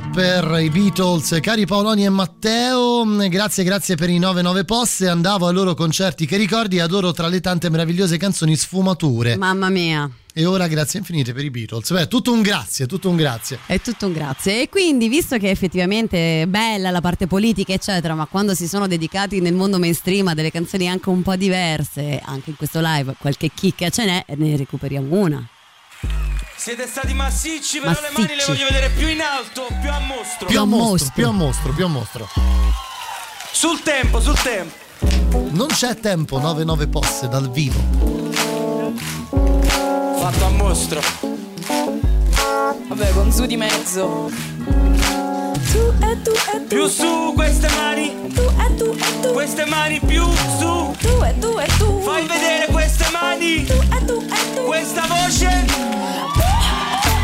Per 0.00 0.58
i 0.60 0.70
Beatles, 0.70 1.38
cari 1.40 1.66
Paoloni 1.66 2.04
e 2.04 2.08
Matteo, 2.08 3.04
grazie 3.28 3.64
grazie 3.64 3.96
per 3.96 4.08
i 4.08 4.18
99 4.18 4.64
post, 4.64 5.02
andavo 5.02 5.46
ai 5.46 5.54
loro 5.54 5.74
concerti 5.74 6.24
che 6.24 6.36
ricordi 6.36 6.76
e 6.76 6.80
adoro 6.80 7.12
tra 7.12 7.26
le 7.26 7.40
tante 7.40 7.68
meravigliose 7.68 8.16
canzoni 8.16 8.56
sfumature. 8.56 9.36
Mamma 9.36 9.68
mia. 9.68 10.10
E 10.32 10.46
ora 10.46 10.66
grazie 10.66 11.00
infinite 11.00 11.34
per 11.34 11.44
i 11.44 11.50
Beatles. 11.50 11.92
Beh, 11.92 12.08
tutto 12.08 12.32
un 12.32 12.40
grazie, 12.40 12.86
tutto 12.86 13.10
un 13.10 13.16
grazie. 13.16 13.58
È 13.66 13.80
tutto 13.80 14.06
un 14.06 14.12
grazie. 14.12 14.62
E 14.62 14.68
quindi, 14.68 15.08
visto 15.08 15.36
che 15.36 15.50
effettivamente 15.50 16.42
è 16.42 16.46
bella 16.46 16.90
la 16.90 17.00
parte 17.00 17.26
politica, 17.26 17.72
eccetera, 17.72 18.14
ma 18.14 18.26
quando 18.26 18.54
si 18.54 18.66
sono 18.66 18.86
dedicati 18.86 19.40
nel 19.40 19.54
mondo 19.54 19.78
mainstream 19.78 20.28
a 20.28 20.34
delle 20.34 20.50
canzoni 20.50 20.88
anche 20.88 21.10
un 21.10 21.22
po' 21.22 21.36
diverse, 21.36 22.20
anche 22.24 22.50
in 22.50 22.56
questo 22.56 22.80
live 22.80 23.14
qualche 23.18 23.50
chicca 23.54 23.90
ce 23.90 24.04
n'è, 24.06 24.24
ne 24.36 24.56
recuperiamo 24.56 25.14
una. 25.18 25.46
Siete 26.56 26.86
stati 26.86 27.12
massicci, 27.12 27.80
però 27.80 27.92
le 27.92 28.10
mani 28.12 28.26
le 28.28 28.34
Massicci. 28.34 28.46
voglio 28.52 28.64
vedere 28.66 28.90
più 28.90 29.08
in 29.08 29.20
alto, 29.20 29.66
più 29.80 29.90
a 29.90 29.98
mostro. 29.98 30.46
Più 30.46 30.60
a 30.60 30.64
mostro, 30.64 31.12
più 31.14 31.26
a 31.26 31.32
mostro, 31.32 31.72
più 31.72 31.84
a 31.84 31.88
mostro. 31.88 32.28
Sul 33.50 33.82
tempo, 33.82 34.20
sul 34.20 34.38
tempo. 34.40 34.80
Non 35.50 35.66
c'è 35.68 35.98
tempo, 35.98 36.38
99 36.38 36.86
post 36.88 37.26
dal 37.26 37.50
vivo. 37.50 37.80
Fatto 40.18 40.44
a 40.44 40.50
mostro. 40.50 41.00
Vabbè, 42.88 43.12
con 43.12 43.32
su 43.32 43.44
di 43.46 43.56
mezzo. 43.56 44.30
Tu 45.72 45.78
e 45.78 46.22
tu 46.22 46.32
e 46.32 46.60
tu. 46.60 46.66
Più 46.68 46.86
su 46.86 47.32
queste 47.34 47.68
mani. 47.70 48.12
Tu 48.34 48.42
e 48.42 48.74
tu 48.76 48.92
e 48.92 49.20
tu. 49.22 49.32
Queste 49.32 49.64
mani 49.64 50.00
più 50.00 50.24
su. 50.58 50.94
Tu 51.00 51.22
e 51.24 51.38
tu 51.38 51.58
e 51.58 51.66
tu. 51.78 52.00
Fai 52.02 52.26
vedere 52.26 52.66
queste 52.70 53.06
mani. 53.10 53.64
Tu 53.64 53.72
e 53.72 54.04
tu 54.04 54.20
e 54.20 54.54
tu. 54.54 54.64
Questa 54.66 55.02
voce. 55.08 55.64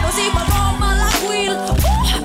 Così 0.03 0.31
ma 0.33 0.45
come 0.49 0.97
la 0.97 1.11
Quill. 1.23 1.57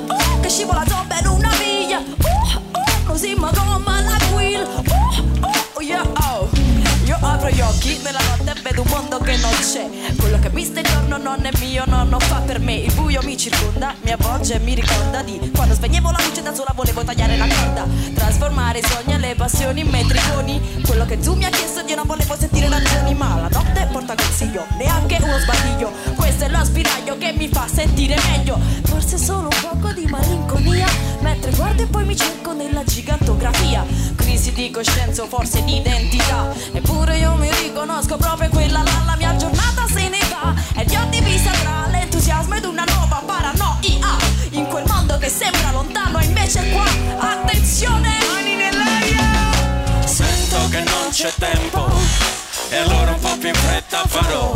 Uh, 0.07 0.13
uh, 0.13 0.39
che 0.39 0.49
scivola 0.49 0.83
zomba 0.87 1.19
in 1.19 1.27
una 1.27 1.51
via. 1.57 1.99
Uh, 1.99 2.77
uh, 2.77 3.05
così 3.05 3.35
la 3.35 4.17
Quill. 4.31 4.61
Uh, 4.63 5.77
uh, 5.77 5.81
yeah, 5.81 6.07
oh. 6.21 6.49
Io 7.03 7.17
apro 7.19 7.49
gli 7.49 7.59
occhi 7.59 7.99
nella 8.01 8.21
notte 8.29 8.52
vedo 8.63 8.81
un 8.81 8.87
mondo 8.87 9.17
che 9.19 9.35
non 9.37 9.51
c'è. 9.51 10.15
Quello 10.17 10.39
che 10.39 10.49
mi 10.49 10.63
sta 10.63 10.79
intorno 10.79 11.17
non 11.17 11.45
è 11.45 11.51
mio, 11.59 11.83
no, 11.85 12.03
non 12.03 12.19
fa 12.19 12.39
per 12.39 12.59
me. 12.59 12.75
Il 12.75 12.93
buio 12.93 13.21
mi 13.23 13.37
circonda, 13.37 13.93
mi 14.01 14.11
avvolge 14.11 14.55
e 14.55 14.59
mi 14.59 14.73
ricorda 14.73 15.21
di 15.21 15.51
quando 15.53 15.75
spegnevo 15.75 16.09
la 16.09 16.19
luce 16.25 16.41
da 16.41 16.53
sola 16.53 16.71
volevo 16.73 17.03
tagliare 17.03 17.37
la 17.37 17.45
corda. 17.47 17.85
Trasformare 18.13 18.79
i 18.79 18.83
sogni 18.85 19.13
e 19.13 19.17
le 19.17 19.35
passioni 19.35 19.81
in 19.81 19.89
metriconi. 19.89 20.81
Quello 20.85 21.05
che 21.05 21.19
tu 21.19 21.35
mi 21.35 21.43
hai 21.43 21.51
chiesto 21.51 21.81
io 21.85 21.95
non 21.95 22.07
volevo 22.07 22.35
sentire 22.37 22.69
ragioni, 22.69 23.13
ma 23.13 23.35
la 23.35 23.49
notte 23.49 23.87
porta 23.91 24.15
consiglio, 24.15 24.65
neanche 24.77 25.17
uno 25.21 25.37
sbaglio. 25.39 25.91
Questo 26.15 26.45
è 26.45 26.49
lo 26.49 26.63
spiraglio 26.63 27.17
che 27.17 27.33
mi 27.33 27.49
fa 27.49 27.67
sentire 27.67 28.15
meglio. 28.31 28.57
Forse 28.85 29.17
solo 29.17 29.49
un 29.49 29.57
poco 29.61 29.91
di 29.91 30.05
malinconia. 30.05 30.87
Mentre 31.19 31.51
guardo 31.51 31.83
e 31.83 31.85
poi 31.87 32.05
mi 32.05 32.15
cerco 32.15 32.53
nella 32.53 32.83
gigantografia. 32.85 33.85
Crisi 34.15 34.53
di 34.53 34.71
coscienza 34.71 35.23
o 35.23 35.27
forse 35.27 35.63
di 35.65 35.77
identità. 35.77 36.53
Eppure 36.71 37.17
io 37.17 37.35
mi 37.35 37.49
riconosco 37.61 38.17
proprio 38.17 38.49
quella 38.53 38.81
là. 38.83 39.01
La 39.05 39.15
mia 39.17 39.35
giornata 39.35 39.85
se 39.91 40.07
ne 40.07 40.19
va. 40.29 40.53
E 40.79 40.85
ti 40.85 40.95
ho 40.95 41.05
divisa 41.09 41.51
tra 41.51 41.87
l'entusiasmo 41.87 42.55
ed 42.55 42.63
una 42.63 42.85
nuova 42.85 43.21
paranoia. 43.25 44.15
In 44.51 44.67
quel 44.67 44.85
mondo 44.87 45.17
che 45.17 45.29
sembra 45.29 45.71
lontano, 45.71 46.19
e 46.19 46.25
invece 46.25 46.59
è 46.59 46.71
qua. 46.71 46.85
Attenzione! 47.17 48.09
Mani 48.31 48.55
nell'aria! 48.55 50.05
Sento 50.05 50.69
che 50.69 50.83
non 50.83 51.09
c'è 51.11 51.31
tempo. 51.37 51.91
E 52.69 52.77
allora 52.77 53.11
un 53.11 53.19
po' 53.19 53.35
più 53.37 53.49
in 53.49 53.55
fretta 53.55 54.03
farò. 54.07 54.53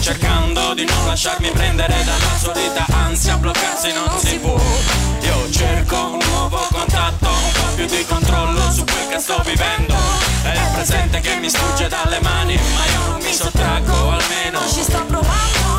Cercando 0.00 0.74
di 0.74 0.84
non 0.86 1.06
lasciarmi 1.06 1.50
prendere 1.50 2.02
dalla 2.04 2.38
solita 2.38 2.86
ansia, 2.90 3.36
bloccarsi 3.36 3.92
non 3.92 4.18
si 4.18 4.38
può. 4.38 5.09
Io 5.22 5.50
cerco 5.50 5.96
un 6.12 6.18
nuovo 6.28 6.66
contatto, 6.70 7.28
un 7.28 7.52
po' 7.52 7.74
più 7.74 7.86
di 7.86 8.04
controllo 8.06 8.70
su 8.72 8.84
quel 8.84 9.08
che 9.08 9.18
sto 9.18 9.42
vivendo. 9.44 9.94
È 10.42 10.52
il 10.52 10.70
presente 10.72 11.20
che 11.20 11.36
mi 11.36 11.48
sfugge 11.48 11.88
dalle 11.88 12.20
mani, 12.20 12.54
ma 12.74 12.86
io 12.86 13.10
non 13.10 13.20
mi 13.22 13.32
sottraggo 13.32 14.10
almeno. 14.10 14.60
Ci 14.68 14.82
sto 14.82 15.04
provando! 15.06 15.70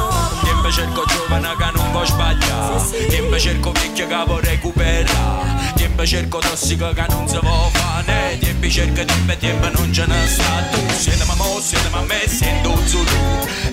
Tiempo 0.44 0.72
cerco 0.72 1.04
giovane 1.06 1.56
che 1.56 1.72
non 1.74 1.92
può 1.92 2.06
sbagliare 2.06 3.08
Tiempo 3.08 3.40
cerco 3.40 3.72
vecchio 3.72 4.08
che 4.08 4.24
vuoi 4.26 4.42
recuperare 4.42 5.51
Tiempo 6.02 6.18
cerco 6.18 6.40
tossico 6.40 6.92
che 6.94 7.06
non 7.10 7.28
si 7.28 7.38
può 7.38 7.70
fare. 7.74 8.36
Tiempo 8.40 8.68
cerco 8.68 9.06
tempo 9.06 9.32
e 9.34 9.38
tempo 9.38 9.70
non 9.70 9.94
ce 9.94 10.06
ne 10.08 10.28
sta 10.28 10.64
Tu. 10.72 10.80
Siete 10.98 11.24
ma 11.26 11.36
mo, 11.36 11.60
siete 11.62 11.90
ma 11.90 12.02
me, 12.02 12.28
sento 12.28 12.72
un 12.72 12.88
zulu. 12.88 13.12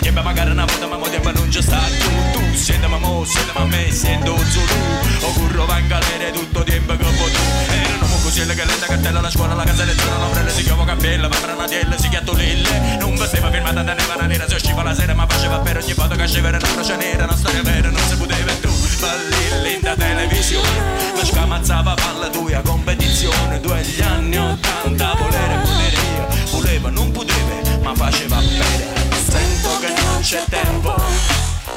Tiempo 0.00 0.20
magari 0.20 0.50
una 0.50 0.66
volta 0.66 0.86
ma 0.86 0.98
mo 0.98 1.08
tempo 1.08 1.30
non 1.32 1.50
ci 1.50 1.62
sta 1.62 1.78
tu. 1.78 2.38
Tu 2.38 2.54
siete 2.54 2.86
ma 2.86 2.98
mo, 2.98 3.24
siete 3.24 3.50
ma 3.54 3.64
me, 3.64 3.90
sento 3.90 4.32
O 4.32 5.32
curro 5.32 5.64
va 5.64 5.78
in 5.78 5.88
galera 5.88 6.30
tutto 6.30 6.62
tempo 6.64 6.96
che 6.96 7.04
può 7.04 7.26
tu. 7.26 7.72
Erano 7.72 8.06
mo 8.06 8.18
così 8.18 8.44
le 8.44 8.54
galette 8.54 8.86
cartella 8.86 9.20
la 9.22 9.30
scuola 9.30 9.54
la 9.54 9.64
casa 9.64 9.84
lezione 9.84 10.18
l'ombrella 10.18 10.50
si 10.50 10.62
chiama 10.64 10.84
cappella 10.84 11.28
va 11.28 11.36
per 11.36 11.54
una 11.54 11.66
tiella 11.66 11.96
si 11.96 12.08
chiatto 12.08 12.34
lille. 12.34 12.96
Non 12.98 13.16
vestiva 13.16 13.50
firmata 13.50 13.82
da 13.82 13.94
neva 13.94 14.26
nera 14.26 14.46
si 14.46 14.54
usciva 14.54 14.82
la 14.82 14.94
sera 14.94 15.14
ma 15.14 15.26
faceva 15.26 15.60
per 15.60 15.78
ogni 15.78 15.94
foto 15.94 16.14
che 16.14 16.26
scivere 16.26 16.58
una 16.58 16.68
croce 16.68 16.96
nera 16.96 17.24
una 17.24 17.36
storia 17.36 17.62
vera 17.62 17.88
non 17.88 18.02
si 18.06 18.16
poteva 18.16 18.52
tu 18.60 18.77
balli 18.98 19.80
da 19.80 19.94
televisione. 19.94 21.14
La 21.14 21.24
scamazzava 21.24 21.94
palla 21.94 22.28
tua 22.28 22.60
competizione. 22.62 23.60
Tu 23.60 23.68
agli 23.70 24.00
anni 24.00 24.38
80 24.38 25.14
volere 25.18 25.58
volere 25.64 25.96
io 25.96 26.26
voleva 26.50 26.90
non 26.90 27.10
poteva 27.10 27.38
ma 27.82 27.94
faceva 27.94 28.36
bene. 28.36 28.86
Sento 29.26 29.78
che 29.80 29.92
non 30.02 30.20
c'è 30.20 30.42
tempo. 30.48 30.94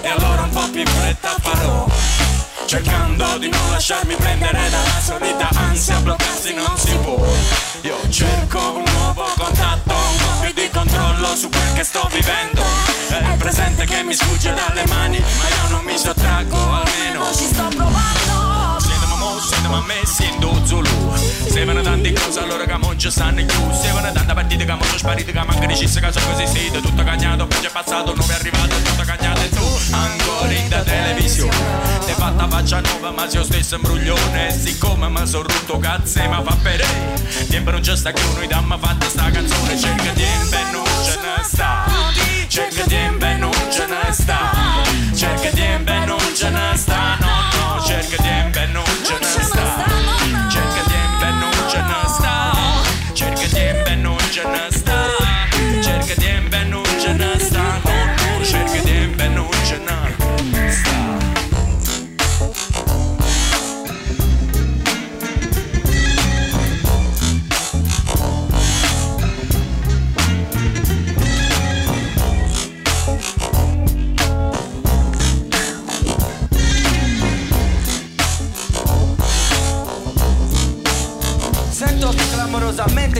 E 0.01 0.07
allora 0.07 0.43
un 0.43 0.49
po' 0.49 0.69
più 0.69 0.81
in 0.81 0.87
fretta 0.87 1.35
farò 1.39 1.87
Cercando 2.65 3.37
di 3.37 3.49
non 3.49 3.71
lasciarmi 3.71 4.15
prendere 4.15 4.69
dalla 4.69 4.99
solita 5.01 5.49
ansia 5.53 5.99
Bloccarsi 5.99 6.53
non 6.53 6.77
si 6.77 6.95
può 6.97 7.25
Io 7.81 8.09
cerco 8.09 8.59
un 8.75 8.83
nuovo 8.85 9.25
contatto 9.37 9.93
Un 9.93 10.17
po' 10.17 10.39
più 10.41 10.53
di 10.53 10.69
controllo 10.69 11.35
su 11.35 11.49
quel 11.49 11.73
che 11.73 11.83
sto 11.83 12.07
vivendo 12.11 12.63
È 13.09 13.31
il 13.31 13.37
presente 13.37 13.85
che 13.85 14.03
mi 14.03 14.13
sfugge 14.13 14.53
dalle 14.53 14.85
mani 14.87 15.19
Ma 15.19 15.47
io 15.49 15.69
non 15.69 15.83
mi 15.83 15.97
sottraggo 15.97 16.57
almeno 16.57 17.33
Ci 17.33 17.45
sto 17.45 17.67
provando! 17.67 18.30
Siete 19.51 19.67
ma 19.67 19.81
me, 19.81 19.99
siendo 20.05 20.65
Zulu. 20.65 21.13
Sevano 21.49 21.81
tante 21.81 22.13
cose 22.13 22.39
allora 22.39 22.63
che 22.63 22.77
mo 22.77 22.95
ci 22.95 23.11
stanno 23.11 23.45
chiusi. 23.45 23.81
Sevano 23.81 24.09
tante 24.13 24.33
partite 24.33 24.63
che 24.63 24.73
mo 24.73 24.83
sono 24.83 24.97
sparite 24.97 25.31
Che 25.33 25.43
manca 25.43 25.65
dicesse 25.65 25.99
che 25.99 26.11
sono 26.11 26.25
così 26.27 26.47
siete 26.47 26.79
Tutto 26.79 27.03
cagnato, 27.03 27.47
poi 27.47 27.59
c'è 27.59 27.69
passato, 27.69 28.15
non 28.15 28.29
è 28.29 28.33
arrivato 28.33 28.75
Tutto 28.81 29.03
cagnato. 29.03 29.41
E 29.41 29.49
tu 29.49 29.63
ancora 29.91 30.51
in 30.53 30.69
da 30.69 30.81
televisione. 30.83 31.55
Ti 32.05 32.13
fatta 32.13 32.47
faccia 32.47 32.79
nuova 32.79 33.11
ma 33.11 33.27
io 33.29 33.43
stesso 33.43 33.75
imbruglione 33.75 34.57
siccome 34.57 35.09
mi 35.09 35.27
sono 35.27 35.43
rotto 35.43 35.77
cazzo 35.79 36.19
e 36.19 36.27
mi 36.29 36.41
fa 36.43 36.55
per 36.61 36.85
Tempo 37.49 37.71
non 37.71 37.81
c'è 37.81 37.97
sta 37.97 38.13
più, 38.13 38.23
noi 38.33 38.47
dammi 38.47 38.77
fatta 38.79 39.09
sta 39.09 39.29
canzone. 39.29 39.77
Cerca 39.77 40.13
e 40.13 40.71
non 40.71 40.85
ce 41.03 41.19
ne 41.19 41.43
sta. 41.43 41.83
Cerca 42.47 42.83
tempo 42.85 43.25
e 43.25 43.30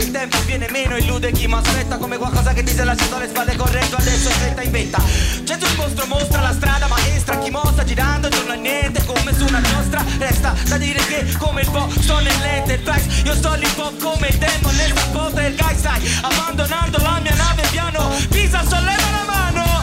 il 0.02 0.11
tempo 0.11 0.38
viene 0.45 0.68
meno 0.72 0.98
Illude 0.98 1.32
chi 1.32 1.48
mi 1.48 1.53
aspetta 1.53 1.98
come 1.98 2.18
qualcosa 2.18 2.53
che 2.53 2.64
ti 2.64 2.73
sei 2.73 2.86
lasciato 2.86 3.15
alle 3.15 3.28
spalle 3.28 3.56
correndo 3.56 3.98
Adesso 3.98 4.30
è 4.30 4.32
fretta 4.32 4.61
in 4.64 4.72
vetta 4.72 5.02
Gesù 5.44 5.65
il 5.65 5.76
mostro 5.78 6.06
mostra 6.07 6.41
la 6.41 6.53
strada 6.53 6.88
maestra 6.88 7.38
Chi 7.38 7.52
mostra 7.52 7.84
girando 7.84 8.28
intorno 8.28 8.53
a 8.53 8.56
niente 8.56 9.03
come 9.06 9.34
su 9.34 9.45
una 9.45 9.61
giostra. 9.61 10.03
Resta 10.18 10.56
da 10.68 10.78
dire 10.78 10.99
che 11.06 11.36
come 11.38 11.61
il 11.61 11.69
po' 11.69 11.88
sto 11.99 12.19
nell'enterprise 12.19 13.22
Io 13.26 13.36
sto 13.36 13.49
un 13.52 13.73
po' 13.76 13.91
come 14.02 14.28
il 14.28 14.38
demon 14.38 14.76
nel 14.76 14.91
rapporto 14.91 15.36
del 15.36 15.56
guy 15.56 15.78
sai 15.78 16.02
Abbandonando 16.22 16.98
la 16.98 17.19
mia 17.22 17.36
nave 17.36 17.64
piano 17.72 18.10
Pisa 18.30 18.64
solleva 18.68 19.10
la 19.11 19.23
mano. 19.28 19.82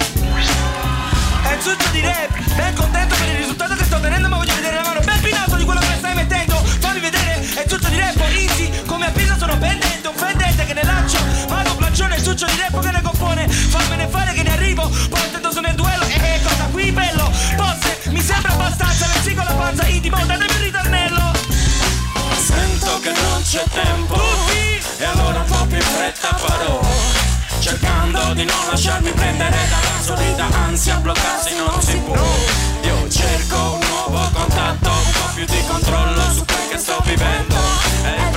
È 1.42 1.52
il 1.52 1.90
di 1.92 2.00
rap 2.00 2.54
Ben 2.56 2.74
contento 2.74 3.14
per 3.14 3.28
il 3.28 3.36
risultato 3.36 3.74
che 3.74 3.84
sto 3.84 3.96
ottenendo 3.96 4.28
Ma 4.28 4.36
voglio 4.36 4.57
ciccione, 11.98 12.22
ciuccio 12.22 12.46
di 12.46 12.56
repo 12.56 12.78
che 12.78 12.90
ne 12.92 13.02
compone. 13.02 13.48
Fammene 13.48 14.06
fare 14.06 14.32
che 14.32 14.42
ne 14.44 14.52
arrivo, 14.52 14.88
portando 15.08 15.50
su 15.50 15.60
nel 15.60 15.74
duello. 15.74 16.04
E 16.04 16.14
eh, 16.14 16.42
cosa 16.42 16.68
qui 16.70 16.92
bello, 16.92 17.28
forse 17.56 18.10
mi 18.10 18.20
sembra 18.20 18.52
abbastanza 18.52 19.06
Versico 19.06 19.42
la 19.42 19.52
panza 19.52 19.84
intimo, 19.86 20.16
datemi 20.24 20.52
il 20.52 20.58
ritornello. 20.58 21.32
Sento 22.36 23.00
che 23.00 23.10
non 23.10 23.42
c'è 23.42 23.64
tempo. 23.72 24.14
Tutti. 24.14 24.86
E 24.98 25.04
allora 25.04 25.40
un 25.40 25.46
po' 25.46 25.66
più 25.66 25.76
in 25.76 25.82
fretta 25.82 26.36
farò. 26.36 26.80
Cercando 27.58 28.34
di 28.34 28.44
non 28.44 28.66
lasciarmi 28.70 29.10
prendere 29.10 29.56
dalla 29.68 30.00
solita 30.00 30.46
ansia 30.66 30.96
Bloccarsi 30.98 31.56
non 31.56 31.82
si 31.82 31.96
può. 31.98 32.14
Io 32.82 33.08
cerco 33.08 33.72
un 33.72 33.86
nuovo 33.88 34.30
contatto 34.32 34.88
Un 34.88 35.12
po' 35.12 35.30
più 35.34 35.44
di 35.46 35.64
controllo 35.66 36.32
su 36.32 36.44
quel 36.44 36.68
che 36.70 36.78
sto 36.78 37.02
vivendo 37.04 37.87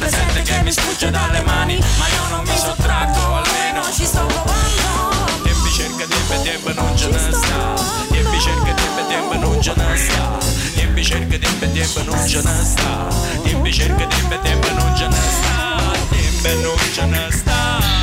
presente 0.02 0.42
che 0.42 0.62
mi 0.64 0.72
sfugge 0.72 1.12
dalle 1.12 1.42
mani 1.42 1.78
Ma 2.00 2.08
io 2.08 2.28
non 2.30 2.44
mi 2.46 2.58
sottraggo 2.58 3.36
almeno 3.36 3.84
Ci 3.94 4.06
sto 4.06 4.26
provando. 4.26 5.44
Tempi 5.44 5.70
cerca 5.72 6.06
tempo 6.06 6.42
tempo 6.42 6.74
non 6.74 6.98
ce 6.98 7.08
ne 7.10 7.32
sta. 7.32 7.74
Tempi 8.10 8.40
cerca 8.40 8.74
tempo 8.74 9.08
tempo 9.08 9.34
non 9.36 9.62
ce 9.62 9.74
ne 9.76 9.98
sta. 9.98 10.38
Tempi 10.76 11.04
cerca 11.04 11.38
tempo 11.38 11.66
tempo 11.72 12.04
non 12.04 12.28
ce 12.28 12.42
ne 12.42 12.64
sta. 12.64 13.08
Tempi 13.44 13.74
cerca 13.74 14.08
tempo 14.08 14.40
tempo 14.40 14.72
non 14.74 14.96
ce 14.96 15.08
ne 15.08 15.22
sta. 15.38 15.92
Tempo 16.10 16.62
non 16.62 16.78
ce 16.94 17.06
ne 17.06 17.28
sta 17.32 18.01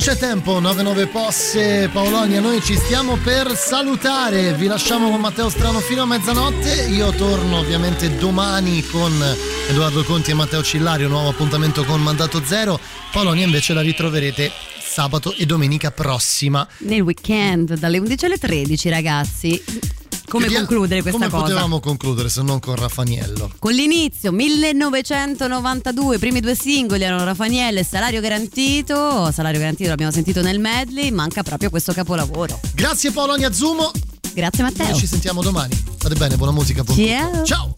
c'è 0.00 0.16
tempo, 0.16 0.58
99 0.60 1.08
posse 1.08 1.90
Paolonia, 1.92 2.40
noi 2.40 2.62
ci 2.62 2.74
stiamo 2.74 3.16
per 3.16 3.54
salutare, 3.54 4.54
vi 4.54 4.66
lasciamo 4.66 5.10
con 5.10 5.20
Matteo 5.20 5.50
Strano 5.50 5.80
fino 5.80 6.00
a 6.00 6.06
mezzanotte, 6.06 6.86
io 6.88 7.10
torno 7.10 7.58
ovviamente 7.58 8.16
domani 8.16 8.82
con 8.86 9.12
Edoardo 9.68 10.02
Conti 10.04 10.30
e 10.30 10.34
Matteo 10.34 10.62
Cillario, 10.62 11.06
nuovo 11.06 11.28
appuntamento 11.28 11.84
con 11.84 12.00
Mandato 12.00 12.42
Zero, 12.42 12.80
Paolonia 13.12 13.44
invece 13.44 13.74
la 13.74 13.82
ritroverete 13.82 14.50
sabato 14.80 15.34
e 15.34 15.44
domenica 15.44 15.90
prossima. 15.90 16.66
Nel 16.78 17.02
weekend 17.02 17.74
dalle 17.74 17.98
11 17.98 18.24
alle 18.24 18.38
13 18.38 18.88
ragazzi. 18.88 19.99
Come 20.30 20.44
Chiudia- 20.44 20.64
concludere 20.64 21.02
questa 21.02 21.18
come 21.18 21.28
cosa? 21.30 21.42
potevamo 21.42 21.80
concludere 21.80 22.28
se 22.28 22.42
non 22.42 22.60
con 22.60 22.76
Raffaniello? 22.76 23.50
Con 23.58 23.72
l'inizio 23.72 24.30
1992, 24.30 26.14
i 26.14 26.18
primi 26.20 26.38
due 26.40 26.54
singoli 26.54 27.02
erano 27.02 27.24
Raffaele 27.24 27.80
e 27.80 27.84
Salario 27.84 28.20
Garantito. 28.20 29.32
Salario 29.32 29.58
Garantito 29.58 29.88
l'abbiamo 29.88 30.12
sentito 30.12 30.40
nel 30.40 30.60
medley, 30.60 31.10
manca 31.10 31.42
proprio 31.42 31.68
questo 31.68 31.92
capolavoro. 31.92 32.60
Grazie 32.74 33.10
Paolonia 33.10 33.52
Zumo. 33.52 33.90
Grazie 34.32 34.62
Matteo. 34.62 34.90
Noi 34.90 34.98
ci 35.00 35.08
sentiamo 35.08 35.42
domani. 35.42 35.74
State 35.98 36.14
bene, 36.14 36.36
buona 36.36 36.52
musica. 36.52 36.84
buon 36.84 36.96
Ciao. 36.96 37.44
Ciao. 37.44 37.74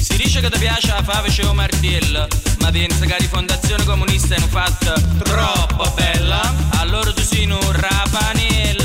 Si 0.00 0.16
dice 0.16 0.40
che 0.40 0.50
ti 0.50 0.58
piace 0.58 0.88
la 0.88 1.02
fave 1.02 1.30
o 1.46 1.54
martello, 1.54 2.26
ma 2.62 2.70
pensa 2.70 3.00
che 3.00 3.08
la 3.08 3.16
rifondazione 3.16 3.84
comunista 3.84 4.36
è 4.36 4.40
un 4.40 4.48
fatto 4.48 4.94
troppo 5.24 5.92
bella, 5.96 6.40
allora 6.78 7.12
tu 7.12 7.20
sei 7.20 7.50
un 7.50 7.58
rapanella. 7.72 8.81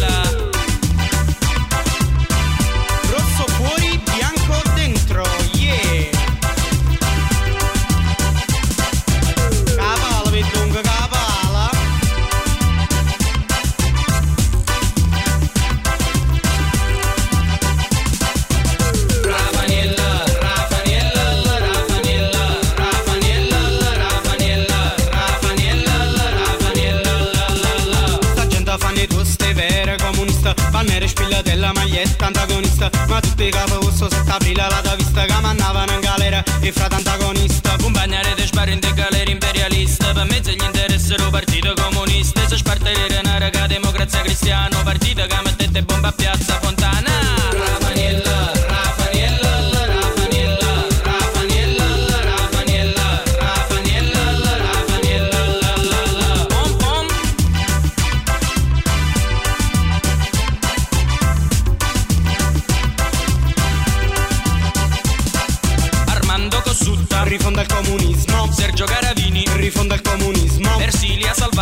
Spilla 31.38 31.42
della 31.42 31.72
maglietta 31.74 32.26
antagonista. 32.26 32.90
Ma 33.08 33.20
tutti 33.20 33.44
i 33.44 33.50
capo 33.50 33.80
rosso 33.80 34.10
7 34.10 34.32
aprile 34.32 34.68
l'ha 34.68 34.96
vista 34.96 35.26
Che 35.26 35.42
mannavano 35.42 35.94
in 35.94 36.00
galera. 36.00 36.44
E 36.62 36.72
frate 36.72 36.96
antagonista. 36.96 37.76
Compagnare 37.82 38.34
di 38.36 38.46
sparo 38.46 38.72
in 38.72 38.80
galera 38.80 39.30
imperialista. 39.30 40.14
Per 40.14 40.26
mezzo 40.26 40.52
gli 40.52 40.64
interessero 40.64 41.30
partito 41.30 41.74
comunista. 41.76 42.48
Se 42.48 42.58
spartere 42.58 43.20
una 43.24 43.38
raga 43.38 43.68
democrazia 43.68 44.22
cristiano 44.22 44.82
Partito 44.84 45.26
che 45.26 45.40
mettete 45.44 45.84
bomba 45.84 46.08
a 46.08 46.12
piazza 46.12 46.60
Fontana 46.60 47.07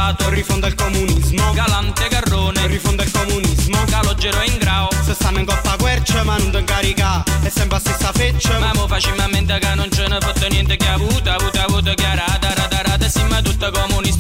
Salvato 0.06 0.30
Rifonda 0.30 0.68
il 0.68 0.76
comunismo. 0.76 1.52
Galante 1.54 2.08
Garrone. 2.08 2.68
Rifonda 2.68 3.02
il 3.02 3.12
comunismo. 3.12 3.84
Calogero 3.86 4.40
e 4.42 4.46
Ingrao 4.46 4.88
Se 5.04 5.16
stanno 5.16 5.40
in 5.40 5.46
coppa 5.46 5.76
quercia 5.78 6.24
ma 6.24 6.38
non 6.38 6.52
ti 6.52 6.58
incarica. 6.58 7.24
È 7.42 7.50
sempre 7.50 7.78
la 7.78 7.80
stessa 7.80 8.12
feccia. 8.12 8.60
Ma 8.60 8.72
mo 8.76 8.88
facilmente 8.88 9.58
che 9.58 9.74
non 9.74 9.90
ce 9.92 10.08
ne 10.08 10.20
fotte 10.20 10.48
niente 10.50 10.78
che 10.78 10.88
ha 10.88 10.94
avuto, 10.94 11.32
avuto, 11.32 11.60
avuto 11.60 11.94
che 11.96 12.06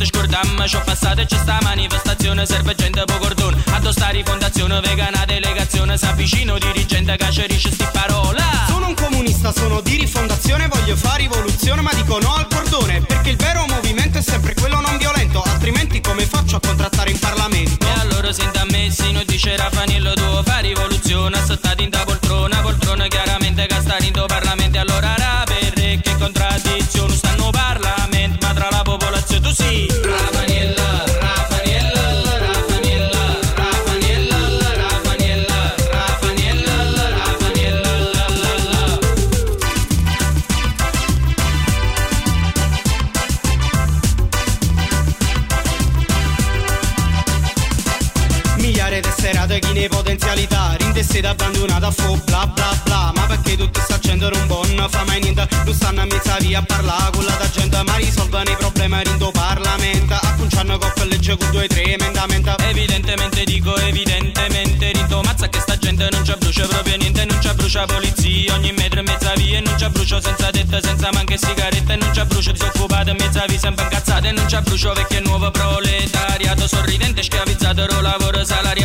comunista 0.06 0.11
scordamma 0.11 0.65
C'ho 0.65 0.82
passato 0.84 1.22
e 1.22 1.26
c'è 1.26 1.38
sta 1.38 1.57
manifestazione 1.61 2.45
Serve 2.45 2.76
gente 2.76 3.03
po' 3.06 3.18
cordone 3.18 3.61
Addosta 3.72 4.10
rifondazione 4.10 4.80
vegana 4.82 5.26
delegazione 5.26 5.98
S'avvicino 5.98 6.57
dirigente 6.57 7.15
che 7.15 7.32
cerisce 7.32 7.72
sti 7.72 7.88
parola 7.91 8.65
Sono 8.68 8.88
un 8.88 8.94
comunista, 8.94 9.52
sono 9.52 9.82
di 9.82 9.98
rifondazione 9.98 10.68
Voglio 10.68 10.95
fare 10.95 11.22
rivoluzione 11.22 11.82
ma 11.82 11.94
dico 11.94 12.19
no 12.19 12.34
al 12.36 12.48
cordone 12.48 13.02
Perché 13.02 13.32
il 13.32 13.38
vero 13.38 13.65
movimento 13.68 14.18
è 14.18 14.22
sempre 14.22 14.53
quello 14.53 14.80
non 14.80 14.98
violento 14.98 15.41
Altrimenti 15.41 16.02
come 16.02 16.26
faccio 16.26 16.57
a 16.57 16.60
contrattare 16.60 17.11
in 17.11 17.19
Parlamento? 17.19 17.86
E 17.86 17.99
allora 17.99 18.32
senta 18.32 18.61
a 18.61 18.65
me, 18.65 18.90
sì, 18.91 19.11
non 19.11 19.23
dice 19.26 19.56
Raffanello 19.56 20.14
tu 20.14 20.44
fa 20.44 20.60
rivoluzione 20.60 21.38
Assottati 21.38 21.84
in 21.84 21.90
da 21.90 22.03
poltrona, 22.03 22.57
poltrona 22.61 23.07
chiaramente 23.07 23.65
che 23.65 23.80
sta 23.82 23.98
in 23.99 24.23
Parlamento 24.27 24.80
Allora 24.80 25.14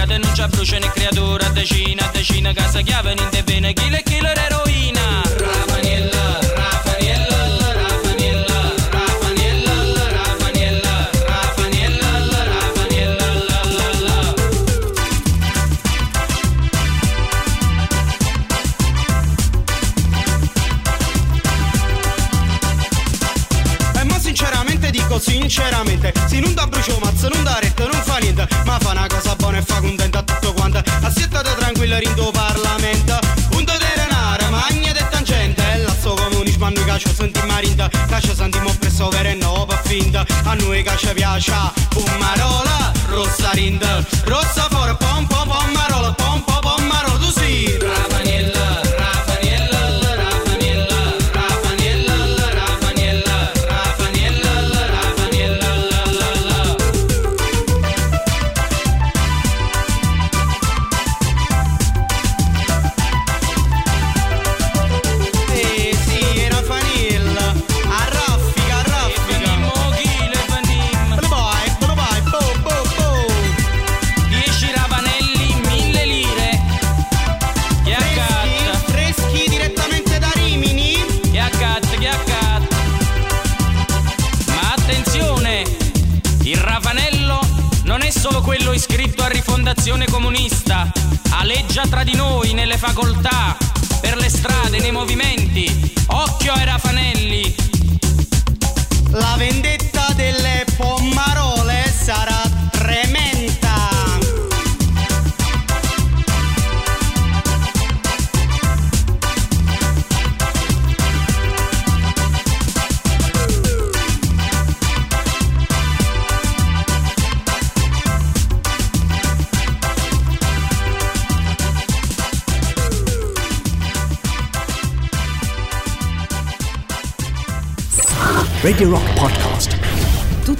lavoro 0.00 0.06
salariato 0.06 0.12
E 0.12 0.18
non 0.18 0.34
ci 0.34 0.46
brucio 0.48 0.78
né 0.78 0.90
creatura 0.90 1.46
a 1.46 1.50
decina 1.50 2.06
a 2.06 2.10
decina 2.10 2.52
Casa 2.52 2.80
chiave 2.80 3.14